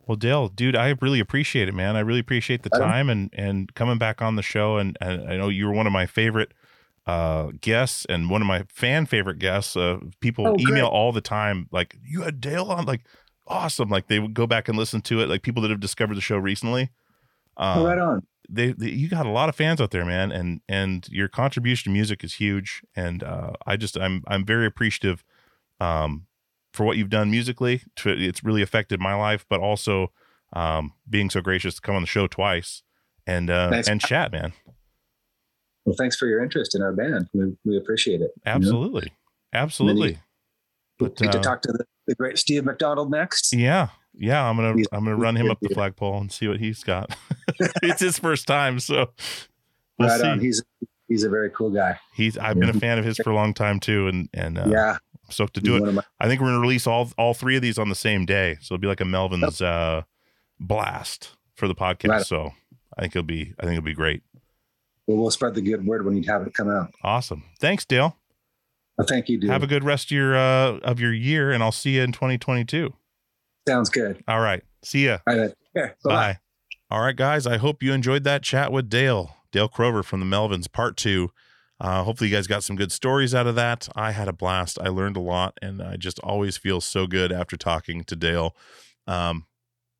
Well, 0.05 0.17
Dale, 0.17 0.49
dude, 0.49 0.75
I 0.75 0.95
really 0.99 1.19
appreciate 1.21 1.69
it, 1.69 1.73
man. 1.73 1.95
I 1.95 2.01
really 2.01 2.19
appreciate 2.19 2.63
the 2.63 2.69
time 2.69 3.09
and 3.09 3.29
and 3.33 3.73
coming 3.75 3.97
back 3.97 4.21
on 4.21 4.35
the 4.35 4.41
show. 4.41 4.77
And, 4.77 4.97
and 4.99 5.29
I 5.29 5.37
know 5.37 5.47
you 5.47 5.67
were 5.67 5.73
one 5.73 5.87
of 5.87 5.93
my 5.93 6.05
favorite 6.05 6.53
uh 7.07 7.51
guests 7.61 8.05
and 8.09 8.29
one 8.29 8.41
of 8.41 8.47
my 8.47 8.63
fan 8.67 9.05
favorite 9.05 9.39
guests. 9.39 9.77
Uh, 9.77 9.99
people 10.19 10.47
Oh, 10.47 10.55
email 10.59 10.87
all 10.87 11.11
the 11.13 11.21
time, 11.21 11.67
like 11.71 11.95
you 12.03 12.23
had 12.23 12.41
Dale 12.41 12.65
on, 12.65 12.85
like 12.85 13.01
awesome. 13.51 13.89
Like 13.89 14.07
they 14.07 14.19
would 14.19 14.33
go 14.33 14.47
back 14.47 14.67
and 14.67 14.77
listen 14.77 15.01
to 15.01 15.21
it. 15.21 15.29
Like 15.29 15.43
people 15.43 15.61
that 15.63 15.71
have 15.71 15.79
discovered 15.79 16.15
the 16.15 16.21
show 16.21 16.37
recently. 16.37 16.89
Uh, 17.57 17.75
oh, 17.77 17.85
right 17.85 17.99
on. 17.99 18.25
they, 18.49 18.71
they 18.71 18.89
you 18.89 19.09
got 19.09 19.25
a 19.25 19.29
lot 19.29 19.49
of 19.49 19.55
fans 19.55 19.81
out 19.81 19.91
there, 19.91 20.05
man, 20.05 20.31
and 20.31 20.61
and 20.69 21.07
your 21.09 21.27
contribution 21.27 21.91
to 21.91 21.93
music 21.93 22.23
is 22.23 22.35
huge, 22.35 22.81
and 22.95 23.23
uh, 23.23 23.53
I 23.67 23.75
just 23.77 23.97
I'm 23.97 24.23
I'm 24.27 24.45
very 24.45 24.65
appreciative 24.65 25.23
um, 25.79 26.27
for 26.73 26.85
what 26.85 26.97
you've 26.97 27.09
done 27.09 27.29
musically. 27.29 27.81
To, 27.97 28.09
it's 28.09 28.43
really 28.43 28.61
affected 28.61 28.99
my 28.99 29.13
life, 29.13 29.45
but 29.49 29.59
also 29.59 30.11
um, 30.53 30.93
being 31.09 31.29
so 31.29 31.41
gracious 31.41 31.75
to 31.75 31.81
come 31.81 31.95
on 31.95 32.01
the 32.01 32.07
show 32.07 32.27
twice 32.27 32.83
and 33.27 33.49
uh, 33.49 33.69
Thanks. 33.69 33.87
and 33.87 34.01
chat, 34.01 34.31
man. 34.31 34.53
Well, 35.85 35.95
thanks 35.97 36.15
for 36.15 36.27
your 36.27 36.43
interest 36.43 36.75
in 36.75 36.81
our 36.81 36.93
band. 36.93 37.27
We, 37.33 37.57
we 37.65 37.77
appreciate 37.77 38.21
it. 38.21 38.31
you 38.35 38.41
know? 38.45 38.51
Absolutely, 38.51 39.11
absolutely. 39.53 40.19
But 41.01 41.17
get 41.17 41.31
to 41.33 41.39
uh, 41.39 41.41
talk 41.41 41.61
to 41.63 41.71
the, 41.71 41.85
the 42.07 42.15
great 42.15 42.37
Steve 42.37 42.65
McDonald 42.65 43.11
next. 43.11 43.53
yeah, 43.53 43.89
yeah, 44.13 44.43
I'm 44.47 44.55
gonna 44.55 44.73
He's- 44.75 44.87
I'm 44.91 45.03
gonna 45.03 45.15
run 45.17 45.35
him 45.35 45.49
up 45.51 45.59
the 45.61 45.69
flagpole 45.69 46.19
and 46.19 46.31
see 46.31 46.47
what 46.47 46.59
he's 46.59 46.83
got. 46.83 47.15
it's 47.83 47.99
his 48.01 48.17
first 48.19 48.47
time, 48.47 48.79
so 48.79 49.09
we'll 49.99 50.09
right 50.09 50.19
see. 50.21 50.27
on. 50.27 50.39
He's 50.39 50.63
he's 51.07 51.23
a 51.23 51.29
very 51.29 51.49
cool 51.51 51.69
guy. 51.69 51.99
He's 52.13 52.37
I've 52.37 52.59
been 52.59 52.69
a 52.69 52.73
fan 52.73 52.97
of 52.97 53.05
his 53.05 53.17
for 53.17 53.29
a 53.31 53.35
long 53.35 53.53
time 53.53 53.79
too, 53.79 54.07
and 54.07 54.29
and 54.33 54.57
uh, 54.57 54.65
yeah, 54.67 54.91
I'm 55.25 55.31
stoked 55.31 55.53
to 55.55 55.59
he's 55.61 55.67
do 55.67 55.85
it. 55.85 55.91
my- 55.93 56.03
I 56.19 56.27
think 56.27 56.41
we're 56.41 56.47
gonna 56.47 56.59
release 56.59 56.87
all 56.87 57.11
all 57.17 57.33
three 57.33 57.55
of 57.55 57.61
these 57.61 57.77
on 57.77 57.89
the 57.89 57.95
same 57.95 58.25
day, 58.25 58.57
so 58.61 58.75
it'll 58.75 58.81
be 58.81 58.87
like 58.87 59.01
a 59.01 59.05
Melvin's 59.05 59.61
uh, 59.61 60.01
blast 60.59 61.35
for 61.55 61.67
the 61.67 61.75
podcast. 61.75 62.09
Right. 62.09 62.25
So 62.25 62.51
I 62.97 63.01
think 63.01 63.15
it'll 63.15 63.23
be 63.25 63.53
I 63.59 63.63
think 63.63 63.77
it'll 63.77 63.85
be 63.85 63.93
great. 63.93 64.23
well, 65.07 65.17
we'll 65.17 65.31
spread 65.31 65.55
the 65.55 65.61
good 65.61 65.85
word 65.85 66.05
when 66.05 66.15
you 66.15 66.23
have 66.31 66.45
it 66.47 66.53
come 66.53 66.69
out. 66.69 66.91
Awesome. 67.03 67.43
Thanks, 67.59 67.85
Dale. 67.85 68.17
Well, 68.97 69.07
thank 69.07 69.29
you, 69.29 69.39
dude. 69.39 69.49
Have 69.49 69.63
a 69.63 69.67
good 69.67 69.83
rest 69.83 70.07
of 70.07 70.11
your 70.11 70.35
uh, 70.35 70.77
of 70.79 70.99
your 70.99 71.13
year, 71.13 71.51
and 71.51 71.63
I'll 71.63 71.71
see 71.71 71.95
you 71.95 72.03
in 72.03 72.11
2022. 72.11 72.93
Sounds 73.67 73.89
good. 73.89 74.23
All 74.27 74.39
right. 74.39 74.63
See 74.83 75.05
ya. 75.05 75.19
All 75.27 75.37
right. 75.37 75.53
Bye-bye. 75.73 75.93
Bye. 76.03 76.39
All 76.89 77.01
right, 77.01 77.15
guys. 77.15 77.47
I 77.47 77.57
hope 77.57 77.81
you 77.81 77.93
enjoyed 77.93 78.23
that 78.25 78.43
chat 78.43 78.71
with 78.71 78.89
Dale, 78.89 79.37
Dale 79.51 79.69
Crover 79.69 80.03
from 80.03 80.19
the 80.19 80.25
Melvins, 80.25 80.71
part 80.71 80.97
two. 80.97 81.31
Uh, 81.79 82.03
hopefully, 82.03 82.29
you 82.29 82.35
guys 82.35 82.47
got 82.47 82.63
some 82.63 82.75
good 82.75 82.91
stories 82.91 83.33
out 83.33 83.47
of 83.47 83.55
that. 83.55 83.87
I 83.95 84.11
had 84.11 84.27
a 84.27 84.33
blast. 84.33 84.77
I 84.79 84.89
learned 84.89 85.17
a 85.17 85.21
lot, 85.21 85.57
and 85.61 85.81
I 85.81 85.95
just 85.95 86.19
always 86.19 86.57
feel 86.57 86.81
so 86.81 87.07
good 87.07 87.31
after 87.31 87.57
talking 87.57 88.03
to 88.03 88.15
Dale. 88.15 88.55
Um, 89.07 89.45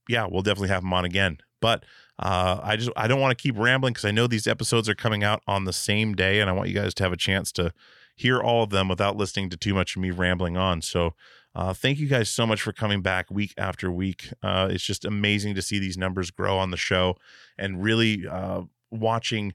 yeah, 0.08 0.28
we'll 0.30 0.44
definitely 0.44 0.70
have 0.70 0.84
him 0.84 0.94
on 0.94 1.06
again. 1.06 1.38
But 1.60 1.86
uh, 2.20 2.60
I 2.62 2.76
just 2.76 2.92
I 2.96 3.08
don't 3.08 3.20
want 3.20 3.36
to 3.38 3.42
keep 3.42 3.58
rambling 3.58 3.94
because 3.94 4.06
I 4.06 4.12
know 4.12 4.28
these 4.28 4.48
episodes 4.48 4.90
are 4.90 4.96
coming 4.96 5.24
out 5.24 5.42
on 5.48 5.66
the 5.66 5.74
same 5.74 6.14
day, 6.14 6.40
and 6.40 6.50
I 6.50 6.54
want 6.54 6.70
you 6.70 6.76
guys 6.76 6.94
to 6.96 7.04
have 7.04 7.14
a 7.14 7.18
chance 7.18 7.52
to 7.54 7.74
hear 8.22 8.40
all 8.40 8.64
of 8.64 8.70
them 8.70 8.88
without 8.88 9.18
listening 9.18 9.50
to 9.50 9.58
too 9.58 9.74
much 9.74 9.96
of 9.96 10.02
me 10.02 10.12
rambling 10.12 10.58
on. 10.58 10.82
So 10.82 11.14
uh, 11.54 11.74
thank 11.74 12.00
you 12.00 12.08
guys 12.08 12.30
so 12.30 12.46
much 12.46 12.62
for 12.62 12.72
coming 12.72 13.02
back 13.02 13.30
week 13.30 13.54
after 13.58 13.92
week. 13.92 14.30
Uh, 14.42 14.70
it's 14.72 14.84
just 14.84 15.04
amazing 15.04 15.56
to 15.56 15.62
see 15.62 15.80
these 15.80 15.98
numbers 15.98 16.32
grow 16.32 16.58
on 16.58 16.72
the 16.72 16.78
show 16.78 17.18
and 17.58 17.84
really 17.84 18.26
uh, 18.28 18.62
watching 18.90 19.54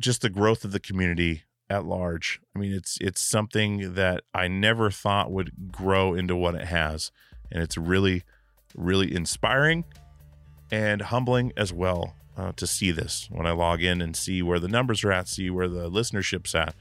just 0.00 0.22
the 0.22 0.30
growth 0.30 0.64
of 0.64 0.72
the 0.72 0.80
community 0.80 1.44
at 1.70 1.86
large. 1.86 2.40
I 2.54 2.58
mean, 2.58 2.72
it's 2.72 2.98
it's 3.00 3.20
something 3.20 3.94
that 3.94 4.24
I 4.34 4.48
never 4.48 4.90
thought 4.90 5.32
would 5.32 5.72
grow 5.72 6.14
into 6.14 6.36
what 6.36 6.54
it 6.54 6.66
has, 6.66 7.10
and 7.50 7.62
it's 7.62 7.78
really, 7.78 8.24
really 8.74 9.14
inspiring 9.14 9.84
and 10.70 11.02
humbling 11.02 11.52
as 11.56 11.72
well 11.72 12.14
uh, 12.36 12.52
to 12.56 12.66
see 12.66 12.90
this 12.90 13.28
when 13.30 13.46
I 13.46 13.52
log 13.52 13.82
in 13.82 14.02
and 14.02 14.16
see 14.16 14.42
where 14.42 14.58
the 14.58 14.68
numbers 14.68 15.02
are 15.04 15.12
at, 15.12 15.28
see 15.28 15.50
where 15.50 15.68
the 15.68 15.90
listenership's 15.90 16.54
at, 16.54 16.74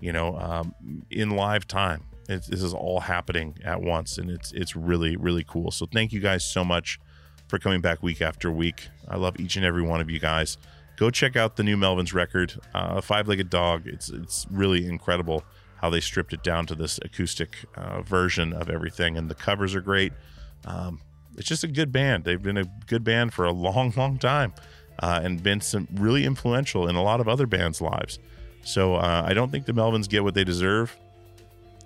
you 0.00 0.12
know, 0.12 0.36
um, 0.36 0.74
in 1.10 1.30
live 1.30 1.66
time. 1.66 2.04
It's, 2.28 2.46
this 2.46 2.62
is 2.62 2.72
all 2.72 3.00
happening 3.00 3.56
at 3.64 3.82
once, 3.82 4.18
and 4.18 4.30
it's 4.30 4.52
it's 4.52 4.76
really 4.76 5.16
really 5.16 5.44
cool. 5.44 5.70
So 5.70 5.86
thank 5.86 6.12
you 6.12 6.20
guys 6.20 6.44
so 6.44 6.64
much 6.64 7.00
for 7.48 7.58
coming 7.58 7.80
back 7.80 8.02
week 8.02 8.22
after 8.22 8.50
week. 8.50 8.88
I 9.08 9.16
love 9.16 9.38
each 9.40 9.56
and 9.56 9.64
every 9.64 9.82
one 9.82 10.00
of 10.00 10.08
you 10.08 10.20
guys. 10.20 10.56
Go 10.96 11.10
check 11.10 11.34
out 11.34 11.56
the 11.56 11.64
new 11.64 11.76
Melvin's 11.76 12.12
record, 12.12 12.60
uh, 12.74 13.00
Five 13.00 13.26
Legged 13.26 13.50
Dog. 13.50 13.86
It's 13.86 14.10
it's 14.10 14.46
really 14.50 14.86
incredible 14.86 15.44
how 15.80 15.90
they 15.90 16.00
stripped 16.00 16.32
it 16.32 16.42
down 16.42 16.66
to 16.66 16.74
this 16.74 17.00
acoustic 17.02 17.56
uh, 17.74 18.02
version 18.02 18.52
of 18.52 18.68
everything, 18.70 19.16
and 19.16 19.30
the 19.30 19.34
covers 19.34 19.74
are 19.74 19.80
great. 19.80 20.12
Um, 20.66 21.00
it's 21.36 21.48
just 21.48 21.64
a 21.64 21.68
good 21.68 21.90
band. 21.90 22.24
They've 22.24 22.42
been 22.42 22.58
a 22.58 22.66
good 22.86 23.02
band 23.02 23.32
for 23.32 23.44
a 23.44 23.52
long, 23.66 23.92
long 23.96 24.18
time, 24.18 24.52
uh, 24.98 25.20
and 25.22 25.42
been 25.42 25.60
some 25.60 25.88
really 25.94 26.24
influential 26.24 26.86
in 26.86 26.96
a 26.96 27.02
lot 27.02 27.20
of 27.20 27.28
other 27.28 27.46
bands' 27.46 27.80
lives. 27.80 28.18
So 28.62 28.94
uh, 28.94 29.24
I 29.26 29.34
don't 29.34 29.50
think 29.50 29.66
the 29.66 29.72
Melvins 29.72 30.08
get 30.08 30.22
what 30.22 30.34
they 30.34 30.44
deserve 30.44 30.96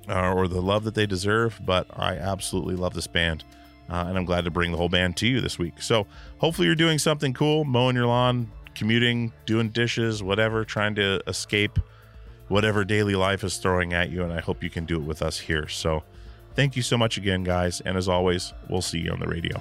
uh, 0.08 0.32
or 0.32 0.48
the 0.48 0.60
love 0.60 0.84
that 0.84 0.94
they 0.94 1.06
deserve, 1.06 1.60
but 1.64 1.86
I 1.96 2.16
absolutely 2.16 2.76
love 2.76 2.94
this 2.94 3.06
band. 3.06 3.44
Uh, 3.88 4.06
and 4.08 4.16
I'm 4.16 4.24
glad 4.24 4.44
to 4.44 4.50
bring 4.50 4.70
the 4.70 4.78
whole 4.78 4.88
band 4.88 5.16
to 5.18 5.26
you 5.26 5.40
this 5.40 5.58
week. 5.58 5.82
So 5.82 6.06
hopefully 6.38 6.66
you're 6.66 6.74
doing 6.74 6.98
something 6.98 7.34
cool, 7.34 7.64
mowing 7.64 7.96
your 7.96 8.06
lawn, 8.06 8.50
commuting, 8.74 9.32
doing 9.46 9.68
dishes, 9.68 10.22
whatever, 10.22 10.64
trying 10.64 10.94
to 10.96 11.20
escape 11.26 11.78
whatever 12.48 12.84
daily 12.84 13.14
life 13.14 13.44
is 13.44 13.58
throwing 13.58 13.92
at 13.92 14.10
you. 14.10 14.22
And 14.22 14.32
I 14.32 14.40
hope 14.40 14.62
you 14.62 14.70
can 14.70 14.84
do 14.84 14.96
it 14.96 15.02
with 15.02 15.22
us 15.22 15.38
here. 15.38 15.68
So 15.68 16.02
thank 16.54 16.76
you 16.76 16.82
so 16.82 16.96
much 16.96 17.18
again, 17.18 17.44
guys. 17.44 17.82
And 17.82 17.96
as 17.96 18.08
always, 18.08 18.52
we'll 18.68 18.82
see 18.82 19.00
you 19.00 19.10
on 19.10 19.20
the 19.20 19.26
radio. 19.26 19.60